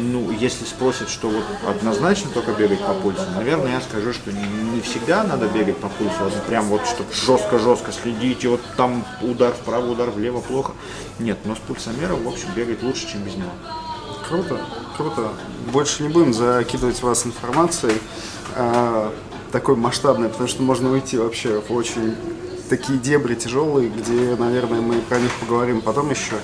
ну, 0.00 0.30
если 0.30 0.64
спросят, 0.64 1.08
что 1.08 1.28
вот 1.28 1.44
однозначно 1.68 2.30
только 2.30 2.52
бегать 2.52 2.80
по 2.80 2.94
пульсу, 2.94 3.22
наверное, 3.34 3.72
я 3.72 3.80
скажу, 3.80 4.12
что 4.12 4.32
не, 4.32 4.80
всегда 4.80 5.24
надо 5.24 5.46
бегать 5.48 5.78
по 5.78 5.88
пульсу, 5.88 6.16
вот 6.20 6.34
прям 6.46 6.66
вот, 6.66 6.86
чтобы 6.86 7.12
жестко-жестко 7.12 7.92
следить, 7.92 8.44
и 8.44 8.48
вот 8.48 8.60
там 8.76 9.04
удар 9.22 9.52
вправо, 9.52 9.90
удар 9.90 10.10
влево, 10.10 10.40
плохо. 10.40 10.72
Нет, 11.18 11.38
но 11.44 11.54
с 11.54 11.58
пульсомером, 11.58 12.22
в 12.24 12.28
общем, 12.28 12.48
бегать 12.54 12.82
лучше, 12.82 13.08
чем 13.10 13.22
без 13.22 13.36
него. 13.36 13.50
Круто, 14.28 14.60
круто. 14.96 15.32
Больше 15.72 16.02
не 16.02 16.08
будем 16.08 16.32
закидывать 16.32 17.02
вас 17.02 17.26
информацией 17.26 17.98
а, 18.54 19.12
такой 19.50 19.76
масштабной, 19.76 20.28
потому 20.28 20.48
что 20.48 20.62
можно 20.62 20.90
уйти 20.90 21.18
вообще 21.18 21.60
в 21.60 21.72
очень 21.72 22.16
такие 22.68 22.98
дебри 22.98 23.34
тяжелые, 23.34 23.90
где, 23.90 24.34
наверное, 24.36 24.80
мы 24.80 25.00
про 25.02 25.18
них 25.18 25.30
поговорим 25.40 25.82
потом 25.82 26.10
еще. 26.10 26.36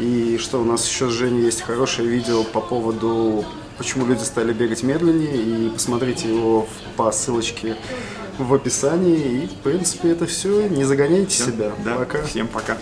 И 0.00 0.38
что 0.38 0.60
у 0.60 0.64
нас 0.64 0.88
еще 0.88 1.08
с 1.08 1.12
Женей 1.12 1.44
есть 1.44 1.62
хорошее 1.62 2.08
видео 2.08 2.44
по 2.44 2.60
поводу, 2.60 3.44
почему 3.78 4.06
люди 4.06 4.22
стали 4.22 4.52
бегать 4.52 4.82
медленнее, 4.82 5.36
и 5.36 5.70
посмотрите 5.70 6.28
его 6.28 6.68
по 6.96 7.10
ссылочке 7.10 7.76
в 8.38 8.54
описании. 8.54 9.44
И, 9.44 9.46
в 9.46 9.54
принципе, 9.62 10.10
это 10.10 10.26
все. 10.26 10.68
Не 10.68 10.84
загоняйте 10.84 11.34
себя. 11.34 11.72
Да, 11.84 11.96
Пока. 11.96 12.22
всем 12.22 12.48
пока. 12.48 12.78